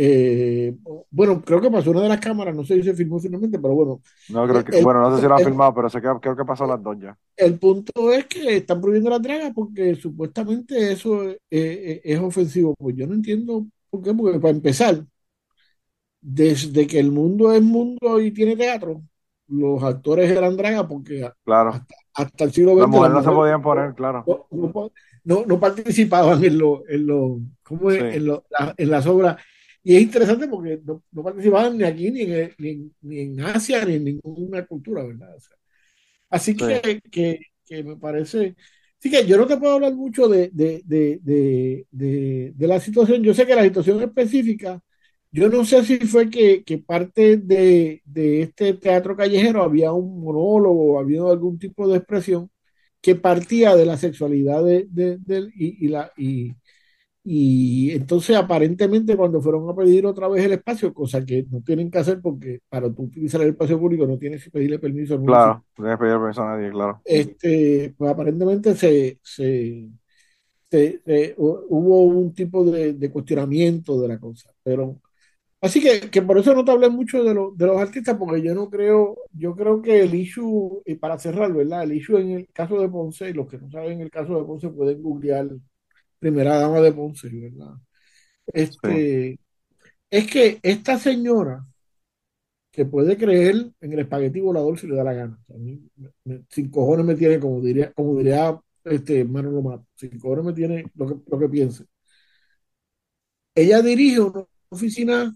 [0.75, 0.77] eh,
[1.11, 3.75] bueno, creo que pasó una de las cámaras, no sé si se firmó finalmente, pero
[3.75, 6.07] bueno, No creo que, El- bueno, no sé si lo han filmado, pero sé que,
[6.21, 7.17] creo que pasó las dos ya.
[7.37, 12.75] el punto es que están prohibiendo las dragas porque supuestamente eso es ofensivo.
[12.77, 15.05] Pues yo no entiendo por qué, porque para empezar,
[16.21, 19.01] desde que el mundo es mundo y tiene teatro,
[19.47, 21.69] los actores eran dragas porque Claro.
[21.71, 24.25] hasta, hasta el siglo XX Las mujeres no se podían poner, claro.
[25.23, 27.99] no, no participaban en, lo, en, lo, ¿cómo es?
[27.99, 28.17] Sí.
[28.17, 29.41] en, lo- la- en las obras.
[29.81, 33.39] Y es interesante porque no, no participaban ni aquí, ni en, ni, en, ni en
[33.41, 35.35] Asia, ni en ninguna cultura, ¿verdad?
[35.35, 35.55] O sea,
[36.29, 36.57] así Sí.
[36.57, 38.55] que, que, que me parece...
[38.99, 43.23] Así que yo no te puedo hablar mucho de, de, de, de, la situación.
[43.23, 44.81] Yo sé que la situación específica,
[45.31, 48.01] yo no sé si fue que, que parte de,
[48.41, 52.49] este teatro callejero había un monólogo, había algún tipo de expresión
[53.01, 56.53] que partía de la sexualidad y, y la, y,
[57.23, 61.91] y entonces aparentemente cuando fueron a pedir otra vez el espacio, cosa que no tienen
[61.91, 65.59] que hacer porque para tú utilizar el espacio público no tienes que pedirle permiso municipio.
[65.59, 67.03] Claro, no tienes que pedir permiso a nadie, claro.
[67.03, 69.89] Este, pues aparentemente se, se,
[70.71, 75.01] se- se- hu- hubo un tipo de, de cuestionamiento de la cosa, pero
[75.61, 78.41] así que, que por eso no te hablé mucho de, lo- de los artistas, porque
[78.43, 81.83] yo no creo, yo creo que el issue, y para cerrar, ¿verdad?
[81.83, 84.45] El issue en el caso de Ponce, y los que no saben el caso de
[84.45, 85.49] Ponce pueden googlear
[86.19, 87.75] primera dama de Ponce, ¿verdad?
[88.53, 89.39] Este,
[90.11, 91.65] es que esta señora
[92.71, 95.39] que puede creer en el espagueti volador si le da la gana.
[95.49, 95.81] A mí
[96.25, 100.53] me- sin cojones me tiene, como diría, como diría este Manolo Mato, sin cojones me
[100.53, 101.85] tiene lo que, lo que piense.
[103.55, 105.35] Ella dirige una oficina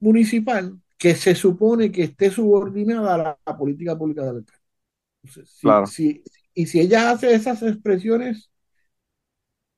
[0.00, 4.62] municipal que se supone que esté subordinada a la, a política pública del alcalde.
[5.24, 5.86] Entonces, si- Claro.
[5.86, 6.24] si-
[6.54, 8.50] y si ella hace esas expresiones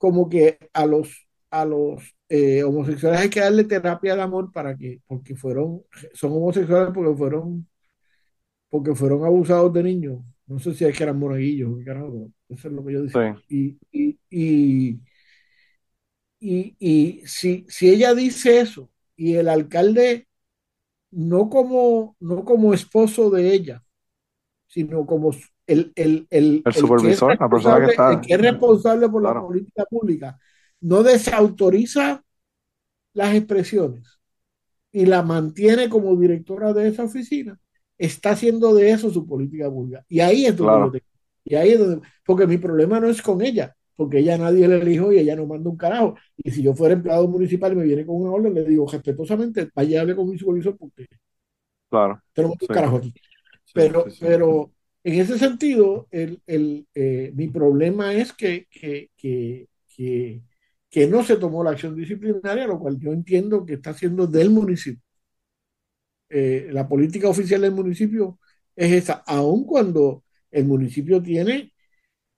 [0.03, 4.77] como que a los, a los eh, homosexuales hay que darle terapia de amor para
[4.77, 5.83] que, porque fueron,
[6.15, 7.69] son homosexuales porque fueron,
[8.71, 10.21] porque fueron abusados de niños.
[10.47, 11.81] No sé si es que eran monaguillos,
[12.49, 13.29] eso es lo que yo decía.
[13.35, 13.43] Sí.
[13.49, 15.01] Y, y, y,
[16.41, 20.29] y, y si, si ella dice eso y el alcalde
[21.11, 23.85] no como, no como esposo de ella,
[24.69, 25.33] sino como
[25.67, 28.13] el, el, el, el supervisor, la persona que está.
[28.13, 29.41] El que es responsable por Claro.
[29.41, 30.39] la política pública,
[30.81, 32.23] no desautoriza
[33.15, 34.19] las expresiones
[34.93, 37.59] y la mantiene como directora de esa oficina,
[37.99, 40.05] está haciendo de eso su política pública.
[40.09, 41.07] Y ahí es donde Claro.
[41.45, 44.77] y ahí es donde, porque mi problema no es con ella, porque ella nadie le
[44.81, 46.17] eligió y ella no manda un carajo.
[46.37, 49.71] Y si yo fuera empleado municipal y me viene con una orden, le digo respetuosamente,
[49.75, 51.07] vaya y hable con mi supervisor porque
[51.91, 52.21] Claro.
[52.33, 52.75] te lo mando un Sí.
[52.75, 53.13] carajo aquí.
[53.65, 54.17] Sí, Pero, sí.
[54.21, 54.73] pero
[55.05, 60.43] en ese sentido, el, el, eh, mi problema es que, que, que, que,
[60.91, 64.51] que no se tomó la acción disciplinaria, lo cual yo entiendo que está haciendo del
[64.51, 65.03] municipio.
[66.29, 68.39] Eh, la política oficial del municipio
[68.75, 71.73] es esa, aun cuando el municipio tiene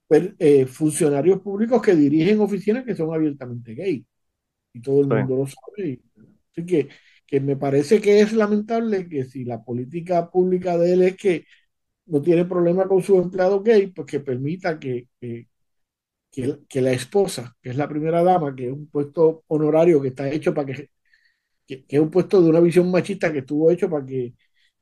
[0.08, 4.06] per- eh, funcionarios públicos que dirigen oficinas que son abiertamente gay.
[4.74, 5.16] Y todo el Sí.
[5.16, 6.02] mundo lo sabe.
[6.52, 6.88] Así que,
[7.26, 11.46] que me parece que es lamentable que si la política pública de él es que
[12.06, 15.48] no tiene problema con su empleado gay, pues que permita que, que,
[16.30, 20.08] que, que la esposa, que es la primera dama, que es un puesto honorario que
[20.08, 20.90] está hecho para que,
[21.66, 24.34] que, es un puesto de una visión machista que estuvo hecho para que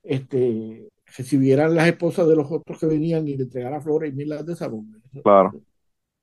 [0.03, 4.45] este, recibieran las esposas de los otros que venían y le entregaran flores y milas
[4.47, 5.03] de sabón.
[5.23, 5.63] Claro.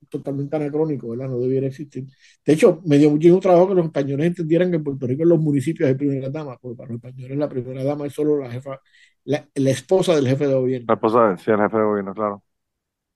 [0.08, 1.28] totalmente anacrónico, ¿verdad?
[1.28, 2.06] No debiera existir.
[2.44, 5.28] De hecho, me dio mucho trabajo que los españoles entendieran que en Puerto Rico en
[5.28, 8.50] los municipios hay primera dama, porque para los españoles la primera dama es solo la
[8.50, 8.80] jefa,
[9.24, 10.86] la, la esposa del jefe de gobierno.
[10.88, 12.42] La esposa de, sí, el jefe de gobierno, claro.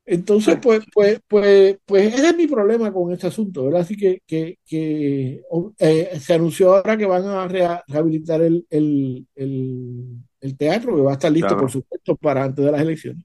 [0.07, 3.81] Entonces, pues, pues, pues, pues ese es mi problema con este asunto, ¿verdad?
[3.81, 5.41] Así que, que, que
[5.79, 11.01] eh, se anunció ahora que van a rea- rehabilitar el, el, el, el teatro, que
[11.03, 11.61] va a estar listo, Claro.
[11.63, 13.25] por supuesto, para antes de las elecciones.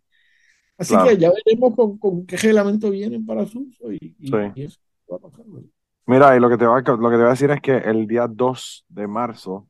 [0.77, 1.09] Así Claro.
[1.09, 4.37] que ya veremos con, con qué reglamento vienen para su uso y, y- Sí.
[4.55, 4.79] y eso
[5.11, 5.69] va a pasar, ¿verdad?
[6.05, 8.07] Mira, y lo que te va, lo que te voy a decir es que el
[8.07, 9.67] día 2 de marzo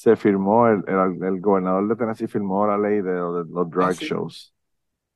[0.00, 3.94] se firmó, el, el, el gobernador de Tennessee firmó la ley de, de los drag
[3.94, 4.04] sí.
[4.06, 4.54] shows.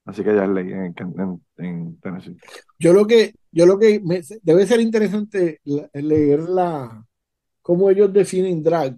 [0.06, 2.36] Así que ya es ley en, en, en Tennessee.
[2.78, 5.60] Yo lo que, yo lo que me- debe ser interesante
[5.92, 7.04] leer la
[7.62, 8.96] cómo ellos definen drag,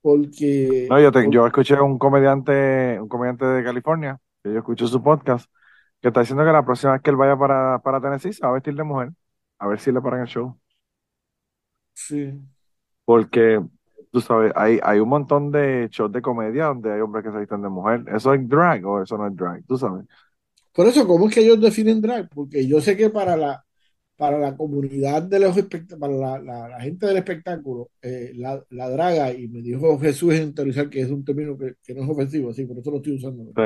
[0.00, 4.58] porque, No, yo, te- porque- yo escuché un comediante, un comediante de California, que yo
[4.58, 5.50] escucho su podcast,
[6.00, 8.50] que está diciendo que la próxima vez que él vaya para, para Tennessee se va
[8.50, 9.10] a vestir de mujer,
[9.58, 10.58] a ver si le paran el show.
[11.94, 12.46] sí.
[13.04, 13.60] Porque,
[14.16, 17.38] tú sabes, hay, hay un montón de shows de comedia donde hay hombres que se
[17.38, 18.04] visten de mujer.
[18.14, 19.64] ¿Eso es drag o eso no es drag?
[19.66, 20.06] Tú sabes.
[20.72, 22.28] Por eso, ¿cómo es que ellos definen drag?
[22.30, 23.64] Porque yo sé que para la,
[24.16, 25.56] para la comunidad de los
[26.00, 30.34] para la, la- la gente del espectáculo, eh, la, la draga, y me dijo Jesús
[30.34, 32.98] en teorizar que es un término que, que no es ofensivo, así, por eso lo
[32.98, 33.54] estoy usando.
[33.56, 33.62] Sí,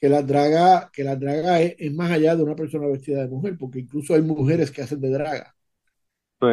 [0.00, 3.28] Que la draga, que la draga es, es más allá de una persona vestida de
[3.28, 5.56] mujer, porque incluso hay mujeres que hacen de draga.
[6.40, 6.46] sí.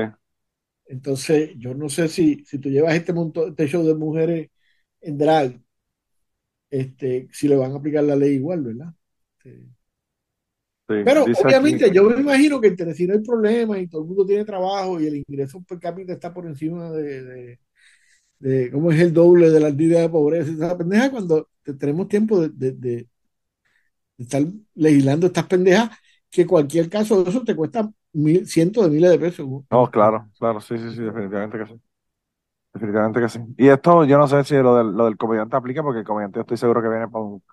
[0.87, 4.49] Entonces, yo no sé si, si tú llevas este montón, este show de mujeres
[5.01, 5.61] en drag,
[6.69, 8.93] este, si le van a aplicar la ley igual, ¿verdad?
[9.43, 9.51] Sí.
[10.87, 10.93] sí.
[11.03, 14.07] Pero obviamente aquí- yo me imagino que en Tennessee no hay problemas y todo el
[14.07, 17.59] mundo tiene trabajo y el ingreso per cápita está por encima de, de,
[18.39, 20.51] de cómo es el doble de la línea de pobreza.
[20.51, 23.07] Esa pendeja cuando te- tenemos tiempo de- de
[24.17, 24.43] estar
[24.75, 25.91] legislando estas pendejas
[26.29, 29.47] que cualquier caso de eso te cuesta mil, cientos de miles de pesos.
[29.47, 29.67] ¿no?
[29.69, 31.81] Oh, claro, claro, sí, sí, sí, definitivamente que sí.
[32.73, 33.39] Definitivamente que sí.
[33.57, 36.41] Y esto, yo no sé si lo del, lo del comediante aplica, porque el comediante
[36.41, 37.43] estoy seguro que viene para un,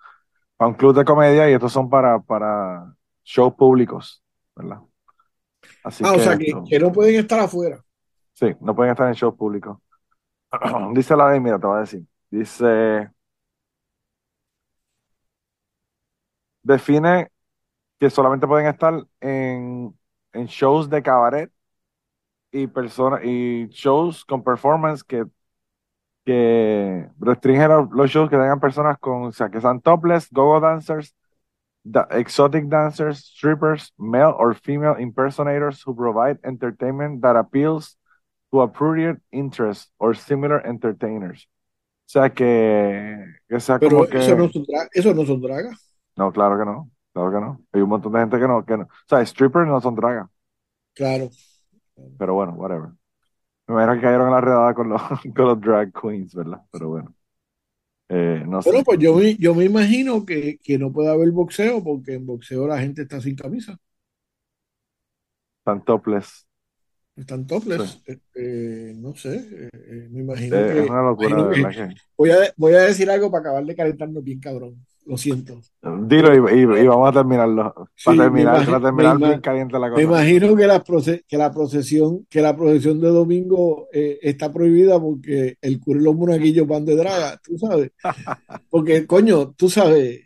[0.56, 2.94] para un club de comedia y estos son para, para
[3.24, 4.22] shows públicos,
[4.56, 4.80] ¿verdad?
[5.82, 7.84] Así Ah, o que, sea que, esto- que no pueden estar afuera.
[8.34, 9.78] sí, no pueden estar en shows públicos.
[10.94, 12.04] Dice la ley, mira, te voy a decir.
[12.30, 13.10] Dice,
[16.62, 17.28] define
[18.00, 19.98] que solamente pueden estar en,
[20.32, 21.50] en shows de cabaret
[22.50, 25.24] y personas y shows con performance que,
[26.24, 31.14] que restringen los, shows que tengan personas con, o sea, que sean topless, go-go dancers,
[31.84, 37.96] da- exotic dancers, strippers, male or female impersonators who provide entertainment that appeals
[38.52, 41.48] to appropriate interests or similar entertainers.
[42.08, 43.16] O sea que,
[43.48, 45.78] que sea Pero como que eso no son, dra- eso no son dragas.
[46.16, 47.64] no, claro que no, claro que no.
[47.72, 48.84] Hay un montón de gente que no, que no.
[48.84, 50.28] O sea, strippers no son dragas,
[50.94, 51.30] Claro.
[52.18, 52.90] pero bueno, whatever.
[53.66, 55.00] Me imagino que cayeron en la redada con los,
[55.36, 56.60] con los drag queens, ¿verdad?
[56.70, 57.14] Pero bueno.
[58.08, 58.70] Eh, no sé.
[58.70, 62.26] Bueno, pues yo me, yo me imagino que, que no puede haber boxeo porque en
[62.26, 63.78] boxeo la gente está sin camisa.
[65.60, 66.46] Están topless.
[67.16, 67.90] Están topless.
[68.04, 68.12] Sí.
[68.12, 71.94] Eh, eh, no sé, eh, me imagino que, es una locura, imagino que.
[72.16, 74.84] voy a, voy a decir algo para acabar de calentarnos bien cabrón.
[75.04, 75.60] Lo siento.
[76.06, 77.74] Dilo y, y- y vamos a terminarlo.
[77.96, 80.02] Sí, para me terminar, imagino- para terminar me bien caliente la Me cosa.
[80.02, 85.00] imagino que la, proce- que la procesión, que la procesión de domingo eh, está prohibida
[85.00, 87.90] porque el cura y los monaguillos van de draga, tú sabes.
[88.70, 90.20] Porque, coño, tú sabes,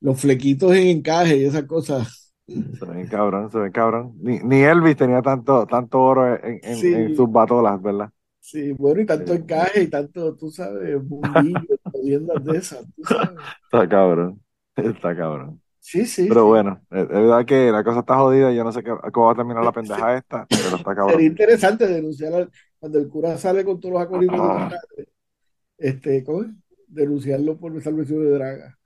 [0.00, 2.32] los flequitos en encaje y esas cosas.
[2.48, 4.14] Se ven cabrón, se ven cabrón.
[4.20, 6.92] Ni, ni Elvis tenía tanto, tanto oro en, en- Sí.
[6.92, 8.10] en sus batolas, ¿verdad?
[8.50, 9.38] Sí, bueno, y tanto Sí.
[9.38, 11.00] encaje y tanto, tú sabes,
[11.92, 13.30] jodiendas de esas, tú sabes.
[13.64, 14.42] Está cabrón.
[14.74, 15.60] Está cabrón.
[15.78, 16.26] Sí, sí.
[16.28, 16.46] Pero sí.
[16.48, 18.52] bueno, es es verdad que la cosa está jodida.
[18.52, 21.20] Yo no sé qué- cómo va a terminar la pendeja esta, pero está Sería cabrón.
[21.22, 24.70] interesante denunciar al- cuando el cura sale con todos los acólitos de Ah.
[25.78, 26.48] Este, ¿cómo es?
[26.88, 28.78] Denunciarlo por salvación de draga.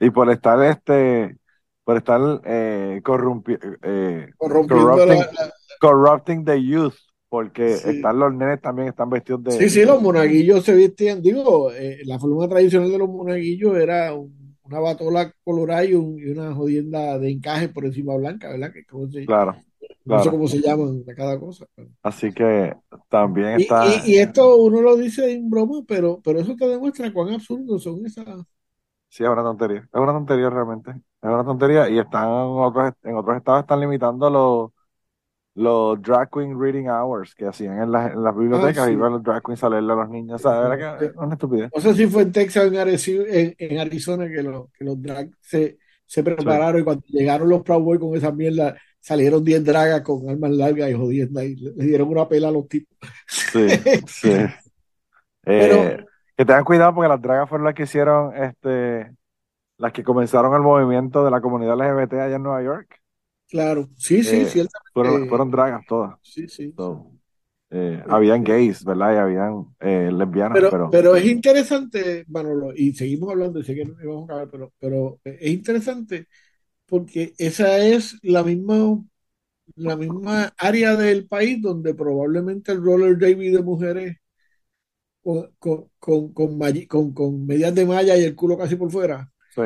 [0.00, 1.38] Y por estar este,
[1.84, 6.94] por estar eh, corrompi- eh, Corrompiendo corrupting, la- la- corrupting the youth,
[7.34, 7.90] porque Sí.
[7.90, 9.50] están los nenes también están vestidos de.
[9.50, 14.14] Sí, sí, los monaguillos se vestían, digo, eh, la forma tradicional de los monaguillos era
[14.14, 18.72] un- una batola colorada y, un- y una jodienda de encaje por encima blanca, ¿verdad?
[18.72, 19.56] Que se- Claro,
[20.04, 20.30] no sé claro.
[20.30, 21.66] cómo se llaman a cada cosa.
[21.74, 22.72] pero- Así que
[23.08, 23.84] también Y, está.
[24.06, 27.82] y- y esto uno lo dice en broma, pero, pero eso te demuestra cuán absurdos
[27.82, 28.26] son esas.
[29.08, 29.78] Sí, es una tontería.
[29.92, 30.90] Es una tontería realmente.
[30.92, 31.88] Es una tontería.
[31.88, 32.30] Y están en
[32.62, 34.70] otros, en otros estados están limitando los,
[35.56, 38.92] los drag queen reading hours que hacían en las, en las bibliotecas Ah, sí.
[38.92, 40.44] iban los drag queens a leerle a los niños.
[40.44, 41.70] O sea, de verdad que una estupidez.
[41.74, 45.78] No sé si fue en Texas o en, Arizona que, lo- que los drag se,
[46.06, 50.28] se prepararon y cuando llegaron los Proud Boys con esa mierda, salieron 10 dragas con
[50.28, 52.96] armas largas y jodiendo y le, le dieron una pela a los tipos.
[53.28, 53.68] Sí,
[54.06, 54.30] sí.
[55.46, 56.06] Eh, Pero-
[56.36, 59.12] que tengan cuidado porque las dragas fueron las que hicieron, este,
[59.76, 62.98] las que comenzaron el movimiento de la comunidad LGBT allá en Nueva York.
[63.48, 64.92] Claro, sí, sí, Eh, ciertamente.
[64.92, 66.18] Fueron, fueron dragas todas.
[66.22, 66.76] Sí, sí.
[66.76, 67.12] So,
[67.70, 69.14] eh, habían gays, ¿verdad?
[69.14, 73.74] Y habían eh, lesbianas, Pero, pero, pero es interesante, Manolo, y seguimos hablando, y sé
[73.74, 76.28] que no vamos a acabar, pero, pero es interesante
[76.86, 79.02] porque esa es la misma,
[79.76, 84.16] la misma área del país donde probablemente el roller derby de mujeres
[85.22, 86.32] con, con, con,
[86.88, 89.62] con- con medias de malla y el culo casi por fuera sí,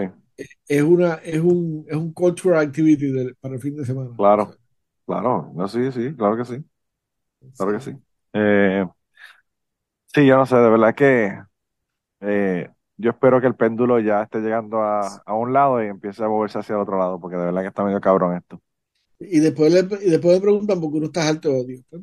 [0.69, 4.11] es una es un es un cultural activity para el fin de semana.
[4.17, 4.55] Claro.
[5.07, 6.65] claro, no, sí, sí, claro que sí,
[7.57, 7.93] claro que sí.
[8.35, 8.87] Eh,
[10.07, 11.39] sí, yo no sé, de verdad que
[12.21, 16.25] eh, yo espero que el péndulo ya esté llegando a, a un lado y empiece
[16.25, 18.61] a moverse hacia el otro lado, porque de verdad que está medio cabrón esto.
[19.21, 21.83] Y después le, y después me preguntan por qué uno está alto de odio.
[21.91, 22.03] Pues,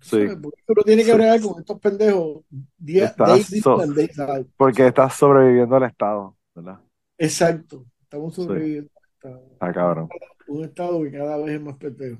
[0.00, 0.18] Sí.
[0.18, 1.16] uno tiene que Sí.
[1.16, 2.44] bregar con estos pendejos
[2.78, 3.14] día,
[3.62, 3.82] so-.
[4.56, 6.80] Porque está sobreviviendo al Estado, ¿verdad?
[7.18, 7.86] Exacto.
[8.02, 10.08] Estamos sobreviviendo a esta- Está cabrón.
[10.48, 12.18] un estado que cada vez es más pendejo.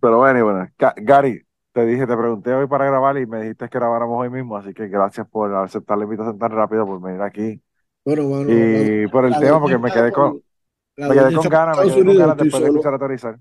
[0.00, 1.42] Pero bueno, y bueno, Ga- Gary,
[1.72, 4.74] te dije, te pregunté hoy para grabar y me dijiste que grabáramos hoy mismo, así
[4.74, 7.62] que gracias por aceptar la invitación tan rápido, por venir aquí.
[8.04, 10.42] Bueno, mano, Y por el tema, porque me quedé con,
[10.96, 13.38] me quedé con ganas, me quedé con ganas después de escuchar a Torizar.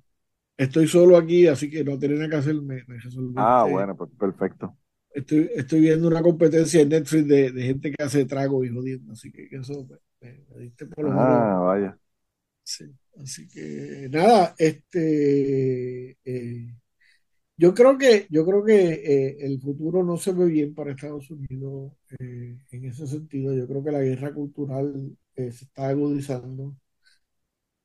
[0.57, 3.41] estoy solo aquí, así que no tenía nada que hacer, me, me resolví.
[3.41, 4.77] Ah, Eh, bueno, pues perfecto.
[5.13, 9.11] Estoy, estoy viendo una competencia en Netflix de, de gente que hace trago y jodiendo,
[9.11, 11.47] así que eso me, me- me diste por lo menos.
[11.47, 11.97] Ah, vaya.
[12.63, 12.85] Sí,
[13.21, 16.75] así que nada, este eh,
[17.57, 21.29] yo creo que yo creo que eh, el futuro no se ve bien para Estados
[21.31, 23.55] Unidos eh, en ese sentido.
[23.55, 26.75] Yo creo que la guerra cultural eh, se está agudizando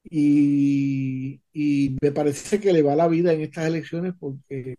[0.05, 4.77] y, y me parece que le va la vida en estas elecciones porque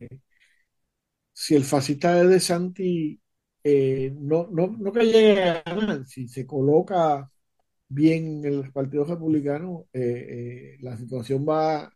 [1.34, 3.20] si el fascista de De Santi
[3.64, 7.30] eh, no, no, no que llegue a ganar, si se coloca
[7.90, 11.94] bien en el Partido Republicano, eh, eh, la situación va,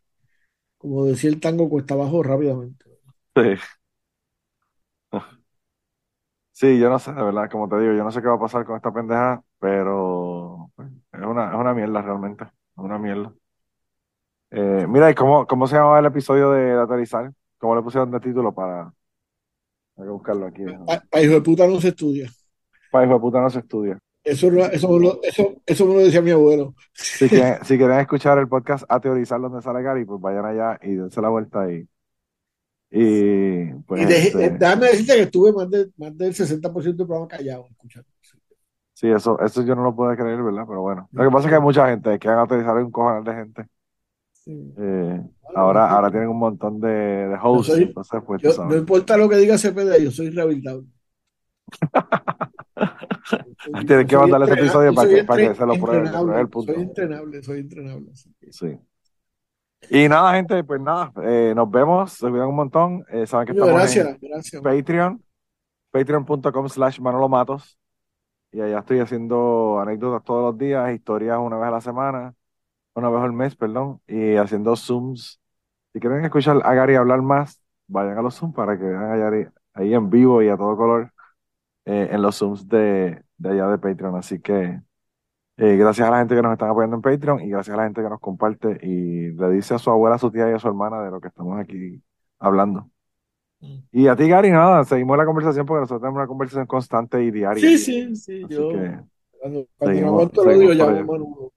[0.77, 2.85] como decía el tango, cuesta abajo rápidamente.
[3.35, 3.55] Sí.
[6.53, 8.39] Sí, yo no sé, de verdad, como te digo, yo no sé qué va a
[8.39, 13.33] pasar con esta pendeja, pero pues, es una, es una mierda realmente, es una mierda.
[14.51, 17.31] Eh, mira, ¿y cómo, cómo se llamaba el episodio de Datorizar?
[17.57, 18.93] ¿Cómo le pusieron de título para...
[19.97, 20.63] Hay que buscarlo aquí.
[20.85, 22.29] Pa- pa' hijo de puta no se estudia.
[22.93, 23.99] Hijo de puta no se estudia.
[24.23, 26.75] Eso, no- eso, me lo, eso, eso me lo decía mi abuelo.
[26.93, 30.79] Si quieren, si quieren escuchar el podcast a teorizar donde sale Gary, pues vayan allá
[30.83, 31.87] y dense la vuelta y,
[32.91, 37.07] y pues Y de- este, déjame decirte que estuve más, de, más del 60% del
[37.07, 38.07] programa callado escuchando.
[38.93, 40.65] sí, eso, eso yo no lo puedo creer, ¿verdad?
[40.67, 43.23] Pero bueno, lo que pasa es que hay mucha gente que han autorizado un cojonal
[43.23, 43.65] de gente.
[44.33, 44.73] Sí.
[44.77, 45.21] Eh,
[45.55, 49.29] ahora, ahora tienen un montón de, de hosts, soy- entonces pues Yo, no importa lo
[49.29, 50.85] que diga CPD, yo soy rehabilitable.
[53.87, 56.73] Tienes que mandarle ese episodio para que, para que se lo pruebe, el punto.
[56.73, 58.11] Soy entrenable, soy entrenable.
[58.49, 58.77] Sí.
[59.89, 63.05] Y nada, gente, pues nada, eh, nos vemos, se cuidan un montón.
[63.09, 64.61] Eh, saben que estamos gracias, en gracias.
[64.61, 65.23] Patreon,
[65.91, 67.77] patreon.com slash Manolo Matos.
[68.51, 72.35] y allá estoy haciendo anécdotas todos los días, historias una vez a la semana,
[72.93, 75.39] una vez al mes, perdón, y haciendo Zooms.
[75.93, 79.17] Si quieren escuchar a Gary hablar más, vayan a los Zooms para que vean a
[79.17, 81.11] Gary ahí en vivo y a todo color
[81.91, 84.15] eh, en los Zooms de, de allá de Patreon.
[84.15, 84.79] Así que
[85.57, 87.83] eh, gracias a la gente que nos están apoyando en Patreon y gracias a la
[87.83, 90.59] gente que nos comparte y le dice a su abuela, a su tía y a
[90.59, 92.01] su hermana de lo que estamos aquí
[92.39, 92.89] hablando.
[93.59, 93.77] Mm.
[93.91, 97.29] Y a ti, Gary, nada, seguimos la conversación porque nosotros tenemos una conversación constante y
[97.31, 97.61] diaria.
[97.61, 98.43] Sí, sí, sí.
[98.43, 98.99] Así Yo, que
[99.39, 100.99] cuando, cuando seguimos- aguanto lo digo, por llamo ahí.
[100.99, 101.51] a Manu.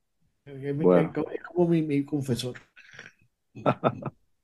[0.47, 1.13] Es, Bueno.
[1.55, 2.55] como mi, mi confesor.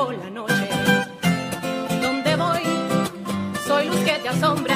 [0.00, 0.68] Rompo la noche.
[2.02, 2.62] Donde voy,
[3.66, 4.69] soy luz que te asombra.